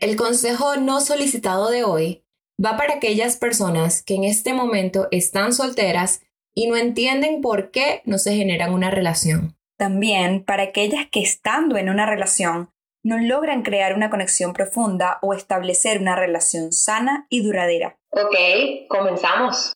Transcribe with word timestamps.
El 0.00 0.16
consejo 0.16 0.76
no 0.76 1.02
solicitado 1.02 1.68
de 1.68 1.84
hoy 1.84 2.24
va 2.62 2.78
para 2.78 2.94
aquellas 2.94 3.36
personas 3.36 4.02
que 4.02 4.14
en 4.14 4.24
este 4.24 4.54
momento 4.54 5.08
están 5.10 5.52
solteras 5.52 6.22
y 6.54 6.68
no 6.68 6.76
entienden 6.76 7.42
por 7.42 7.70
qué 7.70 8.00
no 8.06 8.16
se 8.16 8.34
generan 8.34 8.72
una 8.72 8.90
relación. 8.90 9.58
También 9.76 10.42
para 10.42 10.62
aquellas 10.62 11.06
que 11.12 11.20
estando 11.20 11.76
en 11.76 11.90
una 11.90 12.06
relación 12.06 12.70
no 13.02 13.18
logran 13.18 13.62
crear 13.62 13.94
una 13.94 14.08
conexión 14.08 14.54
profunda 14.54 15.18
o 15.20 15.34
establecer 15.34 16.00
una 16.00 16.16
relación 16.16 16.72
sana 16.72 17.26
y 17.28 17.42
duradera. 17.42 17.98
Ok, 18.12 18.88
comenzamos. 18.88 19.74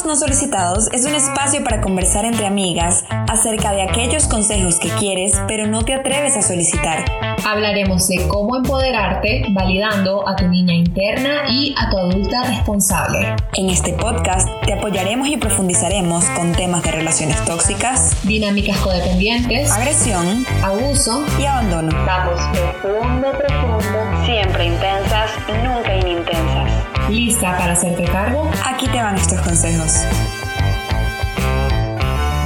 Consejos 0.00 0.20
no 0.20 0.26
solicitados 0.26 0.88
es 0.92 1.04
un 1.04 1.14
espacio 1.14 1.62
para 1.62 1.82
conversar 1.82 2.24
entre 2.24 2.46
amigas 2.46 3.04
acerca 3.28 3.72
de 3.72 3.82
aquellos 3.82 4.28
consejos 4.28 4.78
que 4.78 4.88
quieres 4.88 5.32
pero 5.46 5.66
no 5.66 5.84
te 5.84 5.92
atreves 5.92 6.36
a 6.36 6.42
solicitar. 6.42 7.04
Hablaremos 7.44 8.08
de 8.08 8.26
cómo 8.28 8.56
empoderarte 8.56 9.44
validando 9.50 10.26
a 10.26 10.36
tu 10.36 10.48
niña 10.48 10.74
interna 10.74 11.50
y 11.50 11.74
a 11.76 11.90
tu 11.90 11.98
adulta 11.98 12.44
responsable. 12.44 13.36
En 13.54 13.68
este 13.68 13.92
podcast 13.92 14.48
te 14.64 14.72
apoyaremos 14.72 15.28
y 15.28 15.36
profundizaremos 15.36 16.24
con 16.30 16.52
temas 16.52 16.82
de 16.82 16.92
relaciones 16.92 17.44
tóxicas, 17.44 18.16
dinámicas 18.22 18.78
codependientes, 18.78 19.70
agresión, 19.70 20.46
abuso 20.62 21.24
y 21.38 21.44
abandono. 21.44 21.92
Vamos 22.06 22.40
profundo, 22.52 23.32
profundo, 23.32 24.24
siempre 24.24 24.66
intensas, 24.66 25.32
nunca 25.62 25.94
inintensas. 25.96 26.79
¿Lista 27.10 27.58
para 27.58 27.72
hacerte 27.72 28.04
cargo? 28.04 28.48
Aquí 28.64 28.86
te 28.86 28.98
van 28.98 29.16
estos 29.16 29.40
consejos. 29.40 30.04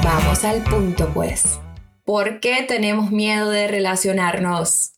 Vamos 0.03 0.43
al 0.43 0.63
punto 0.63 1.13
pues. 1.13 1.61
¿Por 2.03 2.41
qué 2.41 2.63
tenemos 2.63 3.11
miedo 3.11 3.51
de 3.51 3.69
relacionarnos? 3.69 4.95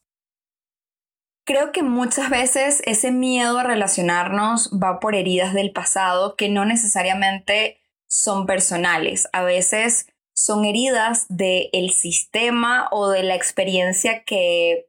Creo 1.44 1.72
que 1.72 1.82
muchas 1.82 2.30
veces 2.30 2.80
ese 2.86 3.10
miedo 3.10 3.58
a 3.58 3.64
relacionarnos 3.64 4.70
va 4.70 5.00
por 5.00 5.16
heridas 5.16 5.52
del 5.52 5.72
pasado 5.72 6.36
que 6.36 6.48
no 6.48 6.64
necesariamente 6.64 7.80
son 8.06 8.46
personales. 8.46 9.28
A 9.32 9.42
veces 9.42 10.06
son 10.32 10.64
heridas 10.64 11.26
del 11.28 11.90
sistema 11.90 12.86
o 12.92 13.08
de 13.08 13.24
la 13.24 13.34
experiencia 13.34 14.22
que 14.22 14.86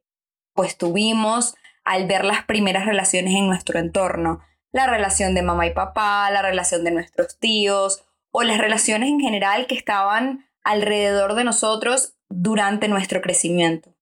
pues 0.53 0.77
tuvimos 0.77 1.55
al 1.83 2.05
ver 2.05 2.23
las 2.23 2.45
primeras 2.45 2.85
relaciones 2.85 3.33
en 3.33 3.47
nuestro 3.47 3.79
entorno 3.79 4.41
la 4.77 4.87
relación 4.87 5.33
de 5.33 5.41
mamá 5.41 5.65
y 5.65 5.73
papá, 5.73 6.29
la 6.31 6.43
relación 6.43 6.83
de 6.83 6.91
nuestros 6.91 7.37
tíos 7.39 8.03
o 8.31 8.43
las 8.43 8.59
relaciones 8.59 9.09
en 9.09 9.19
general 9.19 9.65
que 9.65 9.75
estaban 9.75 10.45
alrededor 10.63 11.33
de 11.33 11.43
nosotros 11.43 12.13
durante 12.29 12.87
nuestro 12.87 13.21
crecimiento. 13.21 13.95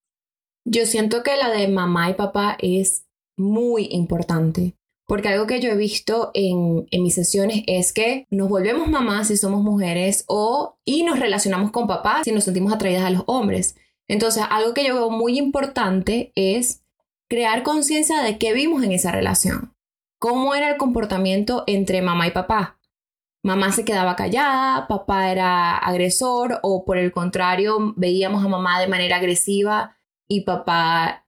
Yo 0.65 0.85
siento 0.85 1.23
que 1.23 1.37
la 1.37 1.49
de 1.49 1.69
mamá 1.69 2.09
y 2.09 2.15
papá 2.15 2.57
es 2.59 3.05
muy 3.37 3.87
importante, 3.91 4.75
porque 5.07 5.29
algo 5.29 5.47
que 5.47 5.61
yo 5.61 5.69
he 5.69 5.77
visto 5.77 6.31
en, 6.33 6.87
mis 6.91 7.15
sesiones 7.15 7.63
es 7.67 7.93
que 7.93 8.27
nos 8.29 8.49
volvemos 8.49 8.89
mamás 8.89 9.29
si 9.29 9.37
somos 9.37 9.63
mujeres 9.63 10.25
o 10.27 10.77
y 10.83 11.03
nos 11.03 11.19
relacionamos 11.19 11.71
con 11.71 11.87
papás 11.87 12.23
si 12.25 12.33
nos 12.33 12.43
sentimos 12.43 12.73
atraídas 12.73 13.05
a 13.05 13.11
los 13.11 13.23
hombres. 13.27 13.77
Entonces, 14.09 14.43
algo 14.49 14.73
que 14.73 14.85
yo 14.85 14.95
veo 14.95 15.09
muy 15.09 15.37
importante 15.37 16.33
es 16.35 16.83
crear 17.29 17.63
conciencia 17.63 18.21
de 18.21 18.37
qué 18.37 18.51
vimos 18.53 18.83
en 18.83 18.91
esa 18.91 19.11
relación 19.11 19.74
cómo 20.25 20.55
era 20.55 20.71
el 20.71 20.77
comportamiento 20.77 21.63
entre 21.67 22.01
mamá 22.01 22.25
y 22.25 22.31
papá. 22.31 22.79
Mamá 23.43 23.71
se 23.71 23.85
quedaba 23.85 24.15
callada, 24.15 24.87
papá 24.87 25.29
era 25.29 25.77
agresor 25.77 26.57
o 26.63 26.83
por 26.83 26.97
el 26.97 27.11
contrario 27.11 27.93
veíamos 27.95 28.43
a 28.43 28.47
mamá 28.47 28.81
de 28.81 28.87
manera 28.87 29.17
agresiva 29.17 29.99
y 30.27 30.41
papá 30.41 31.27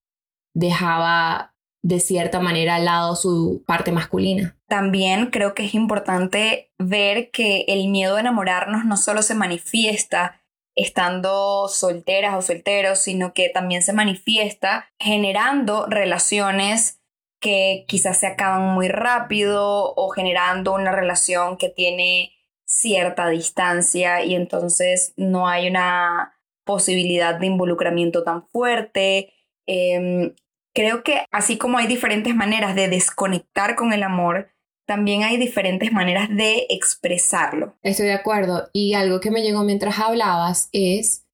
dejaba 0.56 1.54
de 1.84 2.00
cierta 2.00 2.40
manera 2.40 2.78
al 2.78 2.86
lado 2.86 3.16
su 3.16 3.64
parte 3.68 3.92
masculina. 3.92 4.58
También 4.68 5.28
creo 5.28 5.54
que 5.54 5.66
es 5.66 5.76
importante 5.76 6.72
ver 6.80 7.30
que 7.30 7.66
el 7.68 7.90
miedo 7.90 8.16
a 8.16 8.22
enamorarnos 8.22 8.84
no 8.84 8.98
solo 8.98 9.22
se 9.22 9.36
manifiesta 9.36 10.42
estando 10.74 11.68
solteras 11.68 12.34
o 12.34 12.42
solteros, 12.42 12.98
sino 12.98 13.36
que 13.36 13.50
también 13.50 13.84
se 13.84 13.94
manifiesta 13.94 14.90
generando 14.98 15.86
relaciones 15.86 16.98
que 17.40 17.86
quizás 17.88 18.20
se 18.20 18.28
acaban 18.28 18.74
muy 18.74 18.88
rápido 18.90 19.94
o 19.96 20.10
generando 20.10 20.74
una 20.74 20.92
relación 20.92 21.58
que 21.58 21.70
tiene 21.70 22.34
cierta 22.66 23.30
distancia 23.30 24.24
y 24.24 24.36
entonces 24.36 25.14
no 25.16 25.48
hay 25.48 25.68
una 25.68 26.34
posibilidad 26.66 27.40
de 27.40 27.48
involucramiento 27.48 28.24
tan 28.24 28.48
fuerte. 28.48 29.34
Em, 29.66 30.36
creo 30.74 31.04
que 31.04 31.26
así 31.32 31.58
como 31.58 31.78
hay 31.78 31.88
diferentes 31.88 32.36
maneras 32.36 32.76
de 32.76 32.90
desconectar 32.90 33.76
con 33.76 33.94
el 33.94 34.04
amor, 34.04 34.50
también 34.86 35.24
hay 35.24 35.38
diferentes 35.38 35.92
maneras 35.92 36.30
de 36.30 36.66
expresarlo. 36.70 37.76
Estoy 37.84 38.08
de 38.08 38.14
acuerdo. 38.14 38.70
Y 38.74 38.94
algo 38.94 39.20
que 39.20 39.32
me 39.32 39.42
llegó 39.42 39.64
mientras 39.64 40.00
hablabas 40.00 40.70
es 40.72 41.27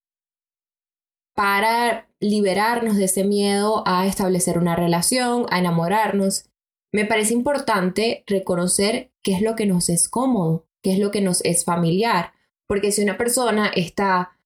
para 1.34 2.08
liberarnos 2.20 2.96
de 2.96 3.06
ese 3.06 3.24
miedo 3.24 3.84
a 3.86 4.08
establecer 4.08 4.58
una 4.58 4.76
relación, 4.76 5.46
a 5.50 5.60
enamorarnos, 5.60 6.46
me 6.92 7.06
parece 7.06 7.34
importante 7.34 8.24
reconocer 8.28 9.12
qué 9.24 9.34
es 9.34 9.42
lo 9.42 9.56
que 9.56 9.66
nos 9.66 9.90
es 9.90 10.08
cómodo, 10.08 10.68
qué 10.82 10.94
es 10.94 11.00
lo 11.00 11.12
que 11.12 11.22
nos 11.22 11.44
es 11.44 11.66
familiar, 11.66 12.34
porque 12.68 12.92
si 12.92 13.02
una 13.02 13.18
persona 13.18 13.68
está 13.68 14.38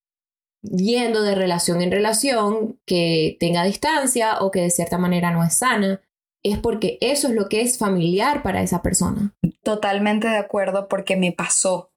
yendo 0.62 1.22
de 1.22 1.34
relación 1.34 1.82
en 1.82 1.92
relación 1.92 2.80
que 2.84 3.36
tenga 3.38 3.64
distancia 3.64 4.38
o 4.40 4.50
que 4.50 4.62
de 4.62 4.70
cierta 4.70 4.98
manera 4.98 5.30
no 5.30 5.44
es 5.44 5.58
sana, 5.58 6.00
es 6.42 6.58
porque 6.58 6.98
eso 7.00 7.28
es 7.28 7.34
lo 7.34 7.48
que 7.48 7.60
es 7.60 7.78
familiar 7.78 8.42
para 8.42 8.62
esa 8.62 8.82
persona. 8.82 9.34
Totalmente 9.62 10.28
de 10.28 10.38
acuerdo 10.38 10.88
porque 10.88 11.16
me 11.16 11.32
pasó. 11.32 11.87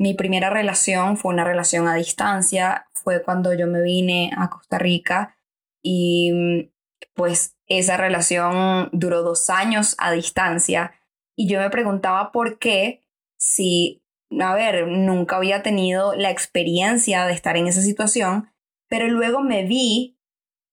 Mi 0.00 0.14
primera 0.14 0.48
relación 0.48 1.18
fue 1.18 1.34
una 1.34 1.44
relación 1.44 1.86
a 1.86 1.94
distancia, 1.94 2.86
fue 2.94 3.22
cuando 3.22 3.52
yo 3.52 3.66
me 3.66 3.82
vine 3.82 4.30
a 4.34 4.48
Costa 4.48 4.78
Rica 4.78 5.36
y 5.82 6.32
mm, 6.32 6.70
pues 7.12 7.58
esa 7.66 7.98
relación 7.98 8.88
duró 8.92 9.22
dos 9.22 9.50
años 9.50 9.96
a 9.98 10.10
distancia. 10.12 10.94
Y 11.36 11.50
yo 11.50 11.60
me 11.60 11.68
preguntaba 11.68 12.32
por 12.32 12.58
qué 12.58 13.02
si, 13.36 14.02
a 14.40 14.54
ver, 14.54 14.88
nunca 14.88 15.36
había 15.36 15.62
tenido 15.62 16.14
la 16.14 16.30
experiencia 16.30 17.26
de 17.26 17.34
estar 17.34 17.58
en 17.58 17.66
esa 17.66 17.82
situación, 17.82 18.50
pero 18.88 19.06
luego 19.06 19.42
me 19.42 19.64
vi 19.64 20.18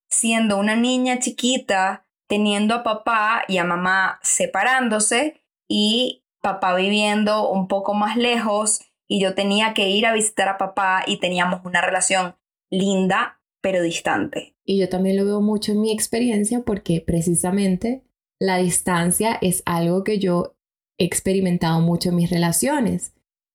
siendo 0.10 0.58
una 0.58 0.78
niña 0.78 1.20
chiquita, 1.20 2.06
teniendo 2.30 2.76
a 2.76 2.84
papá 2.84 3.44
y 3.50 3.58
a 3.58 3.66
mamá 3.66 4.22
separándose 4.24 5.44
y 5.68 6.24
papá 6.42 6.76
viviendo 6.76 7.50
un 7.50 7.68
poco 7.68 7.94
más 7.94 8.16
lejos 8.16 8.88
y 9.08 9.22
yo 9.22 9.34
tenía 9.36 9.74
que 9.74 9.90
ir 9.90 10.06
a 10.06 10.14
visitar 10.14 10.50
a 10.50 10.58
papá 10.58 11.04
y 11.08 11.20
teníamos 11.20 11.62
una 11.66 11.82
relación 11.82 12.36
linda 12.70 13.40
pero 13.62 13.82
distante. 13.82 14.56
Y 14.64 14.78
yo 14.80 14.90
también 14.90 15.18
lo 15.18 15.26
veo 15.26 15.42
mucho 15.42 15.72
en 15.72 15.82
mi 15.82 15.92
experiencia 15.92 16.62
porque 16.62 17.02
precisamente 17.02 18.04
la 18.40 18.58
distancia 18.58 19.38
es 19.42 19.64
algo 19.66 20.04
que 20.04 20.20
yo 20.20 20.56
he 20.98 21.06
experimentado 21.06 21.80
mucho 21.82 22.10
en 22.10 22.16
mis 22.16 22.30
relaciones. 22.30 23.14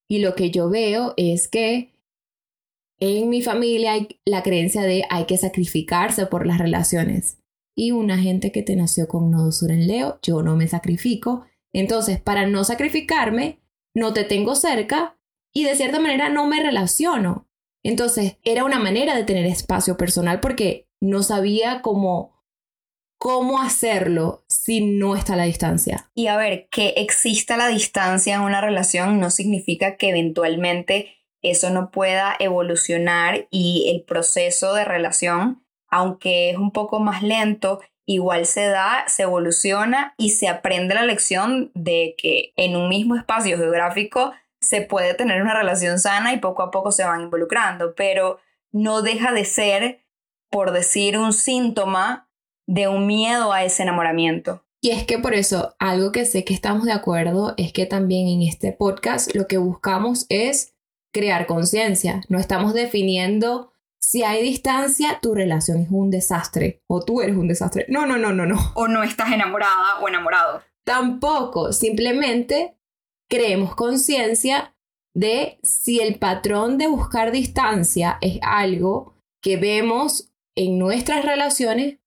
Y 0.08 0.18
lo 0.18 0.34
que 0.34 0.50
yo 0.50 0.68
veo 0.68 1.14
es 1.16 1.48
que 1.48 1.92
en 2.98 3.30
mi 3.30 3.42
familia 3.42 3.92
hay 3.92 4.20
la 4.24 4.42
creencia 4.42 4.82
de 4.82 5.04
hay 5.08 5.24
que 5.26 5.38
sacrificarse 5.38 6.26
por 6.26 6.46
las 6.46 6.58
relaciones. 6.58 7.38
Y 7.74 7.92
una 7.92 8.18
gente 8.18 8.52
que 8.52 8.62
te 8.62 8.76
nació 8.76 9.08
con 9.08 9.30
nodo 9.30 9.50
sur 9.50 9.70
en 9.70 9.86
Leo, 9.86 10.18
yo 10.22 10.42
no 10.42 10.56
me 10.56 10.68
sacrifico. 10.68 11.44
Entonces, 11.72 12.20
para 12.20 12.46
no 12.46 12.64
sacrificarme, 12.64 13.60
no 13.94 14.12
te 14.12 14.24
tengo 14.24 14.54
cerca 14.54 15.16
y 15.52 15.64
de 15.64 15.76
cierta 15.76 16.00
manera 16.00 16.28
no 16.28 16.46
me 16.46 16.62
relaciono. 16.62 17.48
Entonces 17.82 18.38
era 18.44 18.64
una 18.64 18.78
manera 18.78 19.16
de 19.16 19.24
tener 19.24 19.46
espacio 19.46 19.96
personal 19.96 20.40
porque 20.40 20.88
no 21.00 21.22
sabía 21.22 21.82
cómo, 21.82 22.44
cómo 23.18 23.60
hacerlo 23.60 24.44
si 24.48 24.80
no 24.80 25.16
está 25.16 25.36
la 25.36 25.44
distancia. 25.44 26.10
Y 26.14 26.28
a 26.28 26.36
ver, 26.36 26.68
que 26.70 26.94
exista 26.96 27.56
la 27.56 27.68
distancia 27.68 28.36
en 28.36 28.42
una 28.42 28.60
relación 28.60 29.18
no 29.18 29.30
significa 29.30 29.96
que 29.96 30.10
eventualmente 30.10 31.16
eso 31.42 31.70
no 31.70 31.90
pueda 31.90 32.36
evolucionar 32.38 33.48
y 33.50 33.90
el 33.92 34.04
proceso 34.04 34.74
de 34.74 34.84
relación, 34.84 35.66
aunque 35.88 36.50
es 36.50 36.56
un 36.56 36.70
poco 36.70 37.00
más 37.00 37.24
lento, 37.24 37.80
igual 38.06 38.46
se 38.46 38.66
da, 38.66 39.04
se 39.08 39.24
evoluciona 39.24 40.14
y 40.16 40.30
se 40.30 40.46
aprende 40.48 40.94
la 40.94 41.04
lección 41.04 41.72
de 41.74 42.14
que 42.16 42.52
en 42.56 42.76
un 42.76 42.88
mismo 42.88 43.16
espacio 43.16 43.56
geográfico 43.56 44.32
se 44.62 44.80
puede 44.80 45.14
tener 45.14 45.42
una 45.42 45.54
relación 45.54 45.98
sana 45.98 46.32
y 46.32 46.38
poco 46.38 46.62
a 46.62 46.70
poco 46.70 46.92
se 46.92 47.04
van 47.04 47.22
involucrando, 47.22 47.94
pero 47.94 48.38
no 48.70 49.02
deja 49.02 49.32
de 49.32 49.44
ser, 49.44 50.00
por 50.50 50.72
decir, 50.72 51.18
un 51.18 51.32
síntoma 51.32 52.30
de 52.66 52.88
un 52.88 53.06
miedo 53.06 53.52
a 53.52 53.64
ese 53.64 53.82
enamoramiento. 53.82 54.64
Y 54.80 54.90
es 54.90 55.04
que 55.04 55.18
por 55.18 55.34
eso, 55.34 55.76
algo 55.78 56.10
que 56.10 56.24
sé 56.24 56.44
que 56.44 56.54
estamos 56.54 56.84
de 56.84 56.92
acuerdo 56.92 57.54
es 57.56 57.72
que 57.72 57.86
también 57.86 58.26
en 58.28 58.42
este 58.42 58.72
podcast 58.72 59.34
lo 59.34 59.46
que 59.46 59.58
buscamos 59.58 60.26
es 60.28 60.74
crear 61.12 61.46
conciencia. 61.46 62.22
No 62.28 62.38
estamos 62.38 62.74
definiendo 62.74 63.72
si 64.00 64.24
hay 64.24 64.42
distancia, 64.42 65.20
tu 65.22 65.34
relación 65.34 65.78
es 65.78 65.88
un 65.90 66.10
desastre 66.10 66.82
o 66.88 67.04
tú 67.04 67.20
eres 67.22 67.36
un 67.36 67.46
desastre. 67.46 67.86
No, 67.88 68.06
no, 68.06 68.18
no, 68.18 68.32
no, 68.32 68.46
no. 68.46 68.58
O 68.74 68.88
no 68.88 69.04
estás 69.04 69.30
enamorada 69.30 70.00
o 70.00 70.08
enamorado. 70.08 70.62
Tampoco, 70.84 71.72
simplemente 71.72 72.76
creemos 73.32 73.74
conciencia 73.74 74.76
de 75.14 75.58
si 75.62 76.00
el 76.00 76.18
patrón 76.18 76.76
de 76.76 76.86
buscar 76.86 77.32
distancia 77.32 78.18
es 78.20 78.38
algo 78.42 79.14
que 79.42 79.56
vemos 79.56 80.34
en 80.54 80.78
nuestras 80.78 81.24
relaciones, 81.24 81.98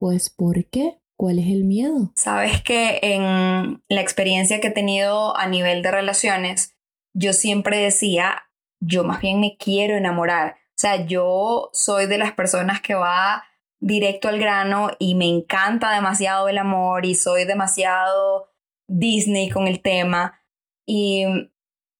pues 0.00 0.30
¿por 0.30 0.64
qué? 0.66 1.00
¿Cuál 1.16 1.38
es 1.38 1.46
el 1.46 1.62
miedo? 1.62 2.10
Sabes 2.16 2.60
que 2.60 2.98
en 3.02 3.84
la 3.88 4.00
experiencia 4.00 4.60
que 4.60 4.66
he 4.66 4.72
tenido 4.72 5.36
a 5.36 5.46
nivel 5.46 5.80
de 5.82 5.92
relaciones, 5.92 6.74
yo 7.16 7.34
siempre 7.34 7.78
decía, 7.78 8.50
yo 8.80 9.04
más 9.04 9.20
bien 9.20 9.38
me 9.38 9.56
quiero 9.56 9.94
enamorar. 9.94 10.56
O 10.70 10.76
sea, 10.76 11.06
yo 11.06 11.70
soy 11.72 12.06
de 12.06 12.18
las 12.18 12.32
personas 12.32 12.80
que 12.80 12.94
va 12.94 13.44
directo 13.80 14.26
al 14.26 14.40
grano 14.40 14.90
y 14.98 15.14
me 15.14 15.28
encanta 15.28 15.92
demasiado 15.92 16.48
el 16.48 16.58
amor 16.58 17.06
y 17.06 17.14
soy 17.14 17.44
demasiado 17.44 18.50
Disney 18.88 19.50
con 19.50 19.68
el 19.68 19.80
tema. 19.80 20.40
Y 20.86 21.24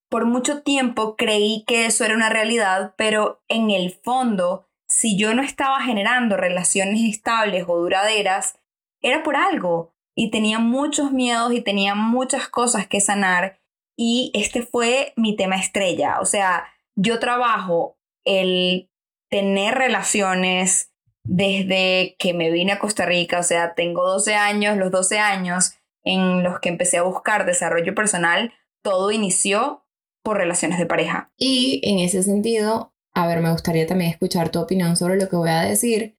por 0.08 0.26
mucho 0.26 0.62
tiempo 0.62 1.16
creí 1.16 1.64
que 1.66 1.86
eso 1.86 2.04
era 2.04 2.14
una 2.14 2.28
realidad, 2.28 2.94
pero 2.96 3.42
en 3.48 3.70
el 3.70 3.92
fondo, 3.92 4.68
si 4.88 5.16
yo 5.16 5.34
no 5.34 5.42
estaba 5.42 5.80
generando 5.82 6.36
relaciones 6.36 7.00
estables 7.02 7.64
o 7.66 7.78
duraderas, 7.78 8.58
era 9.02 9.22
por 9.22 9.36
algo. 9.36 9.94
Y 10.16 10.30
tenía 10.30 10.58
muchos 10.58 11.12
miedos 11.12 11.52
y 11.52 11.60
tenía 11.60 11.94
muchas 11.94 12.48
cosas 12.48 12.86
que 12.86 13.00
sanar. 13.00 13.58
Y 13.96 14.30
este 14.34 14.62
fue 14.62 15.12
mi 15.16 15.36
tema 15.36 15.56
estrella. 15.56 16.20
O 16.20 16.24
sea, 16.24 16.64
yo 16.96 17.18
trabajo 17.18 17.98
el 18.24 18.90
tener 19.30 19.74
relaciones 19.74 20.92
desde 21.24 22.16
que 22.18 22.34
me 22.34 22.50
vine 22.50 22.72
a 22.72 22.78
Costa 22.78 23.06
Rica, 23.06 23.40
o 23.40 23.42
sea, 23.42 23.74
tengo 23.74 24.04
12 24.04 24.34
años, 24.34 24.76
los 24.76 24.90
12 24.90 25.18
años 25.18 25.74
en 26.04 26.42
los 26.42 26.60
que 26.60 26.68
empecé 26.68 26.98
a 26.98 27.02
buscar 27.02 27.46
desarrollo 27.46 27.94
personal, 27.94 28.52
todo 28.84 29.10
inició 29.10 29.84
por 30.22 30.36
relaciones 30.36 30.78
de 30.78 30.86
pareja. 30.86 31.32
Y 31.36 31.80
en 31.82 31.98
ese 31.98 32.22
sentido, 32.22 32.94
a 33.14 33.26
ver, 33.26 33.40
me 33.40 33.50
gustaría 33.50 33.86
también 33.86 34.10
escuchar 34.10 34.50
tu 34.50 34.60
opinión 34.60 34.96
sobre 34.96 35.16
lo 35.16 35.28
que 35.28 35.36
voy 35.36 35.50
a 35.50 35.62
decir, 35.62 36.18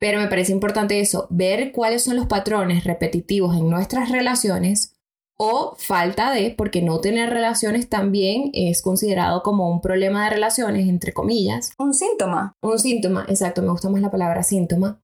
pero 0.00 0.18
me 0.18 0.28
parece 0.28 0.52
importante 0.52 1.00
eso, 1.00 1.26
ver 1.30 1.70
cuáles 1.72 2.02
son 2.02 2.16
los 2.16 2.26
patrones 2.26 2.84
repetitivos 2.84 3.56
en 3.56 3.68
nuestras 3.68 4.10
relaciones 4.10 4.94
o 5.38 5.76
falta 5.78 6.32
de, 6.32 6.50
porque 6.50 6.82
no 6.82 7.00
tener 7.00 7.30
relaciones 7.30 7.88
también 7.88 8.50
es 8.54 8.82
considerado 8.82 9.42
como 9.42 9.70
un 9.70 9.80
problema 9.80 10.24
de 10.24 10.30
relaciones, 10.30 10.88
entre 10.88 11.12
comillas. 11.12 11.72
Un 11.78 11.94
síntoma. 11.94 12.56
Un 12.60 12.78
síntoma, 12.78 13.24
exacto, 13.28 13.62
me 13.62 13.70
gusta 13.70 13.88
más 13.88 14.00
la 14.00 14.10
palabra 14.10 14.42
síntoma. 14.42 15.00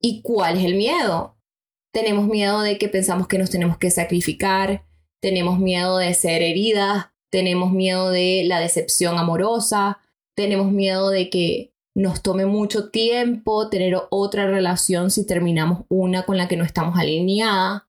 ¿Y 0.00 0.22
cuál 0.22 0.58
es 0.58 0.64
el 0.64 0.76
miedo? 0.76 1.36
Tenemos 1.92 2.26
miedo 2.26 2.60
de 2.60 2.78
que 2.78 2.88
pensamos 2.88 3.26
que 3.26 3.38
nos 3.38 3.50
tenemos 3.50 3.78
que 3.78 3.90
sacrificar, 3.90 4.86
tenemos 5.20 5.58
miedo 5.58 5.98
de 5.98 6.14
ser 6.14 6.42
heridas, 6.42 7.06
tenemos 7.30 7.72
miedo 7.72 8.10
de 8.10 8.44
la 8.46 8.60
decepción 8.60 9.18
amorosa, 9.18 9.98
tenemos 10.36 10.70
miedo 10.70 11.10
de 11.10 11.30
que 11.30 11.72
nos 11.94 12.22
tome 12.22 12.44
mucho 12.44 12.90
tiempo 12.90 13.70
tener 13.70 13.96
otra 14.10 14.46
relación 14.46 15.10
si 15.10 15.26
terminamos 15.26 15.84
una 15.88 16.24
con 16.24 16.36
la 16.36 16.46
que 16.46 16.56
no 16.56 16.64
estamos 16.64 16.98
alineada. 16.98 17.88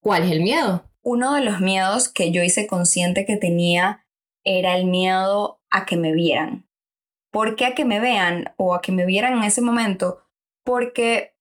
¿Cuál 0.00 0.22
es 0.22 0.30
el 0.30 0.40
miedo? 0.40 0.88
Uno 1.02 1.34
de 1.34 1.42
los 1.42 1.60
miedos 1.60 2.08
que 2.08 2.30
yo 2.30 2.42
hice 2.42 2.66
consciente 2.66 3.26
que 3.26 3.36
tenía 3.36 4.06
era 4.44 4.76
el 4.76 4.86
miedo 4.86 5.60
a 5.70 5.86
que 5.86 5.96
me 5.96 6.12
vieran. 6.12 6.68
¿Por 7.32 7.56
qué 7.56 7.66
a 7.66 7.74
que 7.74 7.84
me 7.84 8.00
vean 8.00 8.54
o 8.56 8.74
a 8.74 8.80
que 8.80 8.92
me 8.92 9.04
vieran 9.04 9.34
en 9.34 9.42
ese 9.42 9.60
momento? 9.60 10.22
Porque 10.64 11.35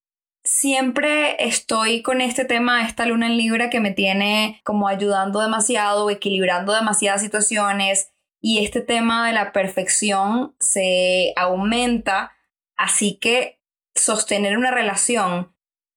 siempre 0.45 1.43
estoy 1.43 2.03
con 2.03 2.21
este 2.21 2.45
tema, 2.45 2.85
esta 2.85 3.05
luna 3.05 3.25
en 3.25 3.35
Libra 3.37 3.69
que 3.69 3.79
me 3.79 3.91
tiene 3.91 4.61
como 4.63 4.87
ayudando 4.87 5.41
demasiado, 5.41 6.09
equilibrando 6.09 6.73
demasiadas 6.73 7.21
situaciones 7.21 8.11
y 8.39 8.63
este 8.63 8.81
tema 8.81 9.27
de 9.27 9.33
la 9.33 9.51
perfección 9.51 10.55
se 10.59 11.33
aumenta, 11.35 12.31
así 12.77 13.17
que 13.17 13.59
sostener 13.95 14.55
una 14.57 14.69
relación 14.69 15.55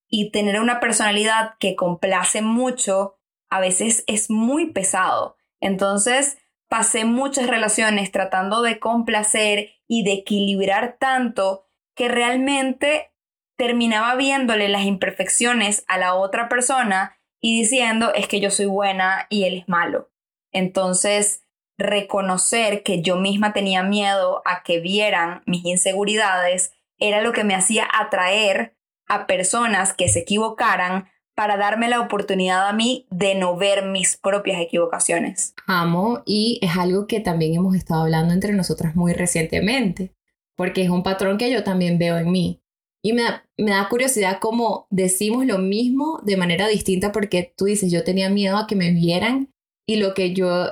y 0.08 0.30
tener 0.30 0.58
una 0.60 0.80
personalidad 0.80 1.56
que 1.60 1.76
complace 1.76 2.40
mucho 2.40 3.18
a 3.50 3.60
veces 3.60 4.02
es 4.06 4.30
muy 4.30 4.72
pesado. 4.72 5.36
Entonces 5.60 6.38
pasé 6.68 7.04
muchas 7.04 7.48
relaciones 7.48 8.10
tratando 8.12 8.62
de 8.62 8.78
complacer 8.78 9.72
y 9.86 10.04
de 10.04 10.12
equilibrar 10.14 10.96
tanto 10.98 11.66
que 11.94 12.08
realmente 12.08 13.12
terminaba 13.58 14.14
viéndole 14.14 14.68
las 14.68 14.84
imperfecciones 14.84 15.84
a 15.88 15.98
la 15.98 16.14
otra 16.14 16.48
persona 16.48 17.18
y 17.40 17.60
diciendo 17.60 18.12
es 18.14 18.28
que 18.28 18.40
yo 18.40 18.50
soy 18.50 18.66
buena 18.66 19.26
y 19.28 19.44
él 19.44 19.58
es 19.58 19.68
malo. 19.68 20.10
Entonces, 20.52 21.42
reconocer 21.76 22.82
que 22.82 23.02
yo 23.02 23.16
misma 23.16 23.52
tenía 23.52 23.82
miedo 23.82 24.42
a 24.44 24.62
que 24.62 24.80
vieran 24.80 25.42
mis 25.44 25.64
inseguridades 25.64 26.72
era 26.98 27.20
lo 27.20 27.32
que 27.32 27.44
me 27.44 27.54
hacía 27.54 27.86
atraer 27.92 28.76
a 29.06 29.26
personas 29.26 29.92
que 29.92 30.08
se 30.08 30.20
equivocaran 30.20 31.08
para 31.34 31.56
darme 31.56 31.88
la 31.88 32.00
oportunidad 32.00 32.68
a 32.68 32.72
mí 32.72 33.06
de 33.10 33.34
no 33.34 33.56
ver 33.56 33.86
mis 33.86 34.16
propias 34.16 34.60
equivocaciones. 34.60 35.54
Amo 35.66 36.22
y 36.26 36.58
es 36.62 36.76
algo 36.76 37.06
que 37.06 37.20
también 37.20 37.54
hemos 37.54 37.76
estado 37.76 38.02
hablando 38.02 38.34
entre 38.34 38.52
nosotras 38.52 38.96
muy 38.96 39.14
recientemente, 39.14 40.12
porque 40.56 40.82
es 40.82 40.90
un 40.90 41.04
patrón 41.04 41.38
que 41.38 41.50
yo 41.50 41.62
también 41.62 41.98
veo 41.98 42.18
en 42.18 42.30
mí. 42.30 42.60
Y 43.08 43.14
me 43.14 43.22
da, 43.22 43.88
curiosidad 43.88 44.36
cómo 44.38 44.86
decimos 44.90 45.46
lo 45.46 45.56
mismo 45.56 46.20
de 46.24 46.36
manera 46.36 46.68
distinta 46.68 47.10
porque 47.10 47.54
tú 47.56 47.64
dices, 47.64 47.90
yo 47.90 48.04
tenía 48.04 48.28
miedo 48.28 48.58
a 48.58 48.66
que 48.66 48.76
me 48.76 48.90
vieran 48.90 49.50
y 49.88 49.96
lo 49.96 50.12
que 50.12 50.34
yo 50.34 50.66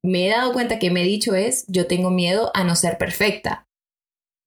me 0.00 0.28
he 0.28 0.30
dado 0.30 0.52
cuenta 0.52 0.78
que 0.78 0.92
me 0.92 1.02
he 1.02 1.06
dicho 1.06 1.34
es, 1.34 1.66
yo 1.66 1.88
tengo 1.88 2.10
miedo 2.10 2.52
a 2.54 2.62
no 2.62 2.76
ser 2.76 2.98
perfecta. 2.98 3.68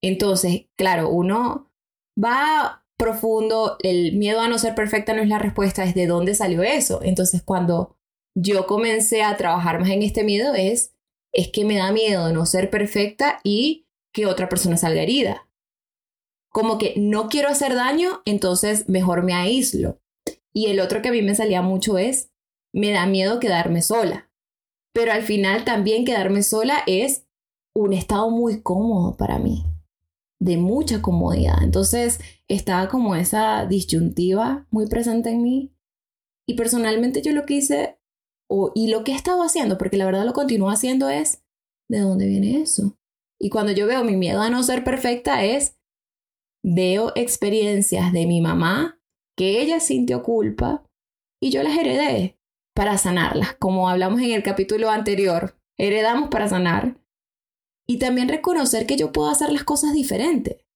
Entonces, 0.02 0.64
claro, 0.78 1.10
uno 1.10 1.70
va 2.18 2.86
profundo, 2.96 3.76
el 3.82 4.14
miedo 4.16 4.40
a 4.40 4.48
no 4.48 4.56
ser 4.56 4.74
perfecta 4.74 5.12
no 5.12 5.20
es 5.20 5.28
la 5.28 5.38
respuesta, 5.38 5.84
es 5.84 5.94
de 5.94 6.06
dónde 6.06 6.34
salió 6.34 6.62
eso. 6.62 7.00
Entonces, 7.02 7.42
cuando 7.42 7.98
yo 8.34 8.66
comencé 8.66 9.22
a 9.22 9.36
trabajar 9.36 9.78
más 9.78 9.90
en 9.90 10.02
este 10.02 10.24
miedo 10.24 10.54
es, 10.54 10.94
es 11.34 11.48
que 11.48 11.66
me 11.66 11.76
da 11.76 11.92
miedo 11.92 12.32
no 12.32 12.46
ser 12.46 12.70
perfecta 12.70 13.40
y 13.44 13.88
que 14.14 14.24
otra 14.24 14.48
persona 14.48 14.78
salga 14.78 15.02
herida 15.02 15.45
como 16.56 16.78
que 16.78 16.94
no 16.96 17.28
quiero 17.28 17.50
hacer 17.50 17.74
daño, 17.74 18.22
entonces 18.24 18.88
mejor 18.88 19.22
me 19.22 19.34
aíslo. 19.34 20.00
Y 20.54 20.68
el 20.68 20.80
otro 20.80 21.02
que 21.02 21.10
a 21.10 21.12
mí 21.12 21.20
me 21.20 21.34
salía 21.34 21.60
mucho 21.60 21.98
es, 21.98 22.30
me 22.72 22.92
da 22.92 23.04
miedo 23.04 23.40
quedarme 23.40 23.82
sola. 23.82 24.30
Pero 24.94 25.12
al 25.12 25.22
final 25.22 25.66
también 25.66 26.06
quedarme 26.06 26.42
sola 26.42 26.78
es 26.86 27.26
un 27.74 27.92
estado 27.92 28.30
muy 28.30 28.62
cómodo 28.62 29.18
para 29.18 29.38
mí, 29.38 29.66
de 30.40 30.56
mucha 30.56 31.02
comodidad. 31.02 31.62
Entonces 31.62 32.20
estaba 32.48 32.88
como 32.88 33.16
esa 33.16 33.66
disyuntiva 33.66 34.66
muy 34.70 34.86
presente 34.86 35.28
en 35.28 35.42
mí. 35.42 35.76
Y 36.48 36.54
personalmente 36.54 37.20
yo 37.20 37.32
lo 37.32 37.44
que 37.44 37.52
hice, 37.52 37.98
o, 38.48 38.72
y 38.74 38.88
lo 38.88 39.04
que 39.04 39.12
he 39.12 39.14
estado 39.14 39.42
haciendo, 39.42 39.76
porque 39.76 39.98
la 39.98 40.06
verdad 40.06 40.24
lo 40.24 40.32
continúo 40.32 40.70
haciendo, 40.70 41.10
es, 41.10 41.44
¿de 41.90 42.00
dónde 42.00 42.26
viene 42.26 42.62
eso? 42.62 42.96
Y 43.38 43.50
cuando 43.50 43.72
yo 43.72 43.86
veo 43.86 44.04
mi 44.04 44.16
miedo 44.16 44.40
a 44.40 44.48
no 44.48 44.62
ser 44.62 44.84
perfecta 44.84 45.44
es, 45.44 45.75
veo 46.66 47.12
experiencias 47.14 48.12
de 48.12 48.26
mi 48.26 48.40
mamá 48.40 48.98
que 49.36 49.60
ella 49.60 49.78
sintió 49.78 50.24
culpa 50.24 50.82
y 51.40 51.50
yo 51.50 51.62
las 51.62 51.76
heredé 51.78 52.40
para 52.74 52.98
sanarlas, 52.98 53.54
como 53.54 53.88
hablamos 53.88 54.20
en 54.20 54.32
el 54.32 54.42
capítulo 54.42 54.90
anterior, 54.90 55.56
heredamos 55.78 56.28
para 56.28 56.48
sanar 56.48 56.96
y 57.86 57.98
también 57.98 58.28
reconocer 58.28 58.86
que 58.86 58.96
yo 58.96 59.12
puedo 59.12 59.30
hacer 59.30 59.52
las 59.52 59.62
cosas 59.62 59.94
diferentes. 59.94 60.66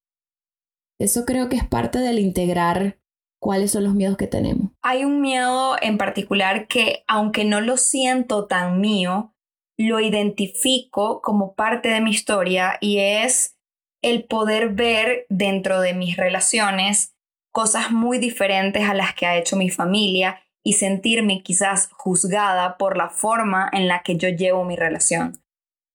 Eso 1.00 1.24
creo 1.24 1.48
que 1.48 1.56
es 1.56 1.66
parte 1.66 1.98
del 1.98 2.20
integrar 2.20 3.00
cuáles 3.40 3.72
son 3.72 3.82
los 3.82 3.94
miedos 3.94 4.16
que 4.16 4.28
tenemos. 4.28 4.70
Hay 4.82 5.04
un 5.04 5.20
miedo 5.20 5.74
en 5.82 5.98
particular 5.98 6.68
que, 6.68 7.04
aunque 7.08 7.44
no 7.44 7.60
lo 7.60 7.76
siento 7.76 8.46
tan 8.46 8.80
mío, 8.80 9.34
lo 9.76 9.98
identifico 9.98 11.20
como 11.20 11.54
parte 11.54 11.88
de 11.88 12.00
mi 12.00 12.10
historia 12.10 12.76
y 12.80 12.98
es 12.98 13.56
el 14.02 14.24
poder 14.24 14.70
ver 14.70 15.26
dentro 15.28 15.80
de 15.80 15.94
mis 15.94 16.16
relaciones 16.16 17.14
cosas 17.52 17.90
muy 17.90 18.18
diferentes 18.18 18.88
a 18.88 18.94
las 18.94 19.14
que 19.14 19.26
ha 19.26 19.36
hecho 19.36 19.56
mi 19.56 19.70
familia 19.70 20.40
y 20.62 20.74
sentirme 20.74 21.42
quizás 21.42 21.90
juzgada 21.92 22.76
por 22.76 22.96
la 22.96 23.08
forma 23.08 23.68
en 23.72 23.88
la 23.88 24.02
que 24.02 24.16
yo 24.16 24.28
llevo 24.28 24.64
mi 24.64 24.76
relación. 24.76 25.42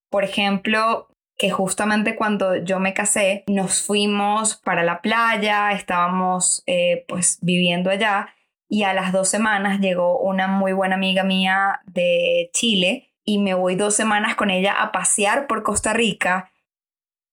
Por 0.10 0.24
ejemplo, 0.24 1.08
que 1.38 1.50
justamente 1.50 2.16
cuando 2.16 2.56
yo 2.56 2.80
me 2.80 2.94
casé 2.94 3.44
nos 3.48 3.82
fuimos 3.82 4.56
para 4.56 4.84
la 4.84 5.02
playa, 5.02 5.72
estábamos 5.72 6.64
eh, 6.66 7.06
pues 7.08 7.40
viviendo 7.42 7.90
allá 7.90 8.30
y 8.70 8.84
a 8.84 8.94
las 8.94 9.12
dos 9.12 9.30
semanas 9.30 9.80
llegó 9.80 10.20
una 10.20 10.48
muy 10.48 10.74
buena 10.74 10.96
amiga 10.96 11.24
mía 11.24 11.82
de 11.86 12.50
Chile 12.54 13.14
y 13.24 13.40
me 13.40 13.54
voy 13.54 13.76
dos 13.76 13.96
semanas 13.96 14.36
con 14.36 14.50
ella 14.50 14.82
a 14.82 14.92
pasear 14.92 15.48
por 15.48 15.64
Costa 15.64 15.94
Rica 15.94 16.52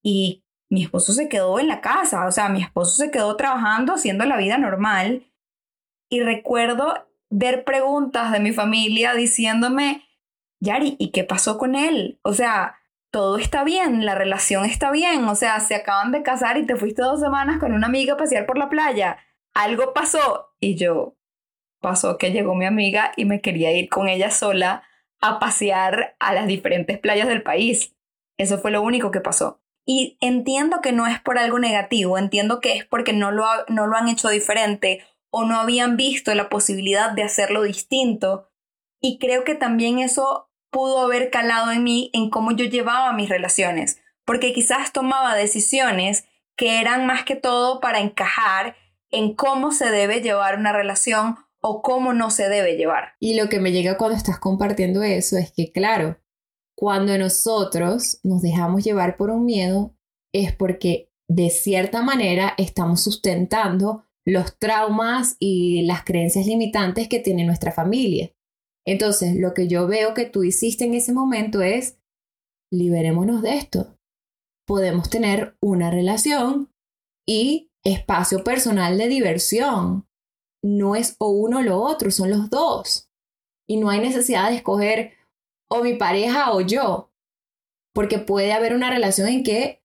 y 0.02 0.41
mi 0.72 0.84
esposo 0.84 1.12
se 1.12 1.28
quedó 1.28 1.60
en 1.60 1.68
la 1.68 1.82
casa, 1.82 2.24
o 2.26 2.32
sea, 2.32 2.48
mi 2.48 2.62
esposo 2.62 2.96
se 2.96 3.10
quedó 3.10 3.36
trabajando, 3.36 3.92
haciendo 3.92 4.24
la 4.24 4.38
vida 4.38 4.56
normal 4.56 5.30
y 6.08 6.22
recuerdo 6.22 7.06
ver 7.28 7.64
preguntas 7.64 8.32
de 8.32 8.40
mi 8.40 8.52
familia 8.52 9.12
diciéndome, 9.12 10.08
Yari, 10.60 10.96
¿y 10.98 11.10
qué 11.10 11.24
pasó 11.24 11.58
con 11.58 11.74
él? 11.74 12.18
O 12.22 12.32
sea, 12.32 12.76
todo 13.10 13.36
está 13.36 13.64
bien, 13.64 14.06
la 14.06 14.14
relación 14.14 14.64
está 14.64 14.90
bien, 14.90 15.24
o 15.26 15.34
sea, 15.34 15.60
se 15.60 15.74
acaban 15.74 16.10
de 16.10 16.22
casar 16.22 16.56
y 16.56 16.64
te 16.64 16.76
fuiste 16.76 17.02
dos 17.02 17.20
semanas 17.20 17.58
con 17.60 17.74
una 17.74 17.88
amiga 17.88 18.14
a 18.14 18.16
pasear 18.16 18.46
por 18.46 18.56
la 18.56 18.70
playa, 18.70 19.18
algo 19.52 19.92
pasó 19.92 20.54
y 20.58 20.76
yo, 20.76 21.18
pasó 21.82 22.16
que 22.16 22.32
llegó 22.32 22.54
mi 22.54 22.64
amiga 22.64 23.12
y 23.18 23.26
me 23.26 23.42
quería 23.42 23.72
ir 23.72 23.90
con 23.90 24.08
ella 24.08 24.30
sola 24.30 24.84
a 25.20 25.38
pasear 25.38 26.16
a 26.18 26.32
las 26.32 26.46
diferentes 26.46 26.98
playas 26.98 27.28
del 27.28 27.42
país. 27.42 27.94
Eso 28.38 28.56
fue 28.58 28.70
lo 28.70 28.80
único 28.80 29.10
que 29.10 29.20
pasó. 29.20 29.61
Y 29.84 30.16
entiendo 30.20 30.80
que 30.80 30.92
no 30.92 31.06
es 31.06 31.20
por 31.20 31.38
algo 31.38 31.58
negativo, 31.58 32.18
entiendo 32.18 32.60
que 32.60 32.76
es 32.76 32.84
porque 32.84 33.12
no 33.12 33.32
lo, 33.32 33.44
no 33.68 33.86
lo 33.86 33.96
han 33.96 34.08
hecho 34.08 34.28
diferente 34.28 35.04
o 35.30 35.44
no 35.44 35.58
habían 35.58 35.96
visto 35.96 36.34
la 36.34 36.48
posibilidad 36.48 37.10
de 37.10 37.24
hacerlo 37.24 37.62
distinto. 37.62 38.50
Y 39.00 39.18
creo 39.18 39.44
que 39.44 39.54
también 39.54 39.98
eso 39.98 40.50
pudo 40.70 41.00
haber 41.00 41.30
calado 41.30 41.70
en 41.72 41.82
mí 41.82 42.10
en 42.12 42.30
cómo 42.30 42.52
yo 42.52 42.64
llevaba 42.64 43.12
mis 43.12 43.28
relaciones, 43.28 44.00
porque 44.24 44.52
quizás 44.52 44.92
tomaba 44.92 45.34
decisiones 45.34 46.26
que 46.56 46.80
eran 46.80 47.06
más 47.06 47.24
que 47.24 47.34
todo 47.34 47.80
para 47.80 48.00
encajar 48.00 48.76
en 49.10 49.34
cómo 49.34 49.72
se 49.72 49.90
debe 49.90 50.20
llevar 50.20 50.58
una 50.58 50.72
relación 50.72 51.36
o 51.60 51.82
cómo 51.82 52.12
no 52.12 52.30
se 52.30 52.48
debe 52.48 52.76
llevar. 52.76 53.14
Y 53.20 53.34
lo 53.34 53.48
que 53.48 53.60
me 53.60 53.72
llega 53.72 53.96
cuando 53.96 54.16
estás 54.16 54.38
compartiendo 54.38 55.02
eso 55.02 55.36
es 55.36 55.52
que, 55.52 55.70
claro, 55.72 56.18
cuando 56.82 57.16
nosotros 57.16 58.18
nos 58.24 58.42
dejamos 58.42 58.82
llevar 58.82 59.16
por 59.16 59.30
un 59.30 59.44
miedo, 59.44 59.94
es 60.34 60.52
porque 60.52 61.12
de 61.28 61.48
cierta 61.48 62.02
manera 62.02 62.54
estamos 62.58 63.04
sustentando 63.04 64.04
los 64.26 64.58
traumas 64.58 65.36
y 65.38 65.82
las 65.82 66.02
creencias 66.02 66.44
limitantes 66.44 67.06
que 67.06 67.20
tiene 67.20 67.44
nuestra 67.44 67.70
familia. 67.70 68.32
Entonces, 68.84 69.36
lo 69.36 69.54
que 69.54 69.68
yo 69.68 69.86
veo 69.86 70.12
que 70.12 70.24
tú 70.24 70.42
hiciste 70.42 70.84
en 70.84 70.94
ese 70.94 71.12
momento 71.12 71.62
es, 71.62 72.00
liberémonos 72.72 73.42
de 73.42 73.58
esto. 73.58 73.96
Podemos 74.66 75.08
tener 75.08 75.56
una 75.62 75.88
relación 75.88 76.72
y 77.28 77.70
espacio 77.84 78.42
personal 78.42 78.98
de 78.98 79.06
diversión 79.06 80.08
no 80.64 80.96
es 80.96 81.14
o 81.20 81.28
uno 81.28 81.58
o 81.58 81.62
lo 81.62 81.80
otro, 81.80 82.10
son 82.10 82.30
los 82.30 82.50
dos. 82.50 83.08
Y 83.68 83.76
no 83.76 83.88
hay 83.88 84.00
necesidad 84.00 84.50
de 84.50 84.56
escoger 84.56 85.21
o 85.72 85.82
mi 85.82 85.94
pareja 85.94 86.52
o 86.52 86.60
yo, 86.60 87.10
porque 87.94 88.18
puede 88.18 88.52
haber 88.52 88.74
una 88.74 88.90
relación 88.90 89.28
en 89.28 89.42
que 89.42 89.82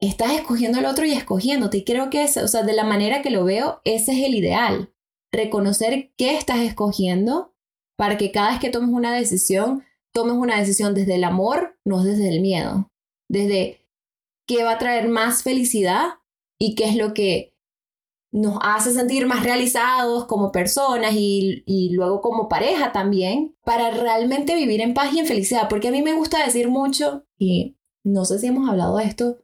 estás 0.00 0.32
escogiendo 0.32 0.78
al 0.78 0.86
otro 0.86 1.06
y 1.06 1.12
escogiéndote. 1.12 1.78
Y 1.78 1.84
creo 1.84 2.10
que, 2.10 2.24
o 2.24 2.48
sea, 2.48 2.62
de 2.62 2.74
la 2.74 2.84
manera 2.84 3.22
que 3.22 3.30
lo 3.30 3.44
veo, 3.44 3.80
ese 3.84 4.12
es 4.12 4.26
el 4.26 4.34
ideal. 4.34 4.92
Reconocer 5.32 6.12
qué 6.16 6.36
estás 6.36 6.60
escogiendo 6.60 7.54
para 7.96 8.18
que 8.18 8.32
cada 8.32 8.50
vez 8.50 8.60
que 8.60 8.68
tomes 8.68 8.90
una 8.90 9.14
decisión, 9.14 9.84
tomes 10.12 10.34
una 10.34 10.58
decisión 10.58 10.94
desde 10.94 11.14
el 11.14 11.24
amor, 11.24 11.78
no 11.84 12.02
desde 12.02 12.28
el 12.28 12.40
miedo. 12.40 12.90
Desde 13.30 13.86
qué 14.46 14.64
va 14.64 14.72
a 14.72 14.78
traer 14.78 15.08
más 15.08 15.42
felicidad 15.42 16.16
y 16.58 16.74
qué 16.74 16.84
es 16.84 16.96
lo 16.96 17.14
que 17.14 17.51
nos 18.32 18.58
hace 18.62 18.92
sentir 18.92 19.26
más 19.26 19.44
realizados 19.44 20.24
como 20.24 20.52
personas 20.52 21.12
y, 21.14 21.90
luego 21.92 22.22
como 22.22 22.48
pareja 22.48 22.90
también, 22.90 23.54
para 23.62 23.90
realmente 23.90 24.56
vivir 24.56 24.80
en 24.80 24.94
paz 24.94 25.12
y 25.12 25.18
en 25.18 25.26
felicidad. 25.26 25.68
Porque 25.68 25.88
a 25.88 25.92
mí 25.92 26.02
me 26.02 26.14
gusta 26.14 26.44
decir 26.44 26.68
mucho, 26.68 27.26
y 27.38 27.76
no 28.02 28.24
sé 28.24 28.38
si 28.38 28.46
hemos 28.46 28.68
hablado 28.68 28.96
de 28.96 29.04
esto, 29.04 29.38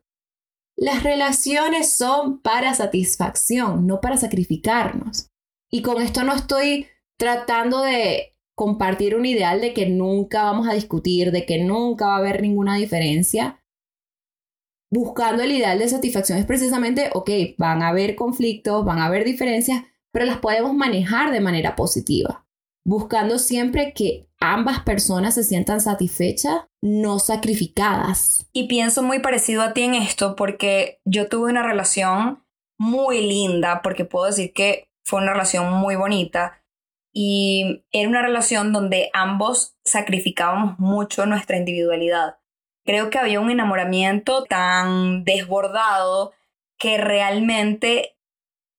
las 0.75 1.03
relaciones 1.03 1.93
son 1.93 2.41
para 2.41 2.73
satisfacción, 2.73 3.87
no 3.87 4.01
para 4.01 4.17
sacrificarnos. 4.17 5.29
Y 5.71 5.83
con 5.83 6.01
esto 6.01 6.25
no 6.25 6.35
estoy 6.35 6.87
tratando 7.19 7.83
de 7.83 8.37
compartir 8.55 9.15
un 9.15 9.27
ideal 9.27 9.61
de 9.61 9.75
que 9.75 9.87
nunca 9.87 10.45
vamos 10.45 10.67
a 10.67 10.73
discutir, 10.73 11.31
de 11.31 11.45
que 11.45 11.63
nunca 11.63 12.07
va 12.07 12.15
a 12.15 12.19
haber 12.19 12.41
ninguna 12.41 12.77
diferencia, 12.77 13.58
buscando 14.91 15.43
el 15.43 15.53
ideal 15.53 15.79
de 15.79 15.89
satisfacción 15.89 16.39
es 16.39 16.47
precisamente, 16.47 17.11
ok, 17.13 17.31
van 17.59 17.83
a 17.83 17.89
haber 17.89 18.15
conflictos, 18.17 18.85
van 18.85 18.99
a 18.99 19.07
haber 19.07 19.25
diferencias, 19.25 19.85
pero 20.13 20.25
las 20.25 20.39
podemos 20.39 20.75
manejar 20.75 21.31
de 21.31 21.41
manera 21.41 21.77
positiva, 21.77 22.47
buscando 22.85 23.39
siempre 23.39 23.93
que 23.93 24.29
ambas 24.41 24.81
personas 24.81 25.35
se 25.35 25.45
sientan 25.45 25.81
satisfechas, 25.81 26.63
no 26.83 27.19
sacrificadas. 27.19 28.49
Y 28.53 28.69
pienso 28.69 29.03
muy 29.03 29.19
parecido 29.19 29.63
a 29.63 29.73
ti 29.73 29.83
en 29.83 29.95
esto 29.95 30.37
porque 30.37 31.01
yo 31.05 31.29
tuve 31.29 31.51
una 31.51 31.63
relación 31.63 32.45
muy 32.79 33.21
linda, 33.27 33.83
porque 33.83 34.05
puedo 34.05 34.27
decir 34.27 34.53
que 34.53 34.89
fue 35.05 35.21
una 35.21 35.33
relación 35.33 35.73
muy 35.73 35.97
bonita 35.97 36.63
y 37.13 37.85
era 37.91 38.09
una 38.09 38.23
relación 38.23 38.73
donde 38.73 39.11
ambos 39.13 39.77
sacrificábamos 39.85 40.79
mucho 40.79 41.27
nuestra 41.27 41.57
individualidad 41.57 42.38
creo 42.89 43.11
que 43.11 43.19
había 43.19 43.39
un 43.39 43.51
enamoramiento 43.51 44.45
tan 44.45 45.23
desbordado 45.23 46.33
que 46.79 46.97
realmente 46.97 48.17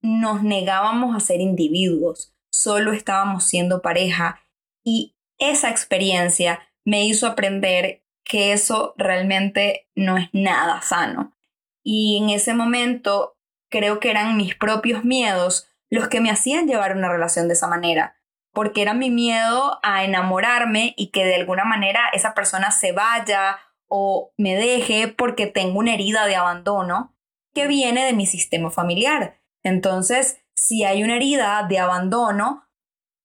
nos 0.01 0.41
negábamos 0.41 1.15
a 1.15 1.19
ser 1.19 1.41
individuos, 1.41 2.33
solo 2.51 2.91
estábamos 2.91 3.43
siendo 3.43 3.83
pareja 3.83 4.41
y 4.83 5.15
esa 5.37 5.69
experiencia 5.69 6.59
me 6.85 7.05
hizo 7.05 7.27
aprender 7.27 8.03
que 8.23 8.51
eso 8.51 8.95
realmente 8.97 9.87
no 9.93 10.17
es 10.17 10.29
nada 10.33 10.81
sano. 10.81 11.37
Y 11.83 12.17
en 12.17 12.31
ese 12.31 12.55
momento 12.55 13.37
creo 13.69 13.99
que 13.99 14.09
eran 14.09 14.37
mis 14.37 14.55
propios 14.55 15.05
miedos 15.05 15.67
los 15.91 16.07
que 16.07 16.19
me 16.19 16.31
hacían 16.31 16.67
llevar 16.67 16.97
una 16.97 17.09
relación 17.09 17.47
de 17.47 17.53
esa 17.53 17.67
manera, 17.67 18.15
porque 18.53 18.81
era 18.81 18.95
mi 18.95 19.11
miedo 19.11 19.79
a 19.83 20.03
enamorarme 20.03 20.95
y 20.97 21.11
que 21.11 21.25
de 21.25 21.35
alguna 21.35 21.63
manera 21.63 22.09
esa 22.11 22.33
persona 22.33 22.71
se 22.71 22.91
vaya 22.91 23.59
o 23.89 24.31
me 24.37 24.55
deje 24.55 25.07
porque 25.09 25.47
tengo 25.47 25.79
una 25.79 25.93
herida 25.93 26.25
de 26.25 26.35
abandono 26.35 27.15
que 27.53 27.67
viene 27.67 28.05
de 28.05 28.13
mi 28.13 28.25
sistema 28.25 28.71
familiar. 28.71 29.41
Entonces, 29.63 30.39
si 30.55 30.83
hay 30.83 31.03
una 31.03 31.15
herida 31.15 31.65
de 31.67 31.79
abandono, 31.79 32.63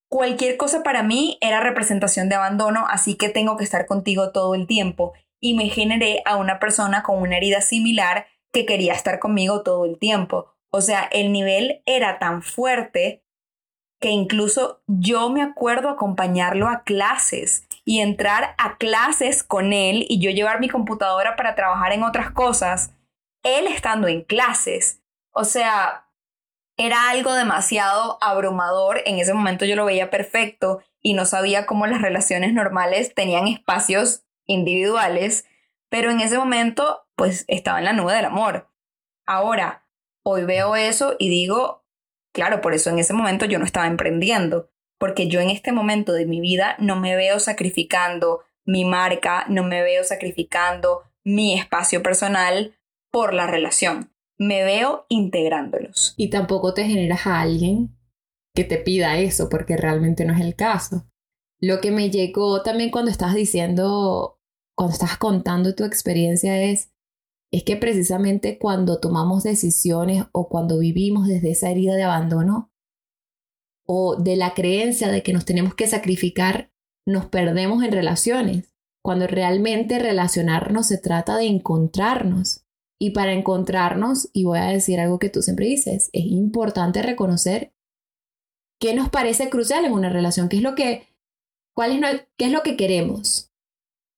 cualquier 0.08 0.56
cosa 0.56 0.82
para 0.82 1.02
mí 1.02 1.38
era 1.40 1.60
representación 1.60 2.28
de 2.28 2.34
abandono, 2.34 2.86
así 2.88 3.16
que 3.16 3.28
tengo 3.28 3.56
que 3.56 3.64
estar 3.64 3.86
contigo 3.86 4.32
todo 4.32 4.54
el 4.54 4.66
tiempo. 4.66 5.12
Y 5.40 5.54
me 5.54 5.68
generé 5.68 6.22
a 6.24 6.36
una 6.36 6.58
persona 6.58 7.02
con 7.02 7.20
una 7.20 7.36
herida 7.36 7.60
similar 7.60 8.26
que 8.52 8.64
quería 8.64 8.94
estar 8.94 9.18
conmigo 9.18 9.62
todo 9.62 9.84
el 9.84 9.98
tiempo. 9.98 10.54
O 10.70 10.80
sea, 10.80 11.08
el 11.12 11.32
nivel 11.32 11.82
era 11.86 12.18
tan 12.18 12.42
fuerte 12.42 13.24
que 14.00 14.10
incluso 14.10 14.82
yo 14.86 15.30
me 15.30 15.42
acuerdo 15.42 15.88
acompañarlo 15.88 16.68
a 16.68 16.82
clases 16.82 17.66
y 17.84 18.00
entrar 18.00 18.54
a 18.58 18.76
clases 18.78 19.42
con 19.42 19.72
él 19.72 20.06
y 20.08 20.20
yo 20.20 20.30
llevar 20.30 20.60
mi 20.60 20.68
computadora 20.68 21.36
para 21.36 21.54
trabajar 21.54 21.92
en 21.92 22.02
otras 22.02 22.30
cosas, 22.30 22.94
él 23.42 23.66
estando 23.66 24.08
en 24.08 24.22
clases. 24.22 25.02
O 25.30 25.44
sea, 25.44 26.08
era 26.76 27.10
algo 27.10 27.34
demasiado 27.34 28.18
abrumador. 28.20 29.02
En 29.04 29.18
ese 29.18 29.34
momento 29.34 29.64
yo 29.64 29.76
lo 29.76 29.84
veía 29.84 30.10
perfecto 30.10 30.82
y 31.00 31.12
no 31.14 31.26
sabía 31.26 31.66
cómo 31.66 31.86
las 31.86 32.00
relaciones 32.00 32.54
normales 32.54 33.14
tenían 33.14 33.48
espacios 33.48 34.24
individuales, 34.46 35.46
pero 35.90 36.10
en 36.10 36.20
ese 36.20 36.38
momento 36.38 37.06
pues 37.16 37.44
estaba 37.48 37.78
en 37.78 37.84
la 37.84 37.92
nube 37.92 38.14
del 38.14 38.24
amor. 38.24 38.70
Ahora, 39.26 39.86
hoy 40.22 40.44
veo 40.44 40.74
eso 40.74 41.16
y 41.18 41.28
digo, 41.28 41.84
Claro, 42.34 42.60
por 42.60 42.74
eso 42.74 42.90
en 42.90 42.98
ese 42.98 43.14
momento 43.14 43.46
yo 43.46 43.60
no 43.60 43.64
estaba 43.64 43.86
emprendiendo, 43.86 44.68
porque 45.04 45.28
yo 45.28 45.42
en 45.42 45.50
este 45.50 45.70
momento 45.70 46.14
de 46.14 46.24
mi 46.24 46.40
vida 46.40 46.76
no 46.78 46.98
me 46.98 47.14
veo 47.14 47.38
sacrificando 47.38 48.40
mi 48.64 48.86
marca, 48.86 49.44
no 49.50 49.62
me 49.62 49.82
veo 49.82 50.02
sacrificando 50.02 51.02
mi 51.22 51.52
espacio 51.58 52.02
personal 52.02 52.74
por 53.10 53.34
la 53.34 53.46
relación. 53.46 54.14
Me 54.38 54.64
veo 54.64 55.04
integrándolos. 55.10 56.14
Y 56.16 56.30
tampoco 56.30 56.72
te 56.72 56.86
generas 56.86 57.26
a 57.26 57.42
alguien 57.42 57.94
que 58.54 58.64
te 58.64 58.78
pida 58.78 59.18
eso, 59.18 59.50
porque 59.50 59.76
realmente 59.76 60.24
no 60.24 60.32
es 60.32 60.40
el 60.40 60.56
caso. 60.56 61.06
Lo 61.60 61.82
que 61.82 61.90
me 61.90 62.08
llegó 62.08 62.62
también 62.62 62.90
cuando 62.90 63.10
estás 63.10 63.34
diciendo, 63.34 64.40
cuando 64.74 64.94
estás 64.94 65.18
contando 65.18 65.74
tu 65.74 65.84
experiencia 65.84 66.62
es, 66.62 66.94
es 67.52 67.62
que 67.62 67.76
precisamente 67.76 68.58
cuando 68.58 69.00
tomamos 69.00 69.42
decisiones 69.42 70.24
o 70.32 70.48
cuando 70.48 70.78
vivimos 70.78 71.28
desde 71.28 71.50
esa 71.50 71.70
herida 71.70 71.94
de 71.94 72.04
abandono 72.04 72.70
o 73.86 74.16
de 74.16 74.36
la 74.36 74.54
creencia 74.54 75.08
de 75.08 75.22
que 75.22 75.32
nos 75.32 75.44
tenemos 75.44 75.74
que 75.74 75.86
sacrificar, 75.86 76.70
nos 77.06 77.26
perdemos 77.26 77.82
en 77.84 77.92
relaciones, 77.92 78.74
cuando 79.02 79.26
realmente 79.26 79.98
relacionarnos 79.98 80.86
se 80.86 80.98
trata 80.98 81.36
de 81.36 81.46
encontrarnos. 81.46 82.64
Y 82.98 83.10
para 83.10 83.32
encontrarnos, 83.32 84.30
y 84.32 84.44
voy 84.44 84.58
a 84.58 84.66
decir 84.66 85.00
algo 85.00 85.18
que 85.18 85.28
tú 85.28 85.42
siempre 85.42 85.66
dices, 85.66 86.08
es 86.12 86.24
importante 86.24 87.02
reconocer 87.02 87.74
qué 88.80 88.94
nos 88.94 89.10
parece 89.10 89.50
crucial 89.50 89.84
en 89.84 89.92
una 89.92 90.08
relación, 90.08 90.48
qué 90.48 90.56
es 90.56 90.62
lo 90.62 90.74
que, 90.74 91.06
cuál 91.74 91.92
es, 91.92 92.26
qué 92.38 92.46
es 92.46 92.52
lo 92.52 92.62
que 92.62 92.76
queremos. 92.76 93.52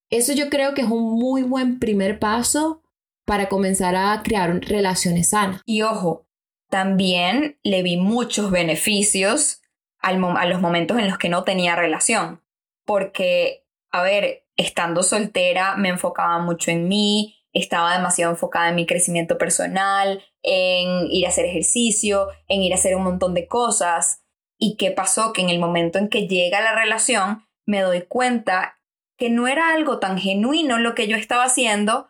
Eso 0.09 0.33
yo 0.33 0.49
creo 0.49 0.73
que 0.73 0.81
es 0.81 0.89
un 0.89 1.15
muy 1.15 1.43
buen 1.43 1.79
primer 1.79 2.19
paso 2.19 2.81
para 3.25 3.49
comenzar 3.49 3.95
a 3.95 4.21
crear 4.23 4.57
relaciones 4.61 5.29
sanas. 5.29 5.61
Y 5.65 5.81
ojo, 5.81 6.26
también 6.69 7.59
le 7.63 7.83
vi 7.83 7.97
muchos 7.97 8.51
beneficios 8.51 9.61
al 9.99 10.23
a 10.37 10.45
los 10.45 10.61
momentos 10.61 10.97
en 10.97 11.07
los 11.07 11.17
que 11.17 11.29
no 11.29 11.43
tenía 11.43 11.75
relación, 11.75 12.43
porque, 12.85 13.65
a 13.91 14.01
ver, 14.01 14.45
estando 14.55 15.03
soltera 15.03 15.75
me 15.75 15.89
enfocaba 15.89 16.39
mucho 16.39 16.71
en 16.71 16.87
mí, 16.87 17.37
estaba 17.53 17.95
demasiado 17.95 18.31
enfocada 18.31 18.69
en 18.69 18.75
mi 18.75 18.85
crecimiento 18.85 19.37
personal, 19.37 20.23
en 20.43 21.07
ir 21.09 21.25
a 21.25 21.29
hacer 21.29 21.45
ejercicio, 21.45 22.29
en 22.47 22.61
ir 22.61 22.71
a 22.73 22.75
hacer 22.75 22.95
un 22.95 23.03
montón 23.03 23.33
de 23.33 23.47
cosas. 23.47 24.23
¿Y 24.59 24.75
qué 24.77 24.91
pasó? 24.91 25.33
Que 25.33 25.41
en 25.41 25.49
el 25.49 25.59
momento 25.59 25.99
en 25.99 26.09
que 26.09 26.27
llega 26.27 26.61
la 26.61 26.75
relación, 26.75 27.47
me 27.65 27.81
doy 27.81 28.03
cuenta 28.03 28.77
que 29.17 29.29
no 29.29 29.47
era 29.47 29.71
algo 29.71 29.99
tan 29.99 30.17
genuino 30.17 30.77
lo 30.77 30.93
que 30.93 31.07
yo 31.07 31.17
estaba 31.17 31.45
haciendo, 31.45 32.09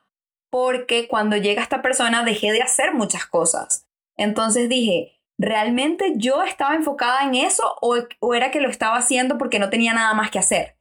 porque 0.49 1.07
cuando 1.07 1.37
llega 1.37 1.61
esta 1.61 1.81
persona 1.81 2.23
dejé 2.23 2.51
de 2.51 2.61
hacer 2.61 2.93
muchas 2.93 3.25
cosas. 3.25 3.86
Entonces 4.17 4.67
dije, 4.67 5.21
¿realmente 5.37 6.13
yo 6.17 6.43
estaba 6.43 6.75
enfocada 6.75 7.23
en 7.23 7.35
eso 7.35 7.75
o, 7.81 8.33
era 8.33 8.51
que 8.51 8.59
lo 8.59 8.69
estaba 8.69 8.97
haciendo 8.97 9.37
porque 9.37 9.59
no 9.59 9.69
tenía 9.69 9.93
nada 9.93 10.13
más 10.13 10.31
que 10.31 10.39
hacer? 10.39 10.77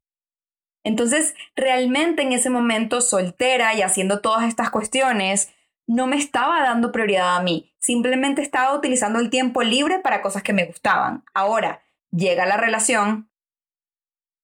Entonces, 0.83 1.35
realmente 1.55 2.23
en 2.23 2.33
ese 2.33 2.49
momento 2.49 3.01
soltera 3.01 3.75
y 3.75 3.83
haciendo 3.83 4.21
todas 4.21 4.45
estas 4.45 4.71
cuestiones, 4.71 5.53
no 5.87 6.07
me 6.07 6.17
estaba 6.17 6.63
dando 6.63 6.93
prioridad 6.93 7.37
a 7.37 7.43
mí, 7.43 7.75
simplemente 7.79 8.43
estaba 8.43 8.75
utilizando 8.75 9.21
el 9.21 9.31
tiempo 9.31 9.63
libre 9.63 9.99
para 9.99 10.23
cosas 10.23 10.43
que 10.43 10.53
me 10.53 10.65
gustaban. 10.65 11.25
Ahora, 11.35 11.83
llega 12.11 12.47
la 12.47 12.57
relación 12.57 13.31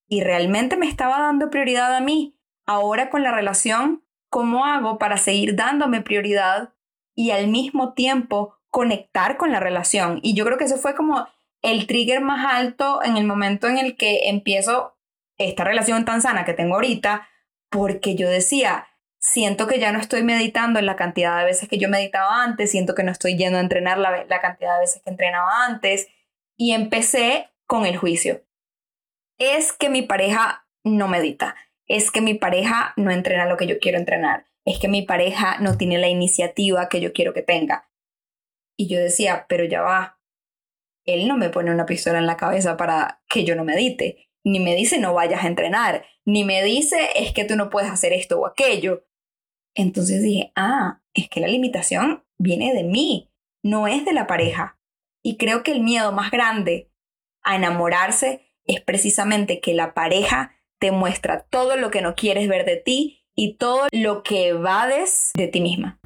y 0.08 0.20
realmente 0.22 0.76
me 0.76 0.88
estaba 0.88 1.20
dando 1.20 1.48
prioridad 1.48 1.94
a 1.94 2.00
mí. 2.00 2.36
Ahora 2.66 3.08
con 3.08 3.22
la 3.22 3.32
relación, 3.32 4.04
¿cómo 4.28 4.66
hago 4.66 4.98
para 4.98 5.16
seguir 5.16 5.56
dándome 5.56 6.00
prioridad 6.00 6.74
y 7.14 7.30
al 7.30 7.48
mismo 7.48 7.94
tiempo 7.94 8.58
conectar 8.72 9.36
con 9.36 9.52
la 9.52 9.60
relación? 9.60 10.18
Y 10.22 10.34
yo 10.34 10.44
creo 10.44 10.58
que 10.58 10.64
ese 10.64 10.78
fue 10.78 10.96
como 10.96 11.28
el 11.62 11.86
trigger 11.86 12.20
más 12.20 12.44
alto 12.44 13.00
en 13.04 13.16
el 13.16 13.24
momento 13.24 13.68
en 13.68 13.78
el 13.78 13.96
que 13.96 14.28
empiezo 14.28 14.96
esta 15.38 15.62
relación 15.62 16.04
tan 16.04 16.20
sana 16.22 16.44
que 16.44 16.54
tengo 16.54 16.74
ahorita, 16.74 17.28
porque 17.70 18.16
yo 18.16 18.28
decía, 18.28 18.88
siento 19.18 19.66
que 19.66 19.78
ya 19.78 19.92
no 19.92 20.00
estoy 20.00 20.24
meditando 20.24 20.78
en 20.78 20.86
la 20.86 20.96
cantidad 20.96 21.38
de 21.38 21.44
veces 21.44 21.68
que 21.68 21.78
yo 21.78 21.88
meditaba 21.88 22.42
antes, 22.42 22.70
siento 22.70 22.94
que 22.94 23.04
no 23.04 23.12
estoy 23.12 23.36
yendo 23.36 23.58
a 23.58 23.62
entrenar 23.62 23.98
la, 23.98 24.24
la 24.24 24.40
cantidad 24.40 24.74
de 24.74 24.80
veces 24.80 25.02
que 25.02 25.10
entrenaba 25.10 25.64
antes, 25.66 26.08
y 26.56 26.72
empecé 26.72 27.50
con 27.66 27.86
el 27.86 27.96
juicio. 27.96 28.42
Es 29.38 29.72
que 29.72 29.88
mi 29.88 30.02
pareja 30.02 30.66
no 30.84 31.08
medita, 31.08 31.54
es 31.86 32.10
que 32.10 32.20
mi 32.20 32.34
pareja 32.34 32.92
no 32.96 33.10
entrena 33.10 33.46
lo 33.46 33.56
que 33.56 33.66
yo 33.66 33.78
quiero 33.78 33.98
entrenar, 33.98 34.46
es 34.64 34.78
que 34.78 34.88
mi 34.88 35.02
pareja 35.02 35.58
no 35.58 35.76
tiene 35.76 35.98
la 35.98 36.08
iniciativa 36.08 36.88
que 36.88 37.00
yo 37.00 37.12
quiero 37.12 37.32
que 37.32 37.42
tenga. 37.42 37.88
Y 38.76 38.88
yo 38.88 38.98
decía, 38.98 39.46
pero 39.48 39.64
ya 39.64 39.82
va, 39.82 40.20
él 41.04 41.28
no 41.28 41.36
me 41.36 41.50
pone 41.50 41.70
una 41.70 41.86
pistola 41.86 42.18
en 42.18 42.26
la 42.26 42.36
cabeza 42.36 42.76
para 42.76 43.22
que 43.28 43.44
yo 43.44 43.56
no 43.56 43.64
medite 43.64 44.28
ni 44.44 44.60
me 44.60 44.74
dice 44.74 44.98
no 44.98 45.14
vayas 45.14 45.44
a 45.44 45.48
entrenar, 45.48 46.04
ni 46.24 46.44
me 46.44 46.62
dice 46.62 47.10
es 47.14 47.32
que 47.32 47.44
tú 47.44 47.56
no 47.56 47.70
puedes 47.70 47.90
hacer 47.90 48.12
esto 48.12 48.40
o 48.40 48.46
aquello. 48.46 49.06
Entonces 49.74 50.22
dije, 50.22 50.52
ah, 50.54 51.02
es 51.14 51.28
que 51.28 51.40
la 51.40 51.48
limitación 51.48 52.24
viene 52.38 52.74
de 52.74 52.84
mí, 52.84 53.32
no 53.62 53.86
es 53.86 54.04
de 54.04 54.12
la 54.12 54.26
pareja. 54.26 54.78
Y 55.22 55.36
creo 55.36 55.62
que 55.62 55.72
el 55.72 55.80
miedo 55.80 56.12
más 56.12 56.30
grande 56.30 56.90
a 57.42 57.56
enamorarse 57.56 58.52
es 58.64 58.80
precisamente 58.80 59.60
que 59.60 59.74
la 59.74 59.94
pareja 59.94 60.56
te 60.78 60.90
muestra 60.90 61.46
todo 61.48 61.76
lo 61.76 61.90
que 61.90 62.02
no 62.02 62.14
quieres 62.14 62.48
ver 62.48 62.64
de 62.64 62.76
ti 62.76 63.24
y 63.34 63.56
todo 63.56 63.86
lo 63.92 64.22
que 64.22 64.48
evades 64.48 65.30
de 65.34 65.48
ti 65.48 65.60
misma. 65.60 66.01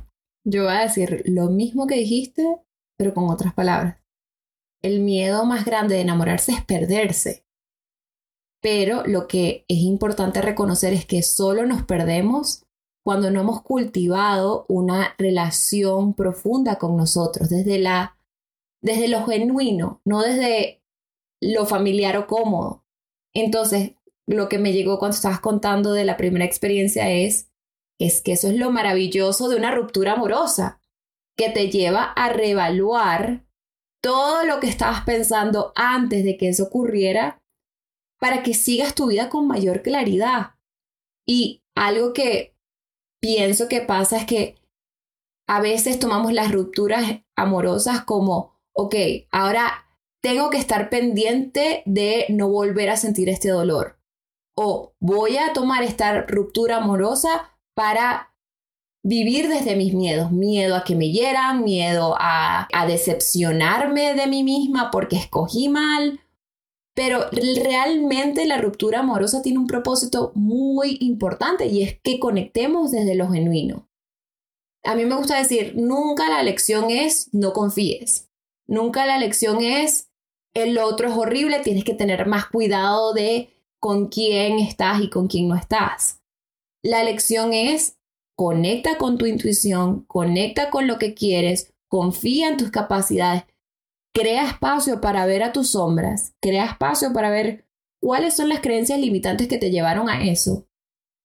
Yo 0.49 0.63
voy 0.63 0.75
a 0.75 0.83
decir 0.83 1.25
lo 1.27 1.51
mismo 1.51 1.89
que 1.89 1.97
dijiste, 1.97 2.61
pero 2.97 3.13
con 3.13 3.29
otras 3.29 3.53
palabras. 3.53 3.99
El 4.81 5.01
miedo 5.01 5.45
más 5.45 5.65
grande 5.65 5.97
de 5.97 6.03
enamorarse 6.03 6.53
es 6.53 6.65
perderse. 6.65 7.45
Pero 8.63 9.05
lo 9.07 9.27
que 9.27 9.65
es 9.67 9.79
importante 9.79 10.41
reconocer 10.41 10.93
es 10.93 11.05
que 11.05 11.23
solo 11.23 11.67
nos 11.67 11.83
perdemos 11.83 12.65
cuando 13.05 13.31
no 13.33 13.41
hemos 13.41 13.63
cultivado 13.63 14.67
una 14.69 15.17
relación 15.19 16.15
profunda 16.15 16.77
con 16.77 16.97
nosotros, 16.97 17.49
desde, 17.49 17.81
la, 17.81 18.17
desde 18.81 19.09
lo 19.09 19.27
genuino, 19.27 20.01
no 20.05 20.23
desde 20.23 20.81
lo 21.41 21.67
familiar 21.67 22.17
o 22.17 22.29
cómodo. 22.29 22.85
Entonces, 23.35 23.95
lo 24.29 24.49
que 24.49 24.59
me 24.59 24.73
llegó 24.73 25.01
cuando 25.01 25.17
estabas 25.17 25.41
contando 25.41 25.93
de 25.93 26.05
la 26.05 26.17
primera 26.17 26.45
experiencia 26.45 27.11
es, 27.11 27.46
es 27.99 28.23
que 28.23 28.33
eso 28.33 28.49
es 28.49 28.57
lo 28.57 28.71
maravilloso 28.71 29.49
de 29.49 29.57
una 29.57 29.71
ruptura 29.71 30.13
amorosa, 30.13 30.81
que 31.37 31.51
te 31.51 31.71
lleva 31.71 32.05
a 32.05 32.31
reevaluar 32.31 33.47
todo 34.03 34.45
lo 34.45 34.61
que 34.61 34.69
estabas 34.69 35.03
pensando 35.05 35.73
antes 35.75 36.25
de 36.25 36.37
que 36.37 36.49
eso 36.49 36.65
ocurriera 36.65 37.43
para 38.19 38.43
que 38.43 38.55
sigas 38.55 38.95
tu 38.95 39.09
vida 39.09 39.29
con 39.29 39.47
mayor 39.47 39.83
claridad. 39.83 40.55
Y 41.27 41.63
algo 41.75 42.13
que 42.13 42.57
pienso 43.21 43.69
que 43.69 43.81
pasa 43.81 44.19
es 44.19 44.27
que 44.27 44.57
a 45.49 45.61
veces 45.61 45.99
tomamos 45.99 46.33
las 46.33 46.51
rupturas 46.51 47.23
amorosas 47.37 48.05
como, 48.05 48.59
ok, 48.73 48.95
ahora 49.31 49.87
tengo 50.23 50.51
que 50.51 50.59
estar 50.59 50.89
pendiente 50.89 51.83
de 51.87 52.27
no 52.31 52.49
volver 52.49 52.91
a 52.91 52.97
sentir 52.97 53.29
este 53.29 53.51
dolor. 53.51 54.01
O 54.57 54.95
voy 54.99 55.37
a 55.37 55.53
tomar 55.53 55.83
esta 55.83 56.23
ruptura 56.23 56.79
amorosa 56.79 57.56
para 57.77 58.35
vivir 59.05 59.49
desde 59.49 59.77
mis 59.77 59.93
miedos, 59.93 60.33
miedo 60.33 60.75
a 60.75 60.83
que 60.83 60.97
me 60.97 61.13
hieran, 61.13 61.63
miedo 61.63 62.17
a, 62.19 62.67
a 62.73 62.87
decepcionarme 62.87 64.15
de 64.15 64.27
mí 64.27 64.43
misma 64.43 64.91
porque 64.91 65.17
escogí 65.17 65.69
mal, 65.69 66.21
pero 66.95 67.27
realmente 67.31 68.47
la 68.47 68.57
ruptura 68.57 69.01
amorosa 69.01 69.43
tiene 69.43 69.59
un 69.59 69.67
propósito 69.67 70.33
muy 70.35 70.97
importante 71.01 71.67
y 71.67 71.83
es 71.83 72.01
que 72.01 72.19
conectemos 72.19 72.91
desde 72.91 73.15
lo 73.15 73.29
genuino. 73.29 73.89
A 74.83 74.95
mí 74.95 75.05
me 75.05 75.15
gusta 75.15 75.37
decir, 75.37 75.75
nunca 75.77 76.31
la 76.31 76.43
lección 76.43 76.91
es 76.91 77.29
no 77.35 77.53
confíes. 77.53 78.31
Nunca 78.67 79.05
la 79.05 79.19
lección 79.19 79.61
es 79.61 80.11
el 80.55 80.79
otro 80.79 81.09
es 81.09 81.17
horrible, 81.17 81.61
tienes 81.61 81.85
que 81.85 81.93
tener 81.93 82.27
más 82.27 82.47
cuidado 82.47 83.13
de 83.13 83.51
con 83.79 84.09
quién 84.09 84.59
estás 84.59 85.03
y 85.03 85.11
con 85.11 85.29
quién 85.29 85.49
no 85.49 85.55
estás. 85.55 86.23
La 86.87 87.03
lección 87.03 87.53
es 87.53 87.99
conecta 88.37 88.97
con 88.97 89.19
tu 89.19 89.27
intuición, 89.27 90.05
conecta 90.05 90.71
con 90.71 90.87
lo 90.87 91.01
que 91.01 91.15
quieres, 91.15 91.75
confía 91.89 92.47
en 92.47 92.59
tus 92.59 92.71
capacidades, 92.71 93.43
Crea 94.15 94.47
espacio 94.47 95.01
para 95.01 95.27
ver 95.27 95.43
a 95.43 95.53
tus 95.53 95.73
sombras, 95.73 96.33
crea 96.41 96.65
espacio 96.65 97.13
para 97.13 97.29
ver 97.29 97.67
cuáles 98.01 98.37
son 98.37 98.49
las 98.49 98.61
creencias 98.61 99.01
limitantes 99.01 99.49
que 99.49 99.59
te 99.59 99.73
llevaron 99.73 100.09
a 100.09 100.23
eso, 100.23 100.69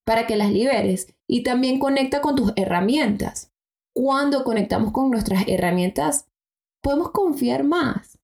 para 0.03 0.25
que 0.25 0.35
las 0.35 0.51
liberes 0.51 1.13
y 1.27 1.43
también 1.43 1.77
conecta 1.77 2.21
con 2.21 2.35
tus 2.35 2.53
herramientas. 2.55 3.53
Cuando 3.93 4.43
conectamos 4.43 4.91
con 4.91 5.11
nuestras 5.11 5.47
herramientas, 5.47 6.25
podemos 6.81 7.11
confiar 7.11 7.63
más. 7.63 8.17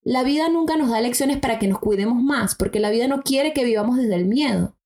La 0.00 0.22
vida 0.22 0.48
nunca 0.48 0.76
nos 0.76 0.88
da 0.88 1.00
lecciones 1.00 1.38
para 1.38 1.58
que 1.58 1.66
nos 1.66 1.80
cuidemos 1.80 2.22
más, 2.22 2.54
porque 2.54 2.78
la 2.78 2.90
vida 2.90 3.08
no 3.08 3.22
quiere 3.22 3.52
que 3.52 3.64
vivamos 3.64 3.96
desde 3.96 4.14
el 4.14 4.26
miedo. 4.26 4.76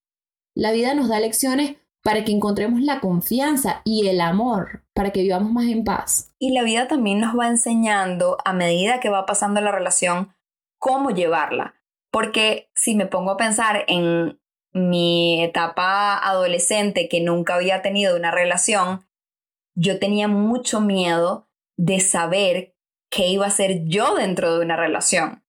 La 0.57 0.73
vida 0.73 0.95
nos 0.95 1.09
da 1.09 1.21
lecciones 1.21 1.77
para 2.03 2.25
que 2.25 2.33
encontremos 2.33 2.81
la 2.81 3.01
confianza 3.01 3.83
y 3.85 4.09
el 4.09 4.23
amor, 4.23 4.85
para 4.95 5.11
que 5.11 5.21
vivamos 5.21 5.53
más 5.53 5.67
en 5.67 5.85
paz. 5.85 6.33
Y 6.39 6.53
la 6.53 6.63
vida 6.63 6.89
también 6.89 7.21
nos 7.21 7.39
va 7.39 7.49
enseñando 7.49 8.39
a 8.43 8.55
medida 8.55 8.99
que 8.99 9.11
va 9.11 9.27
pasando 9.27 9.61
la 9.61 9.71
relación 9.71 10.35
cómo 10.79 11.11
llevarla. 11.11 11.75
Porque 12.11 12.71
si 12.75 12.95
me 12.95 13.05
pongo 13.05 13.33
a 13.33 13.37
pensar 13.37 13.85
en 13.87 14.41
mi 14.73 15.45
etapa 15.45 16.17
adolescente 16.27 17.11
que 17.11 17.21
nunca 17.21 17.57
había 17.57 17.83
tenido 17.83 18.17
una 18.17 18.31
relación, 18.31 19.07
yo 19.75 19.99
tenía 19.99 20.27
mucho 20.27 20.81
miedo 20.81 21.51
de 21.77 22.01
saber 22.01 22.75
qué 23.11 23.27
iba 23.27 23.45
a 23.45 23.51
ser 23.51 23.85
yo 23.85 24.15
dentro 24.15 24.57
de 24.57 24.65
una 24.65 24.77
relación. 24.77 25.45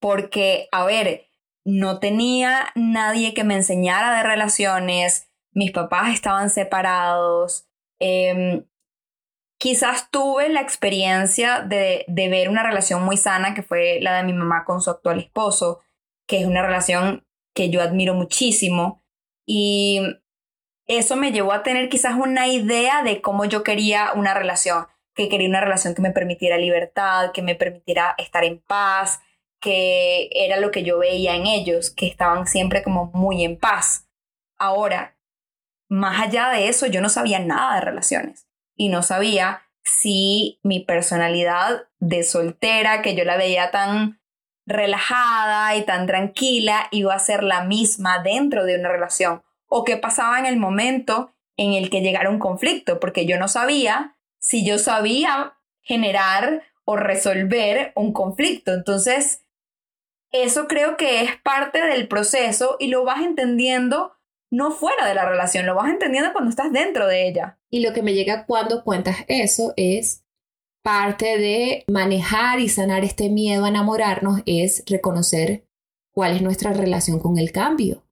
Porque, 0.00 0.70
a 0.72 0.86
ver, 0.86 1.25
no 1.66 1.98
tenía 1.98 2.68
nadie 2.76 3.34
que 3.34 3.42
me 3.42 3.56
enseñara 3.56 4.16
de 4.16 4.22
relaciones, 4.22 5.28
mis 5.50 5.72
papás 5.72 6.14
estaban 6.14 6.48
separados. 6.48 7.66
Em, 7.98 8.64
quizás 9.58 10.08
tuve 10.12 10.48
la 10.48 10.60
experiencia 10.60 11.62
de, 11.62 12.04
de, 12.06 12.28
ver 12.28 12.48
una 12.48 12.62
relación 12.62 13.02
muy 13.02 13.16
sana, 13.16 13.52
que 13.52 13.64
fue 13.64 13.98
la 14.00 14.16
de 14.16 14.22
mi 14.22 14.32
mamá 14.32 14.64
con 14.64 14.80
su 14.80 14.90
actual 14.90 15.18
esposo, 15.18 15.80
que 16.28 16.40
es 16.40 16.46
una 16.46 16.62
relación 16.62 17.26
que 17.52 17.68
yo 17.68 17.82
admiro 17.82 18.14
muchísimo. 18.14 19.02
Y 19.44 20.00
eso 20.86 21.16
me 21.16 21.32
llevó 21.32 21.52
a 21.52 21.64
tener 21.64 21.88
quizás 21.88 22.14
una 22.14 22.46
idea 22.46 23.02
de 23.02 23.20
cómo 23.20 23.44
yo 23.44 23.64
quería 23.64 24.12
una 24.14 24.34
relación, 24.34 24.86
que 25.16 25.28
quería 25.28 25.48
una 25.48 25.60
relación 25.60 25.96
que 25.96 26.02
me 26.02 26.12
permitiera 26.12 26.58
libertad, 26.58 27.32
que 27.32 27.42
me 27.42 27.56
permitiera 27.56 28.14
estar 28.18 28.44
en 28.44 28.60
paz, 28.60 29.20
que 29.60 30.28
era 30.32 30.58
lo 30.58 30.70
que 30.70 30.82
yo 30.82 30.98
veía 30.98 31.34
en 31.34 31.46
ellos, 31.46 31.90
que 31.90 32.06
estaban 32.06 32.46
siempre 32.46 32.82
como 32.82 33.10
muy 33.12 33.44
en 33.44 33.58
paz. 33.58 34.08
Ahora, 34.58 35.16
más 35.88 36.20
allá 36.20 36.50
de 36.50 36.68
eso, 36.68 36.86
yo 36.86 37.00
no 37.00 37.08
sabía 37.08 37.38
nada 37.38 37.76
de 37.76 37.80
relaciones 37.82 38.46
y 38.74 38.88
no 38.88 39.02
sabía 39.02 39.62
si 39.84 40.58
mi 40.62 40.80
personalidad 40.80 41.84
de 41.98 42.24
soltera, 42.24 43.02
que 43.02 43.14
yo 43.14 43.24
la 43.24 43.36
veía 43.36 43.70
tan 43.70 44.20
relajada 44.66 45.76
y 45.76 45.82
tan 45.84 46.06
tranquila, 46.06 46.88
iba 46.90 47.14
a 47.14 47.20
ser 47.20 47.44
la 47.44 47.62
misma 47.62 48.20
dentro 48.22 48.64
de 48.64 48.78
una 48.78 48.88
relación 48.88 49.42
o 49.68 49.84
qué 49.84 49.96
pasaba 49.96 50.38
en 50.38 50.46
el 50.46 50.56
momento 50.56 51.32
en 51.56 51.72
el 51.72 51.88
que 51.88 52.00
llegara 52.00 52.30
un 52.30 52.38
conflicto, 52.38 53.00
porque 53.00 53.26
yo 53.26 53.38
no 53.38 53.48
sabía 53.48 54.16
si 54.38 54.66
yo 54.66 54.78
sabía 54.78 55.56
generar 55.80 56.62
o 56.84 56.96
resolver 56.96 57.92
un 57.94 58.12
conflicto. 58.12 58.72
Entonces, 58.72 59.42
eso 60.42 60.66
creo 60.66 60.96
que 60.96 61.22
es 61.22 61.36
parte 61.42 61.84
del 61.84 62.08
proceso 62.08 62.76
y 62.78 62.88
lo 62.88 63.04
vas 63.04 63.22
entendiendo 63.22 64.12
no 64.50 64.70
fuera 64.70 65.06
de 65.06 65.14
la 65.14 65.28
relación, 65.28 65.66
lo 65.66 65.74
vas 65.74 65.90
entendiendo 65.90 66.32
cuando 66.32 66.50
estás 66.50 66.72
dentro 66.72 67.06
de 67.06 67.28
ella. 67.28 67.58
Y 67.70 67.80
lo 67.80 67.92
que 67.92 68.02
me 68.02 68.14
llega 68.14 68.46
cuando 68.46 68.84
cuentas 68.84 69.16
eso 69.28 69.72
es 69.76 70.24
parte 70.82 71.38
de 71.38 71.84
manejar 71.88 72.60
y 72.60 72.68
sanar 72.68 73.04
este 73.04 73.28
miedo 73.28 73.64
a 73.64 73.68
enamorarnos 73.68 74.42
es 74.46 74.84
reconocer 74.86 75.66
cuál 76.12 76.36
es 76.36 76.42
nuestra 76.42 76.72
relación 76.72 77.18
con 77.18 77.38
el 77.38 77.52
cambio. 77.52 78.04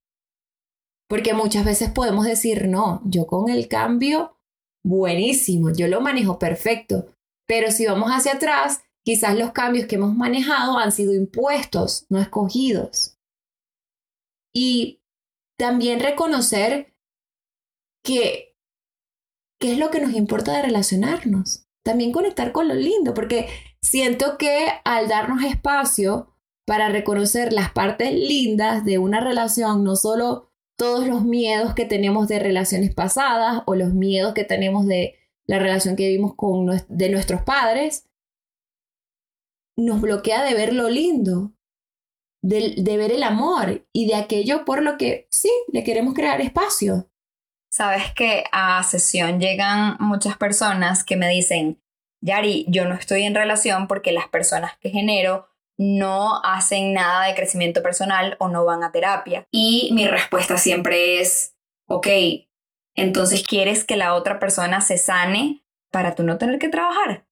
Porque 1.09 1.35
muchas 1.35 1.65
veces 1.65 1.91
podemos 1.91 2.27
decir, 2.27 2.69
no, 2.69 3.01
yo 3.05 3.27
con 3.27 3.49
el 3.49 3.69
cambio, 3.69 4.37
buenísimo, 4.85 5.71
yo 5.71 5.87
lo 5.89 6.01
manejo 6.01 6.39
perfecto. 6.39 7.15
Pero 7.47 7.71
si 7.71 7.87
vamos 7.87 8.11
hacia 8.11 8.33
atrás, 8.33 8.83
quizás 9.05 9.39
los 9.39 9.53
cambios 9.53 9.87
que 9.87 9.97
hemos 9.97 10.15
manejado 10.15 10.79
han 10.79 10.93
sido 10.93 11.15
impuestos, 11.15 12.07
no 12.09 12.19
escogidos. 12.19 13.19
Y 14.53 15.03
también 15.57 16.01
reconocer 16.01 16.95
que 18.03 18.55
qué 19.61 19.73
es 19.73 19.79
lo 19.79 19.91
que 19.91 20.01
nos 20.01 20.15
importa 20.15 20.53
de 20.53 20.63
relacionarnos. 20.63 21.67
También 21.85 22.13
conectar 22.13 22.53
con 22.53 22.69
lo 22.69 22.75
lindo, 22.75 23.15
porque 23.15 23.49
siento 23.81 24.39
que 24.39 24.69
al 24.85 25.09
darnos 25.09 25.43
espacio 25.45 26.35
para 26.67 26.89
reconocer 26.89 27.53
las 27.53 27.73
partes 27.73 28.13
lindas 28.13 28.85
de 28.85 28.99
una 28.99 29.21
relación, 29.21 29.85
no 29.85 29.97
solo 29.97 30.51
todos 30.77 31.07
los 31.07 31.25
miedos 31.25 31.75
que 31.75 31.85
tenemos 31.85 32.27
de 32.29 32.39
relaciones 32.39 32.95
pasadas 32.95 33.63
o 33.67 33.75
los 33.75 33.93
miedos 33.93 34.35
que 34.35 34.45
tenemos 34.45 34.87
de 34.87 35.15
la 35.47 35.59
relación 35.59 35.95
que 35.95 36.09
vivimos 36.09 36.35
con 36.35 36.67
de 36.89 37.09
nuestros 37.11 37.43
padres, 37.43 38.09
nos 39.77 40.01
bloquea 40.01 40.43
de 40.43 40.55
ver 40.55 40.73
lo 40.73 40.89
lindo, 40.89 41.53
de, 42.43 42.97
ver 42.97 43.11
el 43.11 43.23
amor 43.23 43.87
y 43.93 44.07
de 44.07 44.15
aquello 44.17 44.65
por 44.65 44.83
lo 44.83 44.99
que 44.99 45.27
sí, 45.31 45.51
le 45.73 45.83
queremos 45.83 46.15
crear 46.15 46.41
espacio. 46.41 47.11
Sabes 47.71 48.13
que 48.15 48.45
a 48.53 48.83
sesión 48.85 49.41
llegan 49.41 49.97
muchas 49.99 50.37
personas 50.37 51.03
que 51.05 51.17
me 51.17 51.29
dicen, 51.29 51.83
Yari, 52.21 52.67
yo 52.69 52.85
no 52.85 52.95
estoy 52.95 53.25
en 53.25 53.35
relación 53.35 53.89
porque 53.89 54.13
las 54.13 54.29
personas 54.29 54.77
que 54.79 54.91
genero 54.91 55.49
no 55.77 56.41
hacen 56.45 56.93
nada 56.93 57.27
de 57.27 57.35
crecimiento 57.35 57.83
personal 57.83 58.37
o 58.39 58.49
no 58.49 58.65
van 58.65 58.85
a 58.85 58.93
terapia. 58.93 59.49
Y 59.51 59.91
mi 59.93 60.07
respuesta 60.07 60.57
siempre 60.57 61.21
es, 61.21 61.57
ok, 61.89 62.07
entonces 62.95 63.43
quieres 63.43 63.85
que 63.85 63.97
la 63.97 64.15
otra 64.15 64.39
persona 64.39 64.81
se 64.81 64.99
sane 64.99 65.65
para 65.91 66.15
tú 66.15 66.23
no 66.23 66.39
tener 66.39 66.59
que 66.59 66.69
trabajar. 66.69 67.27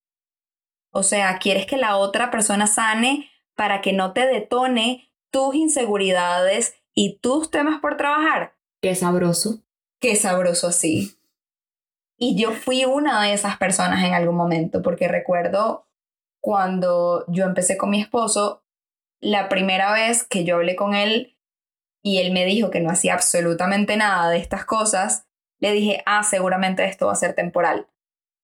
O 0.93 1.03
sea, 1.03 1.39
quieres 1.39 1.67
que 1.67 1.79
la 1.79 1.97
otra 1.97 2.31
persona 2.31 2.67
sane 2.67 3.31
para 3.57 3.81
que 3.81 3.93
no 3.93 4.13
te 4.13 4.27
detone 4.27 5.11
tus 5.31 5.55
inseguridades 5.55 6.75
y 6.95 7.19
tus 7.19 7.51
temas 7.51 7.81
por 7.81 7.97
trabajar. 7.97 8.55
Qué 8.83 8.95
sabroso. 8.95 9.63
Qué 10.01 10.17
sabroso 10.17 10.69
así. 10.69 11.17
Y 12.19 12.37
yo 12.37 12.53
fui 12.53 12.85
una 12.85 13.23
de 13.23 13.33
esas 13.33 13.57
personas 13.57 14.05
en 14.05 14.15
algún 14.15 14.37
momento, 14.37 14.83
porque 14.83 15.09
recuerdo 15.09 15.89
cuando 16.41 17.25
yo 17.29 17.45
empecé 17.45 17.77
con 17.77 17.91
mi 17.91 18.01
esposo, 18.01 18.65
la 19.21 19.49
primera 19.49 19.93
vez 19.93 20.25
que 20.25 20.45
yo 20.45 20.57
hablé 20.57 20.77
con 20.77 20.95
él 20.95 21.39
y 22.03 22.19
él 22.19 22.33
me 22.33 22.45
dijo 22.45 22.71
que 22.71 22.81
no 22.81 22.91
hacía 22.91 23.15
absolutamente 23.15 23.97
nada 23.97 24.29
de 24.29 24.39
estas 24.39 24.65
cosas, 24.65 25.27
le 25.61 25.73
dije, 25.73 26.03
ah, 26.05 26.25
seguramente 26.25 26.85
esto 26.85 27.07
va 27.07 27.13
a 27.13 27.17
ser 27.17 27.35
temporal, 27.35 27.87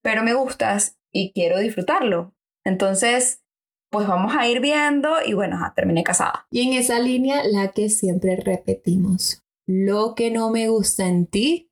pero 0.02 0.22
me 0.22 0.32
gustas 0.32 0.96
y 1.12 1.32
quiero 1.32 1.58
disfrutarlo. 1.58 2.32
Entonces, 2.64 3.42
pues 3.90 4.06
vamos 4.06 4.34
a 4.36 4.46
ir 4.48 4.60
viendo 4.60 5.16
y 5.24 5.34
bueno, 5.34 5.58
terminé 5.74 6.04
casada. 6.04 6.46
Y 6.50 6.62
en 6.62 6.74
esa 6.74 6.98
línea, 6.98 7.42
la 7.44 7.72
que 7.72 7.88
siempre 7.88 8.36
repetimos, 8.36 9.42
lo 9.66 10.14
que 10.14 10.30
no 10.30 10.50
me 10.50 10.68
gusta 10.68 11.06
en 11.06 11.26
ti, 11.26 11.70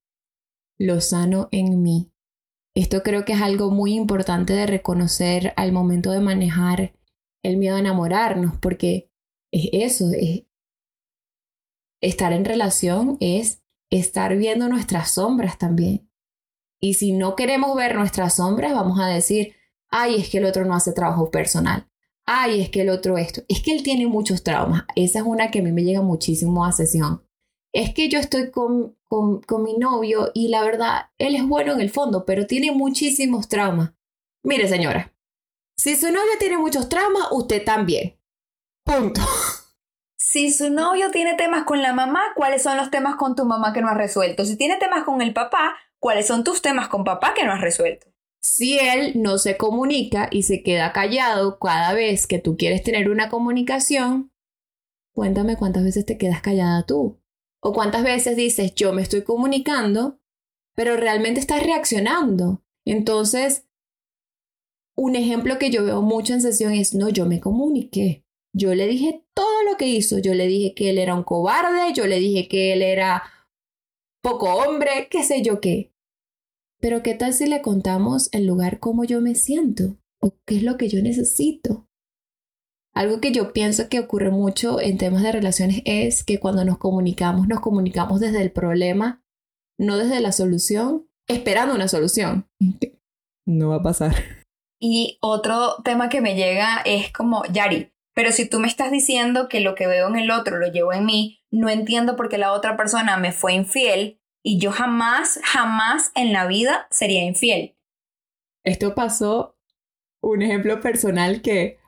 lo 0.78 1.00
sano 1.00 1.48
en 1.52 1.82
mí. 1.82 2.12
Esto 2.74 3.02
creo 3.02 3.24
que 3.24 3.32
es 3.32 3.40
algo 3.40 3.70
muy 3.70 3.94
importante 3.94 4.52
de 4.52 4.66
reconocer 4.66 5.54
al 5.56 5.72
momento 5.72 6.10
de 6.10 6.20
manejar 6.20 6.94
el 7.42 7.56
miedo 7.56 7.76
a 7.76 7.80
enamorarnos, 7.80 8.58
porque 8.58 9.10
es 9.50 9.70
eso, 9.72 10.10
es 10.12 10.44
estar 12.02 12.32
en 12.32 12.44
relación 12.44 13.16
es 13.20 13.62
estar 13.90 14.36
viendo 14.36 14.68
nuestras 14.68 15.12
sombras 15.12 15.58
también. 15.58 16.10
Y 16.80 16.94
si 16.94 17.12
no 17.12 17.36
queremos 17.36 17.74
ver 17.76 17.94
nuestras 17.94 18.36
sombras, 18.36 18.74
vamos 18.74 19.00
a 19.00 19.06
decir, 19.06 19.55
ay, 19.90 20.16
es 20.16 20.28
que 20.28 20.38
el 20.38 20.44
otro 20.46 20.64
no 20.64 20.74
hace 20.74 20.92
trabajo 20.92 21.30
personal. 21.30 21.88
Ay, 22.24 22.60
es 22.60 22.70
que 22.70 22.82
el 22.82 22.90
otro 22.90 23.18
esto. 23.18 23.42
Es 23.48 23.62
que 23.62 23.72
él 23.72 23.82
tiene 23.82 24.06
muchos 24.06 24.42
traumas. 24.42 24.84
Esa 24.96 25.20
es 25.20 25.24
una 25.24 25.50
que 25.50 25.60
a 25.60 25.62
mí 25.62 25.72
me 25.72 25.84
llega 25.84 26.02
muchísimo 26.02 26.64
a 26.64 26.72
sesión 26.72 27.26
es 27.76 27.92
que 27.92 28.08
yo 28.08 28.18
estoy 28.18 28.50
con, 28.50 28.96
con, 29.08 29.62
mi 29.62 29.76
novio 29.76 30.30
y 30.32 30.48
la 30.48 30.62
verdad, 30.62 31.10
él 31.18 31.34
es 31.34 31.46
bueno 31.46 31.74
en 31.74 31.82
el 31.82 31.90
fondo, 31.90 32.24
pero 32.24 32.46
tiene 32.46 32.72
muchísimos 32.72 33.48
traumas. 33.48 33.92
Mire, 34.42 34.66
señora, 34.66 35.12
si 35.76 35.94
su 35.94 36.06
novio 36.06 36.32
tiene 36.38 36.56
muchos 36.56 36.88
traumas, 36.88 37.28
usted 37.32 37.64
también. 37.64 38.18
Punto. 38.84 39.20
Si 40.18 40.50
su 40.50 40.70
novio 40.70 41.10
tiene 41.12 41.34
temas 41.34 41.64
con 41.64 41.82
la 41.82 41.92
mamá, 41.92 42.20
¿cuáles 42.34 42.62
son 42.62 42.76
los 42.76 42.90
temas 42.90 43.16
con 43.16 43.36
tu 43.36 43.44
mamá 43.44 43.72
que 43.72 43.80
no 43.80 43.88
has 43.88 43.96
resuelto? 43.96 44.44
Si 44.44 44.56
tiene 44.56 44.76
temas 44.76 45.04
con 45.04 45.22
el 45.22 45.32
papá, 45.32 45.76
¿cuáles 45.98 46.26
son 46.26 46.42
tus 46.42 46.62
temas 46.62 46.88
con 46.88 47.04
papá 47.04 47.32
que 47.32 47.44
no 47.44 47.52
has 47.52 47.60
resuelto? 47.60 48.06
Si 48.46 48.78
él 48.78 49.20
no 49.20 49.38
se 49.38 49.56
comunica 49.56 50.28
y 50.30 50.44
se 50.44 50.62
queda 50.62 50.92
callado 50.92 51.58
cada 51.58 51.92
vez 51.94 52.28
que 52.28 52.38
tú 52.38 52.56
quieres 52.56 52.84
tener 52.84 53.10
una 53.10 53.28
comunicación, 53.28 54.30
cuéntame 55.12 55.56
cuántas 55.56 55.82
veces 55.82 56.06
te 56.06 56.16
quedas 56.16 56.42
callada 56.42 56.86
tú. 56.86 57.18
O 57.60 57.72
cuántas 57.72 58.04
veces 58.04 58.36
dices, 58.36 58.72
yo 58.76 58.92
me 58.92 59.02
estoy 59.02 59.22
comunicando, 59.22 60.20
pero 60.76 60.96
realmente 60.96 61.40
estás 61.40 61.60
reaccionando. 61.64 62.62
Entonces, 62.84 63.66
un 64.94 65.16
ejemplo 65.16 65.58
que 65.58 65.70
yo 65.70 65.84
veo 65.84 66.00
mucho 66.00 66.32
en 66.32 66.40
sesión 66.40 66.72
es, 66.72 66.94
no, 66.94 67.08
yo 67.08 67.26
me 67.26 67.40
comuniqué. 67.40 68.24
Yo 68.54 68.76
le 68.76 68.86
dije 68.86 69.24
todo 69.34 69.64
lo 69.64 69.76
que 69.76 69.88
hizo. 69.88 70.18
Yo 70.18 70.34
le 70.34 70.46
dije 70.46 70.72
que 70.72 70.90
él 70.90 70.98
era 70.98 71.16
un 71.16 71.24
cobarde, 71.24 71.92
yo 71.94 72.06
le 72.06 72.20
dije 72.20 72.46
que 72.46 72.72
él 72.72 72.82
era 72.82 73.24
poco 74.22 74.54
hombre, 74.54 75.08
qué 75.10 75.24
sé 75.24 75.42
yo 75.42 75.60
qué. 75.60 75.92
Pero 76.80 77.02
¿qué 77.02 77.14
tal 77.14 77.32
si 77.32 77.46
le 77.46 77.62
contamos 77.62 78.28
el 78.32 78.46
lugar 78.46 78.78
cómo 78.78 79.04
yo 79.04 79.20
me 79.20 79.34
siento? 79.34 79.96
¿O 80.20 80.34
qué 80.46 80.56
es 80.56 80.62
lo 80.62 80.76
que 80.76 80.88
yo 80.88 81.02
necesito? 81.02 81.86
Algo 82.94 83.20
que 83.20 83.32
yo 83.32 83.52
pienso 83.52 83.88
que 83.88 84.00
ocurre 84.00 84.30
mucho 84.30 84.80
en 84.80 84.96
temas 84.96 85.22
de 85.22 85.32
relaciones 85.32 85.82
es 85.84 86.24
que 86.24 86.40
cuando 86.40 86.64
nos 86.64 86.78
comunicamos, 86.78 87.46
nos 87.46 87.60
comunicamos 87.60 88.20
desde 88.20 88.40
el 88.40 88.50
problema, 88.50 89.22
no 89.78 89.98
desde 89.98 90.20
la 90.20 90.32
solución, 90.32 91.06
esperando 91.28 91.74
una 91.74 91.88
solución. 91.88 92.48
No 93.46 93.68
va 93.68 93.76
a 93.76 93.82
pasar. 93.82 94.14
Y 94.80 95.18
otro 95.20 95.76
tema 95.84 96.08
que 96.08 96.20
me 96.20 96.36
llega 96.36 96.82
es 96.84 97.12
como, 97.12 97.44
Yari, 97.52 97.92
pero 98.14 98.32
si 98.32 98.48
tú 98.48 98.60
me 98.60 98.68
estás 98.68 98.90
diciendo 98.90 99.48
que 99.48 99.60
lo 99.60 99.74
que 99.74 99.86
veo 99.86 100.08
en 100.08 100.16
el 100.16 100.30
otro 100.30 100.58
lo 100.58 100.66
llevo 100.66 100.92
en 100.92 101.04
mí, 101.04 101.40
no 101.50 101.68
entiendo 101.68 102.16
por 102.16 102.28
qué 102.28 102.38
la 102.38 102.52
otra 102.52 102.76
persona 102.76 103.18
me 103.18 103.32
fue 103.32 103.52
infiel 103.52 104.20
y 104.46 104.60
yo 104.60 104.70
jamás, 104.70 105.40
jamás 105.42 106.12
en 106.14 106.32
la 106.32 106.46
vida 106.46 106.86
sería 106.92 107.24
infiel. 107.24 107.76
Esto 108.64 108.94
pasó, 108.94 109.58
un 110.22 110.40
ejemplo 110.40 110.80
personal 110.80 111.42
que 111.42 111.80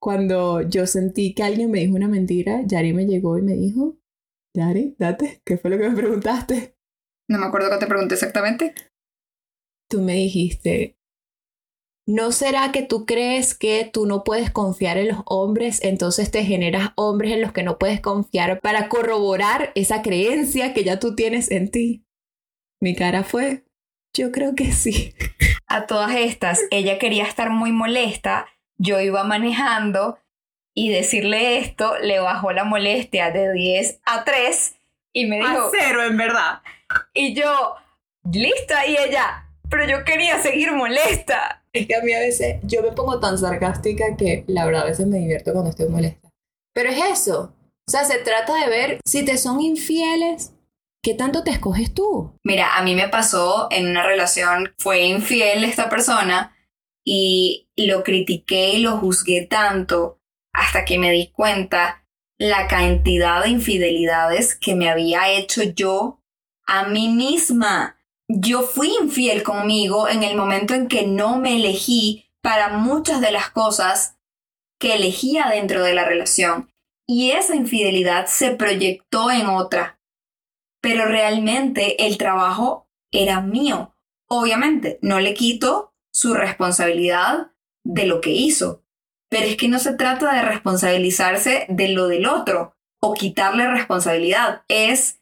cuando 0.00 0.62
yo 0.62 0.86
sentí 0.86 1.34
que 1.34 1.42
alguien 1.42 1.70
me 1.70 1.80
dijo 1.80 1.94
una 1.94 2.08
mentira, 2.08 2.62
Yari 2.64 2.94
me 2.94 3.04
llegó 3.04 3.36
y 3.36 3.42
me 3.42 3.52
dijo, 3.52 3.98
Yari, 4.54 4.96
date, 4.98 5.42
¿qué 5.44 5.58
fue 5.58 5.68
lo 5.68 5.76
que 5.76 5.90
me 5.90 5.94
preguntaste? 5.94 6.78
No 7.28 7.38
me 7.38 7.46
acuerdo 7.46 7.68
qué 7.68 7.76
te 7.76 7.86
pregunté 7.86 8.14
exactamente. 8.14 8.74
Tú 9.90 10.00
me 10.00 10.14
dijiste, 10.14 10.96
¿no 12.06 12.32
será 12.32 12.72
que 12.72 12.80
tú 12.80 13.04
crees 13.04 13.54
que 13.54 13.90
tú 13.92 14.06
no 14.06 14.24
puedes 14.24 14.50
confiar 14.50 14.96
en 14.96 15.08
los 15.08 15.22
hombres, 15.26 15.84
entonces 15.84 16.30
te 16.30 16.44
generas 16.44 16.92
hombres 16.96 17.32
en 17.32 17.42
los 17.42 17.52
que 17.52 17.62
no 17.62 17.78
puedes 17.78 18.00
confiar 18.00 18.62
para 18.62 18.88
corroborar 18.88 19.70
esa 19.74 20.00
creencia 20.00 20.72
que 20.72 20.82
ya 20.82 20.98
tú 20.98 21.14
tienes 21.14 21.50
en 21.50 21.70
ti? 21.70 22.05
Mi 22.80 22.94
cara 22.94 23.24
fue, 23.24 23.64
yo 24.14 24.32
creo 24.32 24.54
que 24.54 24.72
sí. 24.72 25.14
A 25.68 25.86
todas 25.86 26.14
estas, 26.14 26.60
ella 26.70 26.98
quería 26.98 27.24
estar 27.24 27.50
muy 27.50 27.72
molesta 27.72 28.46
yo 28.78 29.00
iba 29.00 29.24
manejando 29.24 30.18
Y 30.74 30.90
decirle 30.90 31.58
esto 31.58 31.98
le 31.98 32.20
bajó 32.20 32.52
la 32.52 32.64
molestia 32.64 33.30
de 33.30 33.52
10 33.52 34.00
a 34.04 34.24
3 34.24 34.74
y 35.14 35.26
me 35.26 35.38
dijo... 35.38 35.48
A 35.48 35.70
cero, 35.70 36.04
en 36.04 36.18
verdad. 36.18 36.60
Y 37.14 37.34
yo, 37.34 37.76
lista, 38.30 38.86
y 38.86 38.98
ella, 38.98 39.48
pero 39.70 39.86
yo 39.86 40.04
quería 40.04 40.42
seguir 40.42 40.72
molesta. 40.72 41.64
Es 41.72 41.86
que 41.86 41.94
a 41.94 42.02
mí 42.02 42.12
a 42.12 42.18
veces, 42.20 42.56
yo 42.64 42.82
me 42.82 42.92
pongo 42.92 43.18
tan 43.18 43.38
sarcástica 43.38 44.14
que 44.18 44.44
la 44.46 44.66
verdad 44.66 44.82
a 44.82 44.84
veces 44.84 45.06
me 45.06 45.16
divierto 45.16 45.54
cuando 45.54 45.70
estoy 45.70 45.88
molesta. 45.88 46.28
Pero 46.74 46.90
es 46.90 46.98
eso. 47.12 47.54
O 47.88 47.90
sea, 47.90 48.04
se 48.04 48.18
trata 48.18 48.54
de 48.56 48.68
ver 48.68 49.00
si 49.06 49.24
te 49.24 49.38
son 49.38 49.62
infieles, 49.62 50.52
¿qué 51.06 51.14
tanto 51.14 51.44
te 51.44 51.52
escoges 51.52 51.94
tú? 51.94 52.36
Mira, 52.42 52.76
a 52.76 52.82
mí 52.82 52.96
me 52.96 53.08
pasó 53.08 53.68
en 53.70 53.86
una 53.86 54.02
relación, 54.02 54.74
fue 54.76 55.04
infiel 55.04 55.62
esta 55.62 55.88
persona 55.88 56.56
y 57.04 57.68
lo 57.76 58.02
critiqué 58.02 58.70
y 58.70 58.80
lo 58.80 58.98
juzgué 58.98 59.46
tanto 59.46 60.18
hasta 60.52 60.84
que 60.84 60.98
me 60.98 61.12
di 61.12 61.28
cuenta 61.28 62.04
la 62.38 62.66
cantidad 62.66 63.44
de 63.44 63.50
infidelidades 63.50 64.56
que 64.56 64.74
me 64.74 64.90
había 64.90 65.30
hecho 65.30 65.62
yo 65.62 66.24
a 66.66 66.88
mí 66.88 67.06
misma. 67.08 68.00
Yo 68.26 68.62
fui 68.62 68.90
infiel 69.00 69.44
conmigo 69.44 70.08
en 70.08 70.24
el 70.24 70.36
momento 70.36 70.74
en 70.74 70.88
que 70.88 71.06
no 71.06 71.38
me 71.38 71.54
elegí 71.54 72.32
para 72.42 72.78
muchas 72.78 73.20
de 73.20 73.30
las 73.30 73.50
cosas 73.50 74.18
que 74.80 74.96
elegía 74.96 75.50
dentro 75.50 75.84
de 75.84 75.94
la 75.94 76.04
relación. 76.04 76.68
Y 77.06 77.30
esa 77.30 77.54
infidelidad 77.54 78.26
se 78.26 78.56
proyectó 78.56 79.30
en 79.30 79.46
otra. 79.46 79.95
Pero 80.86 81.04
realmente 81.06 82.06
el 82.06 82.16
trabajo 82.16 82.88
era 83.10 83.40
mío. 83.40 83.92
Obviamente, 84.28 85.00
no 85.02 85.18
le 85.18 85.34
quito 85.34 85.92
su 86.12 86.32
responsabilidad 86.32 87.50
de 87.82 88.06
lo 88.06 88.20
que 88.20 88.30
hizo. 88.30 88.84
Pero 89.28 89.46
es 89.46 89.56
que 89.56 89.66
no 89.66 89.80
se 89.80 89.94
trata 89.94 90.32
de 90.32 90.42
responsabilizarse 90.42 91.66
de 91.68 91.88
lo 91.88 92.06
del 92.06 92.24
otro 92.24 92.76
o 93.00 93.14
quitarle 93.14 93.68
responsabilidad. 93.68 94.62
Es 94.68 95.20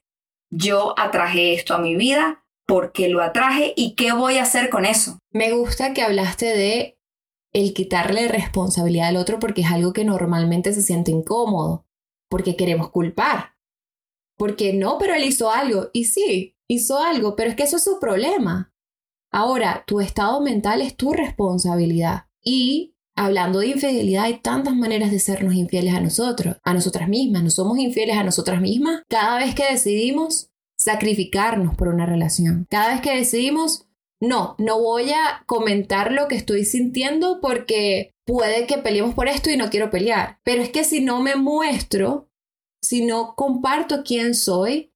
yo 0.50 0.94
atraje 0.98 1.54
esto 1.54 1.72
a 1.72 1.78
mi 1.78 1.96
vida, 1.96 2.44
por 2.66 2.92
qué 2.92 3.08
lo 3.08 3.22
atraje 3.22 3.72
y 3.74 3.94
qué 3.94 4.12
voy 4.12 4.36
a 4.36 4.42
hacer 4.42 4.68
con 4.68 4.84
eso. 4.84 5.18
Me 5.30 5.52
gusta 5.52 5.94
que 5.94 6.02
hablaste 6.02 6.44
de 6.44 6.98
el 7.54 7.72
quitarle 7.72 8.28
responsabilidad 8.28 9.08
al 9.08 9.16
otro 9.16 9.38
porque 9.38 9.62
es 9.62 9.72
algo 9.72 9.94
que 9.94 10.04
normalmente 10.04 10.74
se 10.74 10.82
siente 10.82 11.10
incómodo, 11.10 11.86
porque 12.28 12.54
queremos 12.54 12.90
culpar. 12.90 13.53
Porque 14.36 14.72
no, 14.72 14.98
pero 14.98 15.14
él 15.14 15.24
hizo 15.24 15.50
algo. 15.50 15.90
Y 15.92 16.04
sí, 16.04 16.56
hizo 16.68 16.98
algo, 16.98 17.36
pero 17.36 17.50
es 17.50 17.56
que 17.56 17.62
eso 17.64 17.76
es 17.76 17.84
su 17.84 17.98
problema. 18.00 18.72
Ahora, 19.30 19.84
tu 19.86 20.00
estado 20.00 20.40
mental 20.40 20.80
es 20.80 20.96
tu 20.96 21.12
responsabilidad. 21.12 22.26
Y 22.42 22.94
hablando 23.16 23.60
de 23.60 23.68
infidelidad, 23.68 24.24
hay 24.24 24.38
tantas 24.38 24.76
maneras 24.76 25.10
de 25.10 25.18
sernos 25.18 25.54
infieles 25.54 25.94
a 25.94 26.00
nosotros, 26.00 26.56
a 26.62 26.74
nosotras 26.74 27.08
mismas. 27.08 27.42
No 27.42 27.50
somos 27.50 27.78
infieles 27.78 28.16
a 28.16 28.24
nosotras 28.24 28.60
mismas 28.60 29.02
cada 29.08 29.38
vez 29.38 29.54
que 29.54 29.70
decidimos 29.70 30.50
sacrificarnos 30.78 31.74
por 31.76 31.88
una 31.88 32.06
relación. 32.06 32.66
Cada 32.70 32.92
vez 32.92 33.00
que 33.00 33.16
decidimos, 33.16 33.88
no, 34.20 34.54
no 34.58 34.80
voy 34.80 35.10
a 35.10 35.42
comentar 35.46 36.12
lo 36.12 36.28
que 36.28 36.36
estoy 36.36 36.64
sintiendo 36.64 37.40
porque 37.40 38.12
puede 38.26 38.66
que 38.66 38.78
peleemos 38.78 39.14
por 39.14 39.28
esto 39.28 39.50
y 39.50 39.56
no 39.56 39.70
quiero 39.70 39.90
pelear. 39.90 40.38
Pero 40.44 40.62
es 40.62 40.70
que 40.70 40.84
si 40.84 41.00
no 41.00 41.20
me 41.20 41.36
muestro, 41.36 42.28
si 42.84 43.02
no 43.02 43.34
comparto 43.34 44.02
quién 44.04 44.34
soy, 44.34 44.92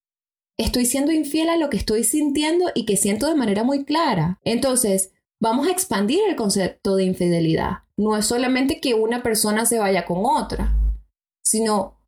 estoy 0.58 0.84
siendo 0.84 1.10
infiel 1.10 1.48
a 1.48 1.56
lo 1.56 1.70
que 1.70 1.78
estoy 1.78 2.04
sintiendo 2.04 2.66
y 2.74 2.84
que 2.84 2.98
siento 2.98 3.26
de 3.26 3.34
manera 3.34 3.64
muy 3.64 3.84
clara. 3.84 4.38
Entonces, 4.44 5.12
vamos 5.40 5.66
a 5.66 5.70
expandir 5.70 6.20
el 6.28 6.36
concepto 6.36 6.96
de 6.96 7.04
infidelidad. 7.04 7.84
No 7.96 8.16
es 8.16 8.26
solamente 8.26 8.78
que 8.80 8.92
una 8.92 9.22
persona 9.22 9.64
se 9.64 9.78
vaya 9.78 10.04
con 10.04 10.18
otra, 10.24 10.76
sino 11.42 11.98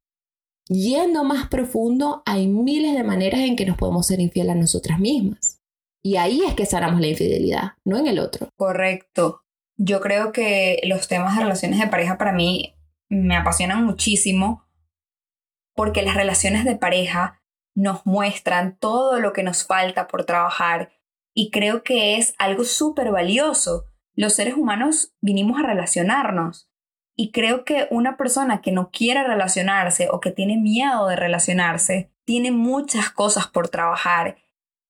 yendo 0.69 1.25
más 1.25 1.49
profundo, 1.49 2.23
hay 2.27 2.47
miles 2.47 2.95
de 2.95 3.03
maneras 3.03 3.41
en 3.41 3.57
que 3.57 3.65
nos 3.65 3.79
podemos 3.79 4.07
ser 4.07 4.21
infiel 4.21 4.51
a 4.51 4.55
nosotras 4.55 5.01
mismas. 5.01 5.63
Y 6.03 6.17
ahí 6.17 6.43
es 6.47 6.55
que 6.55 6.67
sanamos 6.67 7.01
la 7.01 7.09
infidelidad, 7.09 7.73
no 7.87 7.97
en 7.97 8.07
el 8.07 8.19
otro. 8.19 8.51
Correcto. 8.57 9.41
Yo 9.79 10.01
creo 10.01 10.31
que 10.31 10.81
los 10.85 11.09
temas 11.09 11.37
de 11.37 11.43
relaciones 11.43 11.81
de 11.81 11.87
pareja 11.87 12.19
para 12.19 12.33
mí 12.33 12.75
me 13.09 13.35
apasionan 13.35 13.85
muchísimo 13.85 14.65
porque 15.81 16.03
las 16.03 16.15
relaciones 16.15 16.67
de 16.67 16.77
pareja 16.77 17.41
nos 17.75 18.05
muestran 18.05 18.77
todo 18.77 19.19
lo 19.19 19.33
que 19.33 19.43
nos 19.43 19.65
falta 19.65 20.09
por 20.09 20.27
trabajar 20.27 20.93
y 21.35 21.51
creo 21.51 21.83
que 21.83 22.19
es 22.19 22.35
algo 22.37 22.65
súper 22.65 23.11
valioso. 23.11 23.87
Los 24.15 24.35
seres 24.35 24.57
humanos 24.57 25.15
vinimos 25.23 25.59
a 25.59 25.67
relacionarnos 25.67 26.69
y 27.17 27.31
creo 27.33 27.65
que 27.65 27.89
una 27.91 28.19
persona 28.19 28.61
que 28.61 28.73
no 28.73 28.91
quiere 28.91 29.25
relacionarse 29.25 30.09
o 30.11 30.21
que 30.21 30.31
tiene 30.31 30.59
miedo 30.59 31.07
de 31.07 31.17
relacionarse 31.17 32.13
tiene 32.27 32.51
muchas 32.51 33.09
cosas 33.09 33.47
por 33.47 33.71
trabajar 33.71 34.37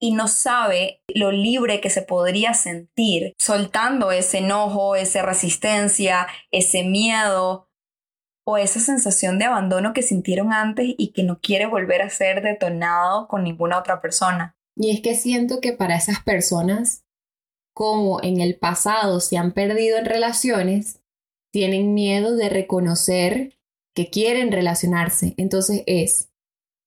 y 0.00 0.11
no 0.11 0.26
sabe 0.26 1.05
lo 1.07 1.31
libre 1.31 1.81
que 1.81 1.90
se 1.90 2.03
podría 2.03 2.53
sentir 2.53 3.35
soltando 3.38 4.11
ese 4.11 4.38
enojo, 4.38 4.96
esa 4.96 5.22
resistencia, 5.22 6.26
ese 6.50 6.83
miedo, 6.83 7.70
o 8.51 8.57
esa 8.57 8.81
sensación 8.81 9.39
de 9.39 9.47
abandono 9.47 9.93
que 9.93 10.03
sintieron 10.03 10.53
antes 10.53 10.95
y 10.97 11.13
que 11.13 11.23
no 11.23 11.41
quiere 11.41 11.67
volver 11.67 12.03
a 12.03 12.11
ser 12.11 12.43
detonado 12.43 13.29
con 13.29 13.45
ninguna 13.45 13.79
otra 13.79 14.01
persona. 14.01 14.57
Y 14.77 14.91
es 14.91 15.01
que 15.01 15.15
siento 15.15 15.61
que 15.61 15.73
para 15.73 15.97
esas 15.97 16.23
personas, 16.23 17.05
como 17.75 18.23
en 18.23 18.41
el 18.41 18.59
pasado 18.59 19.21
se 19.21 19.37
han 19.37 19.53
perdido 19.53 19.99
en 19.99 20.05
relaciones, 20.05 21.01
tienen 21.53 21.95
miedo 21.95 22.37
de 22.37 22.49
reconocer 22.49 23.59
que 23.95 24.11
quieren 24.11 24.53
relacionarse. 24.53 25.35
Entonces 25.37 25.83
es, 25.87 26.31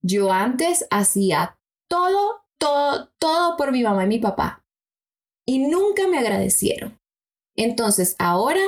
yo 0.01 0.31
antes 0.31 0.87
hacía 0.89 1.59
todo, 1.89 2.45
todo, 2.57 3.11
todo 3.19 3.57
por 3.57 3.71
mi 3.71 3.83
mamá 3.83 4.05
y 4.05 4.07
mi 4.07 4.19
papá 4.19 4.63
y 5.45 5.59
nunca 5.59 6.07
me 6.07 6.17
agradecieron. 6.17 6.99
Entonces 7.55 8.15
ahora 8.19 8.61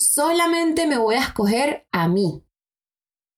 solamente 0.00 0.86
me 0.86 0.98
voy 0.98 1.14
a 1.14 1.20
escoger 1.20 1.86
a 1.92 2.08
mí. 2.08 2.42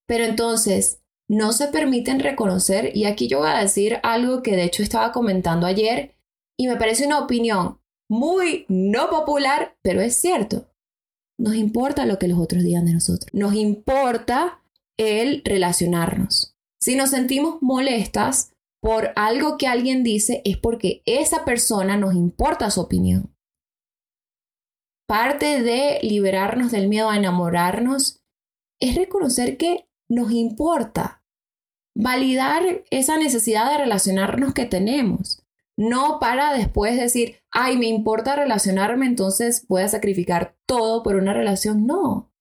Pero 0.06 0.24
entonces, 0.24 1.02
no 1.28 1.52
se 1.52 1.68
permiten 1.68 2.20
reconocer, 2.20 2.96
y 2.96 3.04
aquí 3.04 3.28
yo 3.28 3.40
voy 3.40 3.50
a 3.50 3.58
decir 3.58 3.98
algo 4.02 4.42
que 4.42 4.56
de 4.56 4.64
hecho 4.64 4.82
estaba 4.82 5.12
comentando 5.12 5.66
ayer, 5.66 6.14
y 6.58 6.68
me 6.68 6.76
parece 6.76 7.06
una 7.06 7.18
opinión 7.18 7.80
muy 8.08 8.66
no 8.68 9.10
popular, 9.10 9.76
pero 9.82 10.00
es 10.00 10.20
cierto. 10.20 10.68
Nos 11.38 11.54
importa 11.54 12.06
lo 12.06 12.18
que 12.18 12.28
los 12.28 12.38
otros 12.38 12.62
digan 12.62 12.84
de 12.84 12.92
nosotros. 12.92 13.28
Nos 13.32 13.54
importa 13.54 14.62
el 14.98 15.42
relacionarnos. 15.44 16.56
Si 16.80 16.94
nos 16.94 17.10
sentimos 17.10 17.62
molestas 17.62 18.52
por 18.80 19.12
algo 19.16 19.56
que 19.56 19.66
alguien 19.66 20.04
dice, 20.04 20.42
es 20.44 20.58
porque 20.58 21.02
esa 21.06 21.44
persona 21.44 21.96
nos 21.96 22.14
importa 22.14 22.70
su 22.70 22.80
opinión 22.80 23.31
parte 25.12 25.62
de 25.62 25.98
liberarnos 26.00 26.72
del 26.72 26.88
miedo 26.88 27.10
a 27.10 27.18
enamorarnos 27.18 28.22
es 28.80 28.94
reconocer 28.94 29.58
que 29.58 29.86
nos 30.08 30.32
importa, 30.32 31.22
validar 31.94 32.82
esa 32.88 33.18
necesidad 33.18 33.70
de 33.70 33.76
relacionarnos 33.76 34.54
que 34.54 34.64
tenemos, 34.64 35.44
no 35.76 36.18
para 36.18 36.54
después 36.54 36.96
decir, 36.96 37.42
ay, 37.50 37.76
me 37.76 37.88
importa 37.88 38.36
relacionarme, 38.36 39.04
entonces 39.04 39.66
voy 39.68 39.82
a 39.82 39.88
sacrificar 39.88 40.56
todo 40.64 41.02
por 41.02 41.16
una 41.16 41.34
relación, 41.34 41.86
no, 41.86 42.32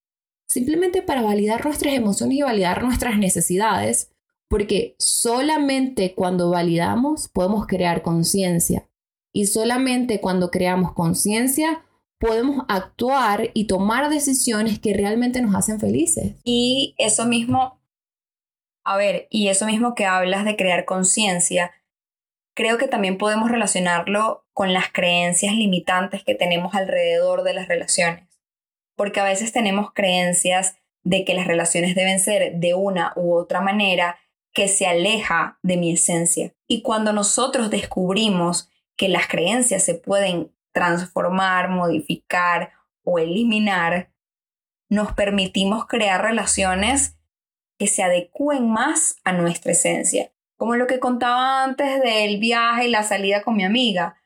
simplemente 0.48 1.02
para 1.02 1.24
validar 1.24 1.66
nuestras 1.66 1.94
emociones 1.94 2.38
y 2.38 2.42
validar 2.42 2.84
nuestras 2.84 3.18
necesidades, 3.18 4.14
porque 4.48 4.96
solamente 4.98 6.16
cuando 6.16 6.52
validamos 6.52 7.28
podemos 7.28 7.68
crear 7.68 8.02
conciencia. 8.02 8.88
Y 9.34 9.48
solamente 9.48 10.22
cuando 10.22 10.52
creamos 10.52 10.94
conciencia 10.94 11.84
podemos 12.22 12.66
actuar 12.70 13.50
y 13.56 13.66
tomar 13.66 14.10
decisiones 14.12 14.80
que 14.80 14.94
realmente 14.94 15.42
nos 15.42 15.56
hacen 15.56 15.80
felices. 15.80 16.36
Y 16.44 16.94
eso 17.00 17.26
mismo, 17.26 17.82
a 18.86 18.96
ver, 18.96 19.28
y 19.32 19.48
eso 19.48 19.66
mismo 19.66 19.96
que 19.96 20.06
hablas 20.06 20.46
de 20.46 20.56
crear 20.56 20.86
conciencia, 20.86 21.72
creo 22.54 22.78
que 22.78 22.88
también 22.88 23.18
podemos 23.18 23.50
relacionarlo 23.50 24.46
con 24.54 24.72
las 24.72 24.92
creencias 24.92 25.56
limitantes 25.56 26.24
que 26.24 26.36
tenemos 26.36 26.76
alrededor 26.76 27.42
de 27.42 27.56
las 27.56 27.68
relaciones. 27.68 28.30
Porque 28.96 29.20
a 29.20 29.26
veces 29.26 29.52
tenemos 29.52 29.92
creencias 29.92 30.76
de 31.04 31.26
que 31.26 31.34
las 31.34 31.48
relaciones 31.48 31.96
deben 31.96 32.20
ser 32.20 32.58
de 32.58 32.76
una 32.76 33.14
u 33.16 33.34
otra 33.34 33.62
manera 33.62 34.20
que 34.54 34.68
se 34.68 34.86
aleja 34.86 35.58
de 35.64 35.78
mi 35.78 35.94
esencia. 35.94 36.54
Y 36.68 36.84
cuando 36.84 37.14
nosotros 37.14 37.72
descubrimos 37.72 38.70
que 38.96 39.10
las 39.10 39.28
creencias 39.28 39.82
se 39.82 39.96
pueden 39.96 40.52
transformar, 40.72 41.70
modificar 41.70 42.72
o 43.04 43.20
eliminar, 43.20 44.12
nos 44.90 45.14
permitimos 45.14 45.86
crear 45.88 46.22
relaciones 46.22 47.18
que 47.80 47.88
se 47.88 48.04
adecúen 48.04 48.70
más 48.70 49.16
a 49.24 49.32
nuestra 49.32 49.72
esencia. 49.72 50.32
Como 50.58 50.76
lo 50.76 50.86
que 50.86 51.00
contaba 51.00 51.64
antes 51.64 52.02
del 52.02 52.40
viaje 52.40 52.88
y 52.88 52.92
la 52.92 53.04
salida 53.04 53.42
con 53.42 53.56
mi 53.56 53.64
amiga. 53.64 54.18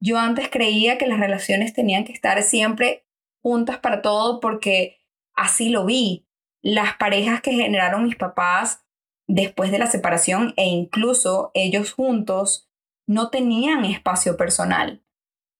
Yo 0.00 0.18
antes 0.18 0.48
creía 0.50 0.98
que 0.98 1.06
las 1.06 1.20
relaciones 1.20 1.72
tenían 1.72 2.04
que 2.04 2.12
estar 2.12 2.42
siempre 2.42 3.06
juntas 3.42 3.78
para 3.78 4.02
todo 4.02 4.40
porque 4.40 4.98
así 5.34 5.68
lo 5.68 5.84
vi. 5.84 6.24
las 6.62 6.96
parejas 6.96 7.42
que 7.42 7.52
generaron 7.52 8.02
mis 8.02 8.16
papás 8.16 8.84
después 9.28 9.70
de 9.70 9.78
la 9.78 9.86
separación 9.86 10.52
e 10.56 10.64
incluso 10.64 11.52
ellos 11.54 11.92
juntos 11.92 12.68
no 13.06 13.30
tenían 13.30 13.84
espacio 13.84 14.36
personal. 14.36 15.05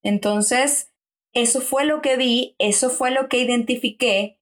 Entonces, 0.02 0.92
eso 1.32 1.60
fue 1.60 1.84
lo 1.84 2.00
que 2.00 2.16
vi, 2.16 2.56
eso 2.58 2.90
fue 2.90 3.10
lo 3.10 3.28
que 3.28 3.38
identifiqué 3.38 4.40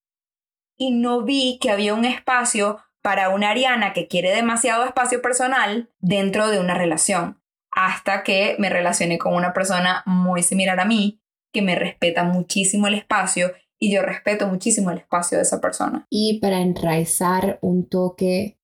y 0.77 0.93
no 0.93 1.23
vi 1.23 1.59
que 1.61 1.71
había 1.71 1.95
un 1.95 2.05
espacio 2.05 2.79
para 3.03 3.29
una 3.29 3.51
Ariana 3.51 3.93
que 3.93 4.09
quiere 4.09 4.35
demasiado 4.35 4.85
espacio 4.85 5.21
personal 5.21 5.91
dentro 5.99 6.49
de 6.49 6.59
una 6.59 6.75
relación. 6.75 7.41
Hasta 7.71 8.23
que 8.23 8.57
me 8.59 8.71
relacioné 8.71 9.19
con 9.19 9.35
una 9.35 9.53
persona 9.53 10.03
muy 10.07 10.43
similar 10.43 10.79
a 10.81 10.85
mí, 10.85 11.21
que 11.53 11.63
me 11.63 11.75
respeta 11.75 12.25
muchísimo 12.25 12.87
el 12.87 12.95
espacio 12.95 13.53
y 13.79 13.93
yo 13.93 14.03
respeto 14.03 14.47
muchísimo 14.47 14.91
el 14.91 14.99
espacio 14.99 15.39
de 15.39 15.43
esa 15.43 15.61
persona. 15.61 16.07
Y 16.09 16.39
para 16.41 16.61
enraizar 16.61 17.59
un 17.61 17.89
toque 17.89 18.57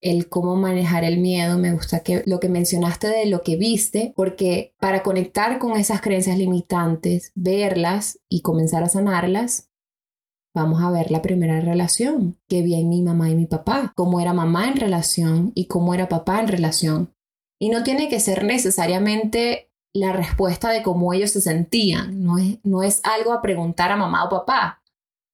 el 0.00 0.28
cómo 0.28 0.56
manejar 0.56 1.04
el 1.04 1.18
miedo, 1.18 1.58
me 1.58 1.72
gusta 1.72 2.00
que 2.00 2.22
lo 2.26 2.38
que 2.40 2.48
mencionaste 2.48 3.08
de 3.08 3.26
lo 3.26 3.42
que 3.42 3.56
viste, 3.56 4.12
porque 4.16 4.74
para 4.78 5.02
conectar 5.02 5.58
con 5.58 5.76
esas 5.76 6.00
creencias 6.00 6.38
limitantes, 6.38 7.32
verlas 7.34 8.20
y 8.28 8.42
comenzar 8.42 8.82
a 8.84 8.88
sanarlas, 8.88 9.70
vamos 10.54 10.82
a 10.82 10.90
ver 10.90 11.10
la 11.10 11.22
primera 11.22 11.60
relación 11.60 12.36
que 12.48 12.62
vi 12.62 12.74
en 12.74 12.88
mi 12.88 13.02
mamá 13.02 13.30
y 13.30 13.34
mi 13.34 13.46
papá, 13.46 13.92
cómo 13.96 14.20
era 14.20 14.32
mamá 14.32 14.68
en 14.68 14.76
relación 14.76 15.52
y 15.54 15.66
cómo 15.66 15.94
era 15.94 16.08
papá 16.08 16.40
en 16.40 16.48
relación. 16.48 17.14
Y 17.60 17.70
no 17.70 17.82
tiene 17.82 18.08
que 18.08 18.20
ser 18.20 18.44
necesariamente 18.44 19.70
la 19.92 20.12
respuesta 20.12 20.70
de 20.70 20.82
cómo 20.82 21.12
ellos 21.12 21.32
se 21.32 21.40
sentían, 21.40 22.22
no 22.22 22.38
es, 22.38 22.58
no 22.62 22.82
es 22.82 23.00
algo 23.04 23.32
a 23.32 23.42
preguntar 23.42 23.90
a 23.90 23.96
mamá 23.96 24.24
o 24.24 24.28
papá, 24.28 24.82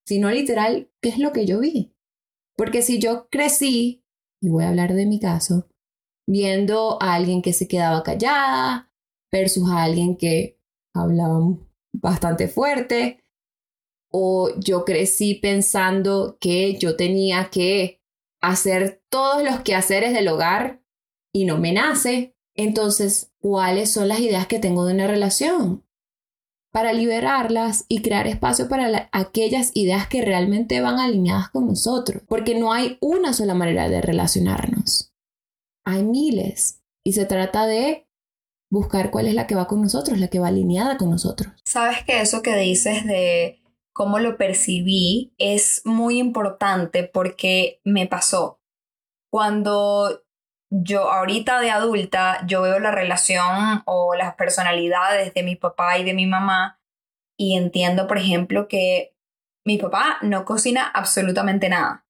sino 0.06 0.30
literal, 0.30 0.90
¿qué 1.02 1.10
es 1.10 1.18
lo 1.18 1.32
que 1.32 1.44
yo 1.44 1.60
vi? 1.60 1.94
Porque 2.56 2.82
si 2.82 2.98
yo 2.98 3.28
crecí 3.30 4.03
y 4.44 4.50
voy 4.50 4.64
a 4.64 4.68
hablar 4.68 4.92
de 4.92 5.06
mi 5.06 5.18
caso, 5.18 5.66
viendo 6.28 7.02
a 7.02 7.14
alguien 7.14 7.40
que 7.40 7.54
se 7.54 7.66
quedaba 7.66 8.02
callada 8.02 8.92
versus 9.32 9.70
a 9.70 9.82
alguien 9.82 10.16
que 10.18 10.60
hablaba 10.94 11.40
bastante 11.94 12.46
fuerte, 12.46 13.24
o 14.12 14.50
yo 14.58 14.84
crecí 14.84 15.34
pensando 15.34 16.36
que 16.40 16.76
yo 16.76 16.94
tenía 16.94 17.48
que 17.50 18.02
hacer 18.42 19.02
todos 19.08 19.42
los 19.42 19.60
quehaceres 19.60 20.12
del 20.12 20.28
hogar 20.28 20.84
y 21.32 21.46
no 21.46 21.56
me 21.56 21.72
nace. 21.72 22.36
Entonces, 22.54 23.32
¿cuáles 23.40 23.90
son 23.90 24.08
las 24.08 24.20
ideas 24.20 24.46
que 24.46 24.58
tengo 24.58 24.84
de 24.84 24.92
una 24.92 25.06
relación? 25.06 25.83
Para 26.74 26.92
liberarlas 26.92 27.86
y 27.88 28.02
crear 28.02 28.26
espacio 28.26 28.68
para 28.68 29.08
aquellas 29.12 29.70
ideas 29.74 30.08
que 30.08 30.22
realmente 30.22 30.80
van 30.80 30.98
alineadas 30.98 31.48
con 31.50 31.68
nosotros, 31.68 32.20
porque 32.26 32.58
no 32.58 32.72
hay 32.72 32.98
una 33.00 33.32
sola 33.32 33.54
manera 33.54 33.88
de 33.88 34.02
relacionarnos. 34.02 35.12
Hay 35.86 36.02
miles 36.02 36.82
y 37.04 37.12
se 37.12 37.26
trata 37.26 37.66
de 37.66 38.08
buscar 38.72 39.12
cuál 39.12 39.28
es 39.28 39.34
la 39.34 39.46
que 39.46 39.54
va 39.54 39.68
con 39.68 39.82
nosotros, 39.82 40.18
la 40.18 40.26
que 40.26 40.40
va 40.40 40.48
alineada 40.48 40.96
con 40.96 41.10
nosotros. 41.10 41.52
Sabes 41.64 42.02
que 42.02 42.20
eso 42.20 42.42
que 42.42 42.56
dices 42.56 43.06
de 43.06 43.62
cómo 43.92 44.18
lo 44.18 44.36
percibí 44.36 45.32
es 45.38 45.80
muy 45.84 46.18
importante 46.18 47.04
porque 47.04 47.80
me 47.84 48.08
pasó. 48.08 48.58
Cuando 49.30 50.23
yo 50.70 51.10
ahorita 51.10 51.60
de 51.60 51.70
adulta, 51.70 52.44
yo 52.46 52.62
veo 52.62 52.78
la 52.78 52.90
relación 52.90 53.82
o 53.84 54.14
las 54.14 54.34
personalidades 54.34 55.34
de 55.34 55.42
mi 55.42 55.56
papá 55.56 55.98
y 55.98 56.04
de 56.04 56.14
mi 56.14 56.26
mamá 56.26 56.80
y 57.36 57.56
entiendo, 57.56 58.06
por 58.06 58.18
ejemplo, 58.18 58.68
que 58.68 59.16
mi 59.64 59.78
papá 59.78 60.18
no 60.22 60.44
cocina 60.44 60.86
absolutamente 60.86 61.68
nada. 61.68 62.06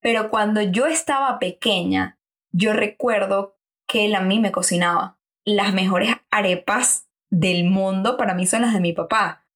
Pero 0.00 0.28
cuando 0.30 0.60
yo 0.60 0.86
estaba 0.86 1.38
pequeña, 1.38 2.18
yo 2.52 2.72
recuerdo 2.72 3.58
que 3.86 4.04
él 4.06 4.14
a 4.14 4.20
mí 4.20 4.38
me 4.38 4.52
cocinaba. 4.52 5.18
Las 5.44 5.72
mejores 5.72 6.10
arepas 6.30 7.08
del 7.30 7.64
mundo 7.64 8.16
para 8.16 8.34
mí 8.34 8.46
son 8.46 8.62
las 8.62 8.74
de 8.74 8.80
mi 8.80 8.92
papá. 8.92 9.46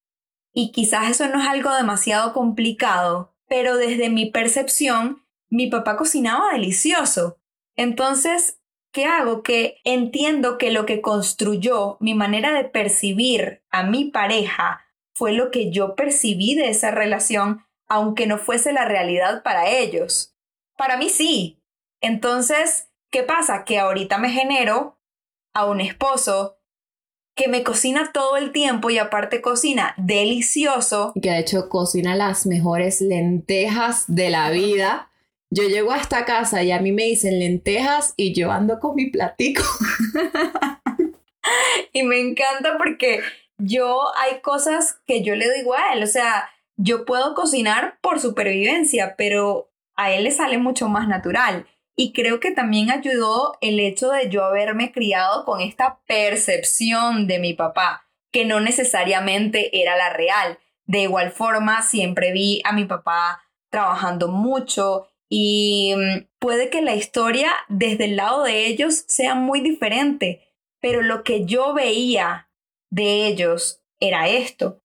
Y 0.53 0.73
quizás 0.73 1.11
eso 1.11 1.29
no 1.29 1.41
es 1.41 1.49
algo 1.49 1.75
demasiado 1.75 2.33
complicado, 2.33 3.35
pero 3.47 3.77
desde 3.77 4.11
mi 4.11 4.31
percepción, 4.31 5.25
mi 5.51 5.69
papá 5.69 5.97
cocinaba 5.97 6.53
delicioso. 6.53 7.39
Entonces, 7.79 8.61
¿qué 8.93 9.07
hago? 9.07 9.45
Que 9.45 9.79
entiendo 9.85 10.59
que 10.59 10.73
lo 10.73 10.85
que 10.85 11.01
construyó 11.01 11.97
mi 12.01 12.13
manera 12.13 12.53
de 12.53 12.65
percibir 12.65 13.63
a 13.71 13.85
mi 13.85 14.07
pareja 14.07 14.85
fue 15.15 15.33
lo 15.33 15.53
que 15.53 15.71
yo 15.71 15.95
percibí 15.95 16.57
de 16.57 16.71
esa 16.71 16.91
relación, 16.91 17.65
aunque 17.87 18.27
no 18.27 18.37
fuese 18.37 18.73
la 18.73 18.85
realidad 18.85 19.45
para 19.45 19.71
ellos. 19.71 20.35
Para 20.77 20.97
mí 20.97 21.09
sí. 21.09 21.63
Entonces, 22.01 22.89
¿qué 23.11 23.23
pasa? 23.23 23.65
Que 23.65 23.79
ahorita 23.79 24.19
me 24.19 24.31
genero 24.31 24.99
a 25.55 25.65
un 25.65 25.81
esposo 25.81 26.59
que 27.37 27.47
me 27.47 27.63
cocina 27.63 28.11
todo 28.13 28.37
el 28.37 28.51
tiempo 28.51 28.91
y 28.91 28.99
aparte 28.99 29.41
cocina 29.41 29.95
delicioso. 29.99 31.13
Que 31.23 31.31
de 31.31 31.39
hecho 31.39 31.69
cocina 31.69 32.17
las 32.17 32.45
mejores 32.45 33.01
lentejas 33.01 34.05
de 34.09 34.31
la 34.31 34.51
vida. 34.51 35.08
Yo 35.51 35.65
llego 35.65 35.93
a 35.93 35.99
esta 35.99 36.25
casa 36.25 36.63
y 36.63 36.73
a 36.73 36.81
mí 36.81 36.93
me 36.93 37.05
dicen 37.05 37.39
lentejas 37.39 38.13
y 38.17 38.35
yo 38.35 38.53
ando 38.53 38.79
con 38.79 38.95
mi 38.95 39.11
platico. 39.11 39.63
y 41.93 42.03
me 42.03 42.21
encanta 42.21 42.77
porque 42.77 43.21
yo 43.57 44.03
hay 44.19 44.41
cosas 44.41 45.01
que 45.07 45.23
yo 45.23 45.35
le 45.35 45.53
digo 45.53 45.75
a 45.75 45.95
él, 45.95 46.03
o 46.03 46.07
sea, 46.07 46.51
yo 46.77 47.05
puedo 47.05 47.35
cocinar 47.35 47.99
por 48.01 48.21
supervivencia, 48.21 49.15
pero 49.17 49.71
a 49.97 50.13
él 50.13 50.25
le 50.25 50.31
sale 50.31 50.59
mucho 50.59 50.89
más 50.89 51.09
natural. 51.09 51.67
Y 51.97 52.13
creo 52.13 52.39
que 52.39 52.53
también 52.53 52.93
ayudó 52.93 53.59
el 53.61 53.81
hecho 53.81 54.11
de 54.11 54.29
yo 54.31 54.45
haberme 54.45 54.93
criado 54.93 55.45
con 55.45 55.61
esta 55.61 55.99
percepción 56.07 57.27
de 57.27 57.41
mi 57.41 57.55
papá, 57.55 58.09
que 58.31 58.45
no 58.45 58.61
necesariamente 58.61 59.81
era 59.81 59.97
la 59.97 60.11
real. 60.11 60.59
De 60.87 61.01
igual 61.01 61.33
forma, 61.33 61.83
siempre 61.83 62.31
vi 62.31 62.63
a 62.65 62.73
mi 62.73 62.85
papá 62.85 63.43
trabajando 63.71 64.29
mucho 64.29 65.09
y 65.29 65.95
mm, 65.97 66.27
puede 66.39 66.71
que 66.71 66.83
la 66.83 66.95
historia 66.95 67.53
desde 67.69 68.07
el 68.07 68.17
lado 68.17 68.45
de 68.45 68.67
ellos 68.67 69.05
sea 69.09 69.35
muy 69.35 69.61
diferente, 69.61 70.43
pero 70.81 71.03
lo 71.03 71.23
que 71.23 71.45
yo 71.45 71.75
veía 71.75 72.49
de 72.91 73.27
ellos 73.27 73.83
era 74.01 74.29
esto, 74.29 74.81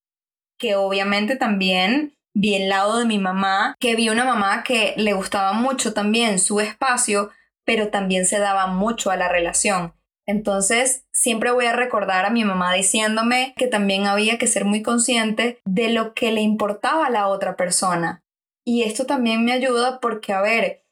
que 0.58 0.76
obviamente 0.76 1.36
también 1.36 2.18
vi 2.34 2.56
el 2.56 2.70
lado 2.70 2.98
de 2.98 3.06
mi 3.06 3.20
mamá, 3.20 3.76
que 3.80 3.96
vi 3.96 4.10
una 4.10 4.26
mamá 4.26 4.64
que 4.64 4.94
le 4.98 5.14
gustaba 5.14 5.54
mucho 5.54 5.94
también 5.94 6.40
su 6.40 6.60
espacio, 6.60 7.30
pero 7.66 7.90
también 7.90 8.26
se 8.26 8.40
daba 8.40 8.68
mucho 8.68 9.12
a 9.12 9.18
la 9.18 9.30
relación. 9.30 9.94
Entonces, 10.26 11.06
siempre 11.12 11.52
voy 11.52 11.66
a 11.66 11.76
recordar 11.76 12.26
a 12.26 12.30
mi 12.30 12.46
mamá 12.46 12.74
diciéndome 12.74 13.54
que 13.58 13.68
también 13.68 14.08
había 14.08 14.38
que 14.38 14.48
ser 14.48 14.64
muy 14.64 14.82
consciente 14.82 15.60
de 15.66 15.90
lo 15.90 16.14
que 16.14 16.32
le 16.32 16.42
importaba 16.42 17.08
a 17.08 17.10
la 17.10 17.28
otra 17.28 17.58
persona, 17.58 18.23
y 18.66 18.84
esto 18.84 19.06
también 19.06 19.44
me 19.46 19.52
ayuda 19.52 20.00
porque, 20.00 20.34
a 20.34 20.42
ver, 20.42 20.86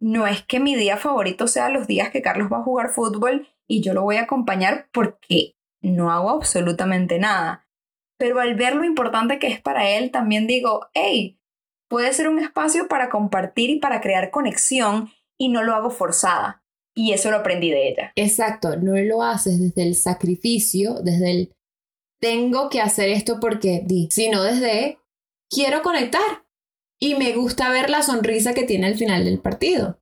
no 0.00 0.26
es 0.26 0.42
que 0.42 0.60
mi 0.60 0.74
día 0.74 0.96
favorito 0.96 1.46
sea 1.46 1.68
los 1.68 1.86
días 1.86 2.10
que 2.10 2.22
Carlos 2.22 2.50
va 2.52 2.58
a 2.58 2.62
jugar 2.62 2.90
fútbol 2.90 3.48
y 3.68 3.82
yo 3.82 3.92
lo 3.92 4.02
voy 4.02 4.16
a 4.16 4.22
acompañar 4.22 4.88
porque 4.92 5.56
no 5.82 6.10
hago 6.10 6.30
absolutamente 6.30 7.18
nada. 7.18 7.68
Pero 8.18 8.40
al 8.40 8.54
ver 8.54 8.76
lo 8.76 8.84
importante 8.84 9.38
que 9.38 9.48
es 9.48 9.60
para 9.60 9.90
él, 9.90 10.10
también 10.10 10.46
digo, 10.46 10.88
hey, 10.94 11.38
puede 11.88 12.12
ser 12.12 12.28
un 12.28 12.38
espacio 12.38 12.88
para 12.88 13.10
compartir 13.10 13.70
y 13.70 13.78
para 13.78 14.00
crear 14.00 14.30
conexión 14.30 15.10
y 15.38 15.48
no 15.48 15.62
lo 15.62 15.74
hago 15.74 15.90
forzada. 15.90 16.62
Y 16.94 17.12
eso 17.12 17.30
lo 17.30 17.38
aprendí 17.38 17.70
de 17.70 17.88
ella. 17.88 18.12
Exacto, 18.16 18.76
no 18.76 18.96
lo 18.96 19.22
haces 19.22 19.60
desde 19.60 19.82
el 19.82 19.94
sacrificio, 19.94 20.94
desde 21.02 21.30
el 21.30 21.52
tengo 22.20 22.68
que 22.68 22.80
hacer 22.80 23.08
esto 23.08 23.40
porque 23.40 23.82
di, 23.84 24.08
sino 24.10 24.42
desde 24.42 24.98
quiero 25.48 25.82
conectar, 25.82 26.44
y 27.00 27.14
me 27.14 27.32
gusta 27.32 27.70
ver 27.70 27.88
la 27.88 28.02
sonrisa 28.02 28.52
que 28.52 28.64
tiene 28.64 28.86
al 28.86 28.94
final 28.96 29.24
del 29.24 29.40
partido. 29.40 29.98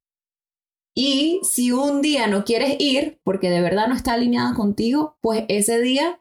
Y 0.94 1.40
si 1.44 1.70
un 1.70 2.03
día 2.03 2.26
no 2.26 2.44
quieres 2.44 2.74
ir 2.80 3.20
porque 3.22 3.51
de 3.51 3.61
verdad 3.61 3.86
no 3.86 3.94
está 3.94 4.14
alineado 4.14 4.55
contigo, 4.57 5.16
pues 5.20 5.44
ese 5.49 5.80
día 5.80 6.20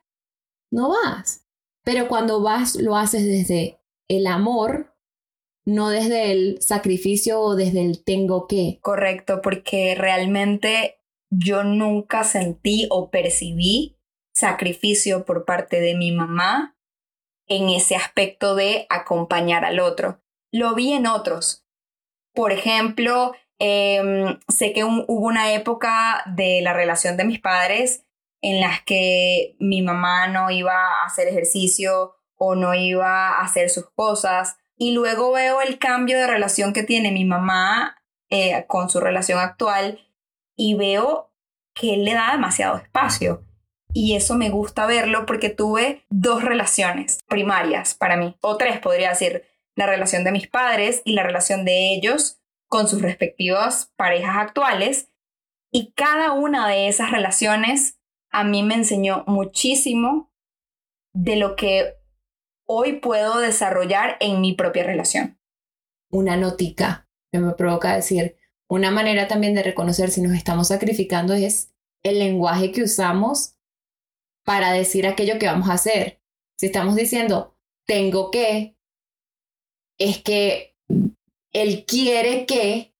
no 0.72 0.90
vas. 0.90 1.48
Pero 1.84 2.08
cuando 2.08 2.44
vas 2.44 2.76
lo 2.76 2.96
haces 2.96 3.26
desde 3.26 3.82
el 4.08 4.28
amor, 4.28 4.96
no 5.66 5.90
desde 5.90 6.32
el 6.32 6.62
sacrificio 6.62 7.42
o 7.42 7.56
desde 7.56 7.82
el 7.84 8.04
tengo 8.04 8.46
que. 8.46 8.78
Correcto, 8.82 9.42
porque 9.42 9.96
realmente 9.96 11.02
yo 11.32 11.64
nunca 11.64 12.24
sentí 12.24 12.86
o 12.92 13.10
percibí 13.10 13.98
sacrificio 14.32 15.26
por 15.26 15.44
parte 15.44 15.82
de 15.82 15.96
mi 15.96 16.12
mamá 16.12 16.78
en 17.48 17.70
ese 17.70 17.96
aspecto 17.96 18.54
de 18.54 18.86
acompañar 18.90 19.66
al 19.66 19.80
otro 19.80 20.22
lo 20.52 20.76
vi 20.76 20.94
en 20.94 21.08
otros. 21.08 21.66
Por 22.34 22.52
ejemplo, 22.52 23.34
em, 23.60 24.40
sé 24.48 24.74
que 24.74 24.84
hubo 24.84 25.04
una 25.08 25.54
época 25.54 26.24
de 26.36 26.62
la 26.62 26.74
relación 26.74 27.18
de 27.18 27.26
mis 27.26 27.40
padres 27.40 28.06
en 28.42 28.62
las 28.62 28.82
que 28.84 29.56
mi 29.60 29.82
mamá 29.82 30.28
no 30.28 30.52
iba 30.52 30.74
a 30.74 31.06
hacer 31.06 31.28
ejercicio 31.28 32.16
o 32.36 32.56
no 32.56 32.76
iba 32.76 33.30
a 33.30 33.42
hacer 33.42 33.70
sus 33.70 33.90
cosas 33.90 34.58
Y 34.80 34.92
luego 34.92 35.32
veo 35.32 35.60
el 35.62 35.80
cambio 35.80 36.20
de 36.20 36.28
relación 36.28 36.72
que 36.72 36.84
tiene 36.84 37.12
mi 37.12 37.26
mamá 37.26 37.98
eh, 38.30 38.66
con 38.68 38.92
su 38.92 39.00
relación 39.00 39.40
actual 39.40 40.00
y 40.56 40.76
veo 40.76 41.34
que 41.74 41.96
él 41.96 42.06
le 42.06 42.14
da 42.14 42.32
demasiado 42.34 42.78
espacio. 42.78 43.44
Y 43.94 44.16
eso 44.16 44.36
me 44.36 44.50
gusta 44.50 44.86
verlo 44.86 45.26
porque 45.26 45.50
tuve 45.50 46.06
dos 46.10 46.44
relaciones 46.44 47.20
primarias 47.28 47.96
para 47.96 48.18
mí, 48.18 48.38
o 48.42 48.58
tres 48.58 48.80
podría 48.80 49.10
decir, 49.10 49.46
la 49.78 49.86
relación 49.86 50.24
de 50.24 50.32
mis 50.32 50.48
padres 50.48 51.02
y 51.06 51.14
la 51.14 51.24
relación 51.24 51.64
de 51.64 51.94
ellos 51.94 52.42
con 52.68 52.90
sus 52.90 53.02
respectivas 53.02 53.94
parejas 53.96 54.36
actuales. 54.38 55.10
Y 55.72 55.94
cada 55.94 56.34
una 56.34 56.68
de 56.68 56.88
esas 56.88 57.12
relaciones 57.12 58.00
a 58.32 58.44
mí 58.44 58.64
me 58.64 58.74
enseñó 58.74 59.24
muchísimo 59.28 60.34
de 61.14 61.36
lo 61.36 61.56
que 61.56 61.94
hoy 62.66 62.94
puedo 62.94 63.38
desarrollar 63.40 64.18
en 64.20 64.42
mi 64.42 64.54
propia 64.54 64.84
relación. 64.84 65.40
Una 66.10 66.36
notica 66.36 67.08
que 67.32 67.40
me 67.40 67.54
provoca 67.54 67.96
decir, 67.96 68.36
una 68.68 68.92
manera 68.92 69.28
también 69.28 69.54
de 69.54 69.64
reconocer 69.64 70.10
si 70.10 70.22
nos 70.22 70.34
estamos 70.34 70.70
sacrificando 70.70 71.34
es 71.34 71.74
el 72.04 72.20
lenguaje 72.20 72.72
que 72.72 72.84
usamos 72.84 73.56
para 74.44 74.72
decir 74.72 75.06
aquello 75.08 75.38
que 75.40 75.46
vamos 75.46 75.70
a 75.70 75.74
hacer. 75.74 76.22
Si 76.58 76.66
estamos 76.66 76.96
diciendo, 76.96 77.58
tengo 77.86 78.32
que, 78.32 78.77
es 79.98 80.22
que 80.22 80.76
él 81.54 81.86
quiere 81.86 82.46
que 82.46 82.94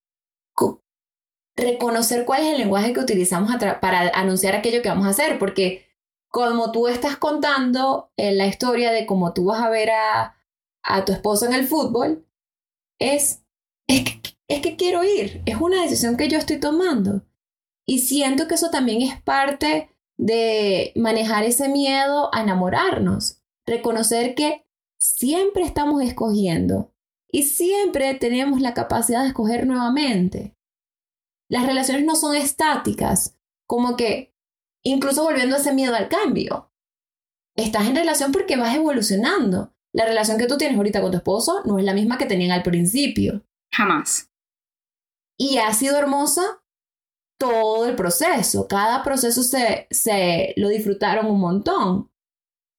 reconocer 1.58 2.24
cuál 2.24 2.44
es 2.44 2.54
el 2.54 2.60
lenguaje 2.60 2.94
que 2.94 3.00
utilizamos 3.00 3.52
para 3.82 4.10
anunciar 4.10 4.56
aquello 4.56 4.82
que 4.82 4.90
vamos 4.90 5.08
a 5.08 5.10
hacer, 5.10 5.40
porque 5.40 5.88
como 6.30 6.72
tú 6.72 6.88
estás 6.88 7.18
contando 7.18 8.12
en 8.16 8.34
eh, 8.34 8.36
la 8.36 8.48
historia 8.48 8.92
de 8.92 9.06
cómo 9.06 9.34
tú 9.34 9.46
vas 9.46 9.62
a 9.62 9.70
ver 9.70 9.90
a, 9.90 10.36
tu 11.06 11.12
esposo 11.12 11.46
en 11.46 11.54
el 11.54 11.68
fútbol, 11.68 12.26
es, 13.00 13.44
es, 13.88 14.06
es 14.48 14.62
que 14.62 14.78
quiero 14.78 15.04
ir, 15.04 15.42
es 15.46 15.58
una 15.58 15.82
decisión 15.82 16.16
que 16.16 16.30
yo 16.30 16.38
estoy 16.38 16.60
tomando. 16.60 17.24
Y 17.86 18.00
siento 18.00 18.48
que 18.48 18.56
eso 18.56 18.70
también 18.70 19.02
es 19.02 19.22
parte 19.22 19.90
de 20.18 20.94
manejar 20.96 21.44
ese 21.44 21.68
miedo 21.70 22.34
a 22.34 22.42
enamorarnos, 22.42 23.42
reconocer 23.66 24.36
que 24.36 24.67
siempre 25.00 25.64
estamos 25.64 26.02
escogiendo 26.02 26.94
y 27.32 27.44
siempre 27.44 28.14
tenemos 28.16 28.62
la 28.62 28.74
capacidad 28.74 29.22
de 29.22 29.30
escoger 29.30 29.68
nuevamente. 29.68 30.56
Las 31.50 31.66
relaciones 31.66 32.06
no 32.06 32.16
son 32.16 32.36
estáticas, 32.36 33.38
como 33.66 33.96
que 33.96 34.34
incluso 34.84 35.24
volviendo 35.24 35.56
a 35.56 35.60
ese 35.60 35.74
miedo 35.74 35.96
al 35.96 36.10
cambio. 36.10 36.72
Estás 37.56 37.88
en 37.88 37.96
relación 37.96 38.32
porque 38.32 38.58
vas 38.58 38.76
evolucionando. 38.76 39.74
La 39.94 40.06
relación 40.06 40.38
que 40.38 40.48
tú 40.48 40.58
tienes 40.58 40.78
ahorita 40.78 41.02
con 41.02 41.12
tu 41.12 41.18
esposo 41.18 41.64
no 41.66 41.80
es 41.80 41.86
la 41.86 41.94
misma 41.94 42.18
que 42.18 42.26
tenían 42.26 42.52
al 42.52 42.64
principio. 42.64 43.44
Jamás. 43.72 44.32
Y 45.38 45.58
ha 45.58 45.74
sido 45.74 45.98
hermosa 45.98 46.64
todo 47.40 47.86
el 47.86 47.96
proceso. 47.96 48.68
Cada 48.68 49.04
proceso 49.04 49.44
se, 49.44 49.88
se 49.90 50.54
lo 50.58 50.70
disfrutaron 50.70 51.28
un 51.28 51.40
montón. 51.40 52.12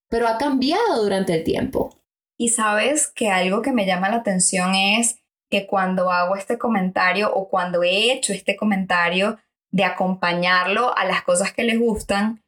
Pero 0.09 0.29
ha 0.29 0.39
cambiado 0.39 1.03
durante 1.03 1.35
el 1.35 1.45
tiempo. 1.45 1.98
Y 2.39 2.51
sabes 2.51 3.09
que 3.09 3.31
algo 3.31 3.61
que 3.61 3.73
me 3.73 3.85
llama 3.85 4.09
la 4.09 4.17
atención 4.17 4.75
es 4.75 5.19
que 5.51 5.67
cuando 5.67 6.11
hago 6.11 6.37
este 6.37 6.57
comentario 6.57 7.33
o 7.35 7.49
cuando 7.49 7.83
he 7.83 8.13
hecho 8.13 8.33
este 8.33 8.57
comentario, 8.57 9.39
de 9.71 9.85
acompañarlo 9.85 10.97
a 10.97 11.05
las 11.05 11.23
cosas 11.23 11.53
que 11.53 11.65
les 11.65 11.79
gustan, 11.79 12.43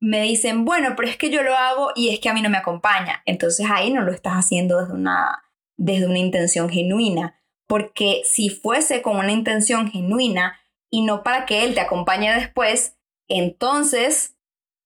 me 0.00 0.22
dicen, 0.22 0.64
bueno, 0.64 0.94
pero 0.96 1.08
es 1.08 1.16
que 1.16 1.30
yo 1.30 1.42
lo 1.42 1.56
hago 1.56 1.90
y 1.96 2.10
es 2.10 2.20
que 2.20 2.28
a 2.28 2.34
mí 2.34 2.42
no 2.42 2.50
me 2.50 2.58
acompaña. 2.58 3.22
Entonces 3.26 3.66
ahí 3.70 3.92
no 3.92 4.02
lo 4.02 4.12
estás 4.12 4.34
haciendo 4.34 4.80
desde 4.80 4.94
una, 4.94 5.44
desde 5.76 6.06
una 6.06 6.18
intención 6.18 6.68
genuina, 6.68 7.40
porque 7.66 8.22
si 8.24 8.50
fuese 8.50 9.02
con 9.02 9.16
una 9.16 9.32
intención 9.32 9.90
genuina 9.90 10.58
y 10.90 11.02
no 11.02 11.22
para 11.22 11.46
que 11.46 11.64
él 11.64 11.74
te 11.74 11.80
acompañe 11.80 12.32
después, 12.32 12.96
entonces 13.28 14.36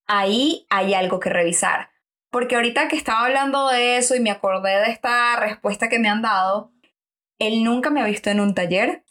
ahí 0.07 0.66
hay 0.70 0.94
algo 0.94 1.20
que 1.20 1.30
revisar. 1.30 1.91
Porque 2.32 2.56
ahorita 2.56 2.88
que 2.88 2.96
estaba 2.96 3.26
hablando 3.26 3.68
de 3.68 3.98
eso 3.98 4.16
y 4.16 4.20
me 4.20 4.30
acordé 4.30 4.80
de 4.80 4.90
esta 4.90 5.36
respuesta 5.38 5.90
que 5.90 5.98
me 5.98 6.08
han 6.08 6.22
dado, 6.22 6.72
él 7.38 7.62
nunca 7.62 7.90
me 7.90 8.00
ha 8.00 8.06
visto 8.06 8.30
en 8.30 8.40
un 8.40 8.54
taller, 8.54 9.04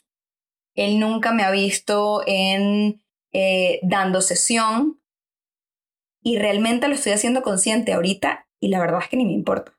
él 0.74 0.98
nunca 0.98 1.32
me 1.32 1.44
ha 1.44 1.52
visto 1.52 2.24
en 2.26 3.00
eh, 3.32 3.78
dando 3.84 4.22
sesión 4.22 5.00
y 6.20 6.38
realmente 6.38 6.88
lo 6.88 6.94
estoy 6.94 7.12
haciendo 7.12 7.42
consciente 7.42 7.92
ahorita 7.92 8.48
y 8.58 8.68
la 8.68 8.80
verdad 8.80 9.00
es 9.02 9.08
que 9.08 9.16
ni 9.16 9.24
me 9.24 9.32
importa. 9.32 9.72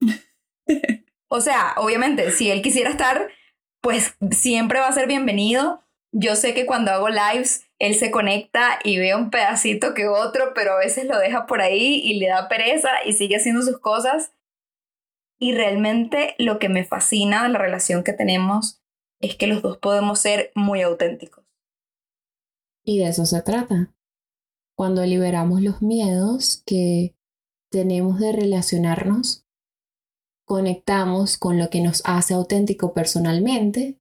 o 1.28 1.40
sea, 1.40 1.74
obviamente, 1.78 2.30
si 2.30 2.48
él 2.48 2.62
quisiera 2.62 2.90
estar, 2.90 3.28
pues 3.80 4.16
siempre 4.30 4.78
va 4.78 4.86
a 4.86 4.92
ser 4.92 5.08
bienvenido. 5.08 5.82
Yo 6.12 6.36
sé 6.36 6.52
que 6.52 6.66
cuando 6.66 6.90
hago 6.90 7.08
lives, 7.08 7.66
él 7.78 7.94
se 7.94 8.10
conecta 8.10 8.78
y 8.84 8.98
ve 8.98 9.14
un 9.14 9.30
pedacito 9.30 9.94
que 9.94 10.06
otro, 10.06 10.52
pero 10.54 10.74
a 10.74 10.78
veces 10.78 11.06
lo 11.06 11.18
deja 11.18 11.46
por 11.46 11.62
ahí 11.62 12.00
y 12.04 12.18
le 12.18 12.28
da 12.28 12.48
pereza 12.48 12.90
y 13.04 13.14
sigue 13.14 13.36
haciendo 13.36 13.62
sus 13.62 13.78
cosas. 13.78 14.32
Y 15.40 15.54
realmente 15.54 16.34
lo 16.38 16.58
que 16.58 16.68
me 16.68 16.84
fascina 16.84 17.42
de 17.42 17.48
la 17.48 17.58
relación 17.58 18.04
que 18.04 18.12
tenemos 18.12 18.82
es 19.20 19.36
que 19.36 19.46
los 19.46 19.62
dos 19.62 19.78
podemos 19.78 20.18
ser 20.18 20.52
muy 20.54 20.82
auténticos. 20.82 21.44
Y 22.84 22.98
de 22.98 23.08
eso 23.08 23.24
se 23.24 23.40
trata. 23.42 23.94
Cuando 24.76 25.04
liberamos 25.04 25.62
los 25.62 25.80
miedos 25.80 26.62
que 26.66 27.16
tenemos 27.70 28.20
de 28.20 28.32
relacionarnos, 28.32 29.46
conectamos 30.44 31.38
con 31.38 31.58
lo 31.58 31.70
que 31.70 31.80
nos 31.80 32.02
hace 32.04 32.34
auténtico 32.34 32.92
personalmente 32.92 33.98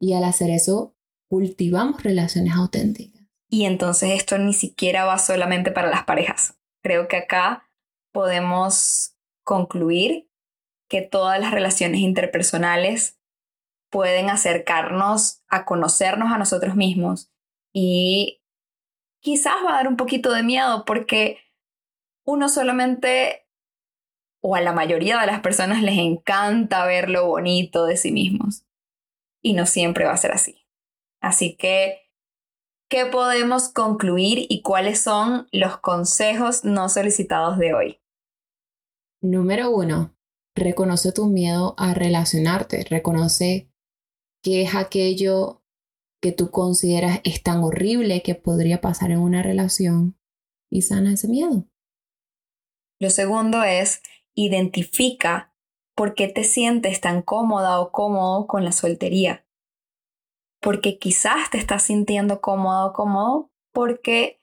y 0.00 0.14
al 0.14 0.24
hacer 0.24 0.50
eso 0.50 0.94
cultivamos 1.30 2.02
relaciones 2.02 2.54
auténticas. 2.54 3.22
Y 3.48 3.64
entonces 3.64 4.10
esto 4.10 4.36
ni 4.36 4.52
siquiera 4.52 5.04
va 5.04 5.16
solamente 5.16 5.70
para 5.70 5.88
las 5.88 6.04
parejas. 6.04 6.58
Creo 6.82 7.06
que 7.06 7.16
acá 7.16 7.70
podemos 8.12 9.16
concluir 9.44 10.28
que 10.88 11.02
todas 11.02 11.38
las 11.38 11.52
relaciones 11.52 12.00
interpersonales 12.00 13.20
pueden 13.90 14.28
acercarnos 14.28 15.42
a 15.48 15.64
conocernos 15.64 16.32
a 16.32 16.38
nosotros 16.38 16.74
mismos 16.74 17.30
y 17.72 18.42
quizás 19.20 19.54
va 19.64 19.70
a 19.70 19.76
dar 19.76 19.88
un 19.88 19.96
poquito 19.96 20.32
de 20.32 20.42
miedo 20.42 20.84
porque 20.84 21.38
uno 22.24 22.48
solamente 22.48 23.46
o 24.42 24.56
a 24.56 24.60
la 24.60 24.72
mayoría 24.72 25.20
de 25.20 25.26
las 25.26 25.40
personas 25.40 25.82
les 25.82 25.98
encanta 25.98 26.86
ver 26.86 27.08
lo 27.08 27.26
bonito 27.26 27.84
de 27.86 27.96
sí 27.96 28.10
mismos 28.10 28.64
y 29.42 29.52
no 29.52 29.66
siempre 29.66 30.06
va 30.06 30.12
a 30.12 30.16
ser 30.16 30.32
así. 30.32 30.60
Así 31.20 31.56
que, 31.56 32.10
¿qué 32.88 33.06
podemos 33.06 33.68
concluir 33.68 34.46
y 34.48 34.62
cuáles 34.62 35.00
son 35.00 35.48
los 35.52 35.78
consejos 35.78 36.64
no 36.64 36.88
solicitados 36.88 37.58
de 37.58 37.74
hoy? 37.74 38.00
Número 39.22 39.70
uno, 39.70 40.16
reconoce 40.56 41.12
tu 41.12 41.26
miedo 41.26 41.74
a 41.76 41.94
relacionarte, 41.94 42.84
reconoce 42.88 43.70
qué 44.42 44.62
es 44.62 44.74
aquello 44.74 45.62
que 46.22 46.32
tú 46.32 46.50
consideras 46.50 47.20
es 47.24 47.42
tan 47.42 47.62
horrible 47.62 48.22
que 48.22 48.34
podría 48.34 48.80
pasar 48.80 49.10
en 49.10 49.18
una 49.18 49.42
relación 49.42 50.18
y 50.70 50.82
sana 50.82 51.14
ese 51.14 51.28
miedo. 51.28 51.66
Lo 52.98 53.10
segundo 53.10 53.62
es 53.62 54.02
identifica 54.34 55.54
por 55.94 56.14
qué 56.14 56.28
te 56.28 56.44
sientes 56.44 57.00
tan 57.00 57.22
cómoda 57.22 57.80
o 57.80 57.90
cómodo 57.90 58.46
con 58.46 58.64
la 58.64 58.72
soltería. 58.72 59.46
Porque 60.60 60.98
quizás 60.98 61.50
te 61.50 61.58
estás 61.58 61.84
sintiendo 61.84 62.40
cómodo 62.40 62.92
cómodo 62.92 63.50
porque 63.72 64.40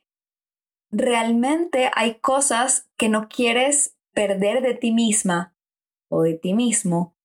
realmente 0.91 1.91
hay 1.95 2.19
cosas 2.19 2.89
que 2.97 3.09
no 3.09 3.27
quieres 3.27 3.95
perder 4.13 4.61
de 4.61 4.73
ti 4.73 4.91
misma 4.91 5.55
o 6.09 6.23
de 6.23 6.33
ti 6.33 6.53
mismo 6.53 7.15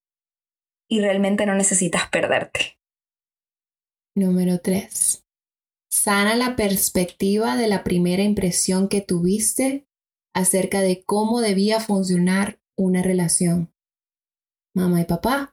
y 0.88 1.00
realmente 1.00 1.46
no 1.46 1.54
necesitas 1.54 2.08
perderte. 2.10 2.78
Número 4.14 4.60
3. 4.60 5.24
Sana 5.90 6.36
la 6.36 6.54
perspectiva 6.54 7.56
de 7.56 7.68
la 7.68 7.82
primera 7.82 8.22
impresión 8.22 8.88
que 8.88 9.00
tuviste 9.00 9.86
acerca 10.34 10.80
de 10.80 11.02
cómo 11.04 11.40
debía 11.40 11.80
funcionar 11.80 12.60
una 12.76 13.02
relación. 13.02 13.72
Mamá 14.74 15.00
y 15.00 15.04
papá, 15.04 15.51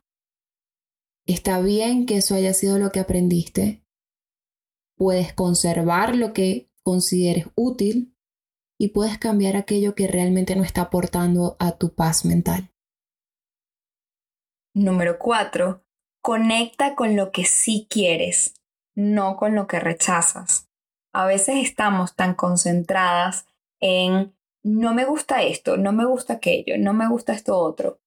está 1.33 1.59
bien 1.61 2.05
que 2.05 2.17
eso 2.17 2.35
haya 2.35 2.53
sido 2.53 2.79
lo 2.79 2.91
que 2.91 2.99
aprendiste. 2.99 3.83
Puedes 4.97 5.33
conservar 5.33 6.15
lo 6.15 6.33
que 6.33 6.69
consideres 6.83 7.47
útil 7.55 8.15
y 8.79 8.89
puedes 8.89 9.17
cambiar 9.17 9.55
aquello 9.55 9.95
que 9.95 10.07
realmente 10.07 10.55
no 10.55 10.63
está 10.63 10.81
aportando 10.81 11.55
a 11.59 11.77
tu 11.77 11.93
paz 11.93 12.25
mental. 12.25 12.71
Número 14.73 15.19
cuatro, 15.19 15.85
conecta 16.21 16.95
con 16.95 17.15
lo 17.15 17.31
que 17.31 17.45
sí 17.45 17.87
quieres, 17.89 18.53
no 18.95 19.37
con 19.37 19.55
lo 19.55 19.67
que 19.67 19.79
rechazas. 19.79 20.69
A 21.13 21.25
veces 21.25 21.57
estamos 21.57 22.15
tan 22.15 22.35
concentradas 22.35 23.45
en 23.79 24.35
no 24.63 24.93
me 24.93 25.05
gusta 25.05 25.43
esto, 25.43 25.77
no 25.77 25.91
me 25.91 26.05
gusta 26.05 26.33
aquello, 26.33 26.77
no 26.77 26.93
me 26.93 27.07
gusta 27.07 27.33
esto 27.33 27.57
otro. 27.57 28.01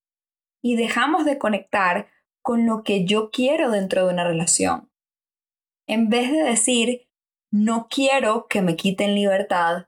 y 0.64 0.76
dejamos 0.76 1.24
de 1.24 1.38
conectar 1.38 2.06
con 2.42 2.66
lo 2.66 2.82
que 2.82 3.04
yo 3.04 3.30
quiero 3.30 3.70
dentro 3.70 4.06
de 4.06 4.12
una 4.12 4.24
relación. 4.24 4.90
En 5.86 6.08
vez 6.08 6.30
de 6.30 6.42
decir, 6.42 7.08
no 7.50 7.88
quiero 7.88 8.46
que 8.48 8.62
me 8.62 8.76
quiten 8.76 9.14
libertad, 9.14 9.86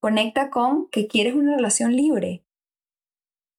conecta 0.00 0.50
con 0.50 0.88
que 0.90 1.06
quieres 1.06 1.34
una 1.34 1.56
relación 1.56 1.96
libre 1.96 2.44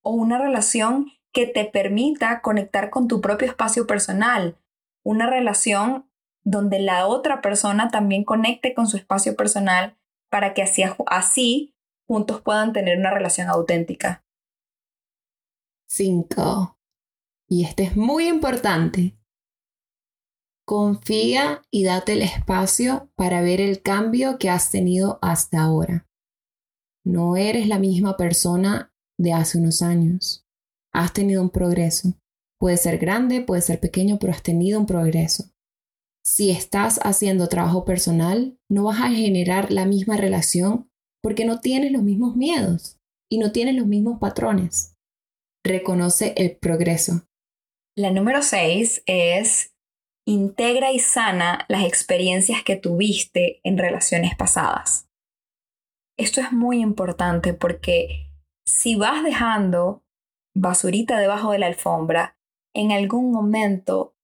o 0.04 0.12
una 0.12 0.38
relación 0.38 1.12
que 1.34 1.48
te 1.48 1.66
permita 1.66 2.42
conectar 2.42 2.90
con 2.90 3.08
tu 3.08 3.22
propio 3.22 3.48
espacio 3.48 3.86
personal, 3.86 4.58
una 5.04 5.30
relación 5.30 6.10
donde 6.44 6.80
la 6.80 7.08
otra 7.08 7.42
persona 7.42 7.90
también 7.90 8.24
conecte 8.24 8.74
con 8.74 8.88
su 8.88 8.98
espacio 8.98 9.36
personal 9.36 9.98
para 10.30 10.54
que 10.54 10.64
así, 10.64 10.84
así 11.08 11.76
juntos 12.08 12.42
puedan 12.42 12.74
tener 12.74 12.98
una 12.98 13.12
relación 13.12 13.50
auténtica. 13.50 14.24
5. 15.90 16.77
Y 17.50 17.64
este 17.64 17.84
es 17.84 17.96
muy 17.96 18.28
importante. 18.28 19.18
Confía 20.66 21.62
y 21.72 21.86
date 21.86 22.14
el 22.14 22.22
espacio 22.22 23.10
para 23.16 23.42
ver 23.42 23.62
el 23.62 23.82
cambio 23.82 24.38
que 24.38 24.50
has 24.50 24.70
tenido 24.70 25.18
hasta 25.22 25.62
ahora. 25.62 26.08
No 27.06 27.38
eres 27.38 27.68
la 27.68 27.80
misma 27.80 28.18
persona 28.18 28.94
de 29.18 29.32
hace 29.32 29.58
unos 29.60 29.82
años. 29.82 30.46
Has 30.94 31.14
tenido 31.14 31.42
un 31.42 31.50
progreso. 31.50 32.14
Puede 32.60 32.76
ser 32.76 32.98
grande, 32.98 33.42
puede 33.42 33.62
ser 33.62 33.80
pequeño, 33.80 34.18
pero 34.20 34.34
has 34.34 34.44
tenido 34.44 34.80
un 34.80 34.86
progreso. 34.86 35.46
Si 36.26 36.52
estás 36.52 37.00
haciendo 37.04 37.48
trabajo 37.48 37.86
personal, 37.86 38.60
no 38.70 38.84
vas 38.84 39.00
a 39.00 39.10
generar 39.10 39.72
la 39.72 39.86
misma 39.86 40.18
relación 40.18 40.90
porque 41.24 41.46
no 41.46 41.62
tienes 41.62 41.94
los 41.94 42.04
mismos 42.04 42.36
miedos 42.36 43.00
y 43.32 43.38
no 43.38 43.54
tienes 43.54 43.76
los 43.76 43.88
mismos 43.88 44.20
patrones. 44.20 44.98
Reconoce 45.64 46.34
el 46.36 46.58
progreso. 46.58 47.27
La 47.98 48.12
número 48.12 48.44
6 48.44 49.02
es 49.08 49.76
integra 50.24 50.92
y 50.92 51.00
sana 51.00 51.66
las 51.68 51.84
experiencias 51.84 52.62
que 52.64 52.76
tuviste 52.76 53.60
en 53.64 53.80
relaciones 53.80 54.36
pasadas. 54.36 55.10
Esto 56.16 56.40
es 56.40 56.52
muy 56.52 56.80
importante 56.82 57.56
porque 57.56 58.30
si 58.68 58.96
vas 58.96 59.24
dejando 59.24 60.06
basurita 60.54 61.18
debajo 61.18 61.52
de 61.54 61.58
la 61.58 61.66
alfombra, 61.66 62.38
en 62.76 62.92
algún 62.92 63.32
momento 63.32 64.16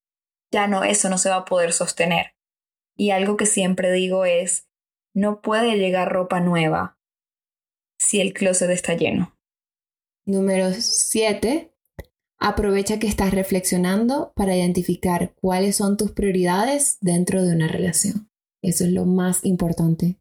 ya 0.52 0.68
no, 0.68 0.84
eso 0.84 1.10
no 1.10 1.18
se 1.18 1.30
va 1.30 1.38
a 1.38 1.46
poder 1.46 1.74
sostener. 1.74 2.36
Y 2.96 3.10
algo 3.10 3.38
que 3.38 3.48
siempre 3.48 3.92
digo 3.92 4.26
es, 4.26 4.70
no 5.16 5.42
puede 5.42 5.78
llegar 5.78 6.14
ropa 6.14 6.40
nueva 6.42 7.00
si 7.98 8.22
el 8.22 8.34
closet 8.34 8.70
está 8.70 8.94
lleno. 8.94 9.36
Número 10.26 10.72
7. 10.72 11.73
Aprovecha 12.46 13.00
que 13.00 13.08
estás 13.08 13.32
reflexionando 13.32 14.34
para 14.36 14.54
identificar 14.54 15.34
cuáles 15.36 15.78
son 15.78 15.96
tus 15.96 16.12
prioridades 16.12 16.98
dentro 17.00 17.42
de 17.42 17.56
una 17.56 17.70
relación. 17.70 18.30
Eso 18.62 18.84
es 18.84 18.92
lo 18.92 19.06
más 19.06 19.46
importante. 19.46 20.20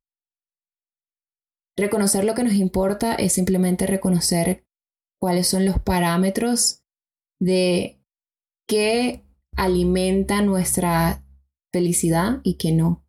Reconocer 1.77 2.23
lo 2.23 2.37
que 2.37 2.45
nos 2.45 2.53
importa 2.53 3.17
es 3.17 3.33
simplemente 3.33 3.89
reconocer 3.89 4.65
cuáles 5.21 5.49
son 5.49 5.65
los 5.65 5.81
parámetros 5.81 6.85
de 7.41 8.01
qué 8.69 9.25
alimenta 9.57 10.43
nuestra 10.43 11.25
felicidad 11.73 12.39
y 12.45 12.55
qué 12.55 12.71
no. 12.71 13.05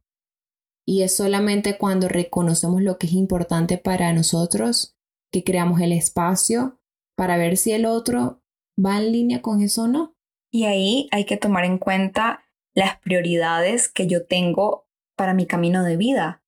Y 0.87 1.03
es 1.03 1.15
solamente 1.15 1.77
cuando 1.77 2.07
reconocemos 2.09 2.81
lo 2.81 2.97
que 2.97 3.05
es 3.05 3.13
importante 3.13 3.77
para 3.77 4.11
nosotros 4.11 4.97
que 5.31 5.43
creamos 5.43 5.81
el 5.81 5.91
espacio 5.91 6.79
para 7.15 7.37
ver 7.37 7.57
si 7.57 7.73
el 7.73 7.85
otro 7.85 8.42
va 8.77 8.97
en 8.97 9.11
línea 9.11 9.41
con 9.41 9.61
eso 9.61 9.83
o 9.83 9.87
no. 9.87 10.15
Y 10.51 10.65
ahí 10.65 11.07
hay 11.11 11.25
que 11.25 11.37
tomar 11.37 11.65
en 11.65 11.77
cuenta 11.77 12.43
las 12.73 12.97
prioridades 12.99 13.89
que 13.89 14.07
yo 14.07 14.25
tengo 14.25 14.87
para 15.15 15.33
mi 15.33 15.45
camino 15.45 15.83
de 15.83 15.97
vida. 15.97 16.43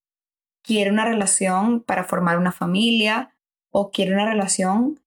Quiero 0.64 0.92
una 0.92 1.06
relación 1.06 1.82
para 1.82 2.04
formar 2.04 2.38
una 2.38 2.52
familia 2.52 3.36
o 3.72 3.92
quiero 3.92 4.14
una 4.14 4.26
relación 4.26 5.00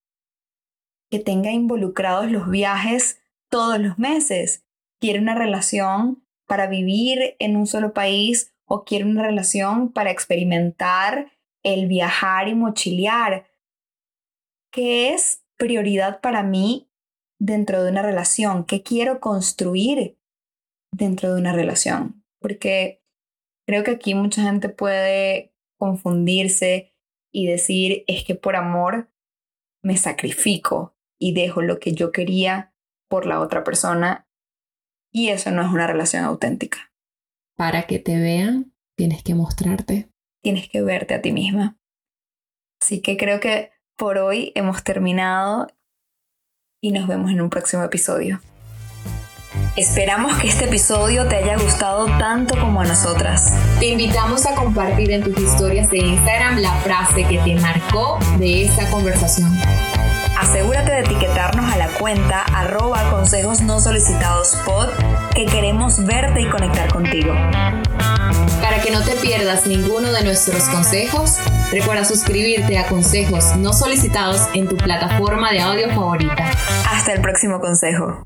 que 1.10 1.18
tenga 1.18 1.50
involucrados 1.50 2.30
los 2.30 2.48
viajes 2.50 3.20
todos 3.48 3.78
los 3.78 3.98
meses. 3.98 4.64
Quiero 5.00 5.20
una 5.20 5.34
relación 5.34 6.24
para 6.46 6.66
vivir 6.66 7.36
en 7.38 7.56
un 7.56 7.66
solo 7.66 7.92
país 7.92 8.52
o 8.66 8.84
quiero 8.84 9.06
una 9.06 9.22
relación 9.22 9.92
para 9.92 10.10
experimentar 10.10 11.32
el 11.62 11.86
viajar 11.86 12.48
y 12.48 12.54
mochilear. 12.54 13.46
¿Qué 14.70 15.14
es 15.14 15.44
prioridad 15.56 16.20
para 16.20 16.42
mí 16.42 16.87
dentro 17.40 17.82
de 17.82 17.90
una 17.90 18.02
relación, 18.02 18.64
qué 18.64 18.82
quiero 18.82 19.20
construir 19.20 20.18
dentro 20.92 21.34
de 21.34 21.40
una 21.40 21.52
relación. 21.52 22.24
Porque 22.40 23.02
creo 23.66 23.84
que 23.84 23.92
aquí 23.92 24.14
mucha 24.14 24.42
gente 24.42 24.68
puede 24.68 25.54
confundirse 25.78 26.94
y 27.32 27.46
decir, 27.46 28.04
es 28.06 28.24
que 28.24 28.34
por 28.34 28.56
amor 28.56 29.10
me 29.82 29.96
sacrifico 29.96 30.96
y 31.20 31.34
dejo 31.34 31.62
lo 31.62 31.78
que 31.78 31.92
yo 31.92 32.10
quería 32.12 32.74
por 33.08 33.26
la 33.26 33.40
otra 33.40 33.64
persona 33.64 34.28
y 35.12 35.28
eso 35.28 35.50
no 35.50 35.62
es 35.62 35.68
una 35.68 35.86
relación 35.86 36.24
auténtica. 36.24 36.92
Para 37.56 37.86
que 37.86 37.98
te 37.98 38.18
vean, 38.18 38.74
tienes 38.96 39.22
que 39.22 39.34
mostrarte. 39.34 40.10
Tienes 40.42 40.68
que 40.68 40.82
verte 40.82 41.14
a 41.14 41.22
ti 41.22 41.32
misma. 41.32 41.78
Así 42.80 43.00
que 43.00 43.16
creo 43.16 43.40
que 43.40 43.72
por 43.96 44.18
hoy 44.18 44.52
hemos 44.54 44.84
terminado 44.84 45.66
y 46.80 46.92
nos 46.92 47.08
vemos 47.08 47.30
en 47.30 47.40
un 47.40 47.50
próximo 47.50 47.82
episodio. 47.82 48.40
Esperamos 49.76 50.38
que 50.38 50.48
este 50.48 50.66
episodio 50.66 51.26
te 51.28 51.36
haya 51.36 51.56
gustado 51.56 52.06
tanto 52.18 52.58
como 52.58 52.80
a 52.80 52.84
nosotras. 52.84 53.52
Te 53.78 53.86
invitamos 53.86 54.46
a 54.46 54.54
compartir 54.54 55.10
en 55.10 55.22
tus 55.22 55.38
historias 55.38 55.90
de 55.90 55.98
Instagram 55.98 56.58
la 56.58 56.72
frase 56.80 57.24
que 57.24 57.38
te 57.38 57.54
marcó 57.56 58.18
de 58.38 58.64
esta 58.64 58.90
conversación. 58.90 59.50
Asegúrate 60.38 60.92
de 60.92 61.00
etiquetarnos 61.00 61.72
a 61.72 61.76
la 61.76 61.88
cuenta 61.88 62.42
arroba 62.42 63.10
consejos 63.10 63.60
no 63.60 63.80
solicitados 63.80 64.56
pod 64.64 64.88
que 65.34 65.46
queremos 65.46 66.04
verte 66.04 66.42
y 66.42 66.48
conectar 66.48 66.92
contigo. 66.92 67.34
Para 68.62 68.80
que 68.80 68.92
no 68.92 69.02
te 69.02 69.16
pierdas 69.16 69.66
ninguno 69.66 70.12
de 70.12 70.22
nuestros 70.22 70.62
consejos, 70.68 71.38
recuerda 71.72 72.04
suscribirte 72.04 72.78
a 72.78 72.86
consejos 72.86 73.56
no 73.56 73.72
solicitados 73.72 74.48
en 74.54 74.68
tu 74.68 74.76
plataforma 74.76 75.50
de 75.50 75.60
audio 75.60 75.88
favorita. 75.88 76.50
Hasta 76.88 77.14
el 77.14 77.20
próximo 77.20 77.58
consejo. 77.58 78.22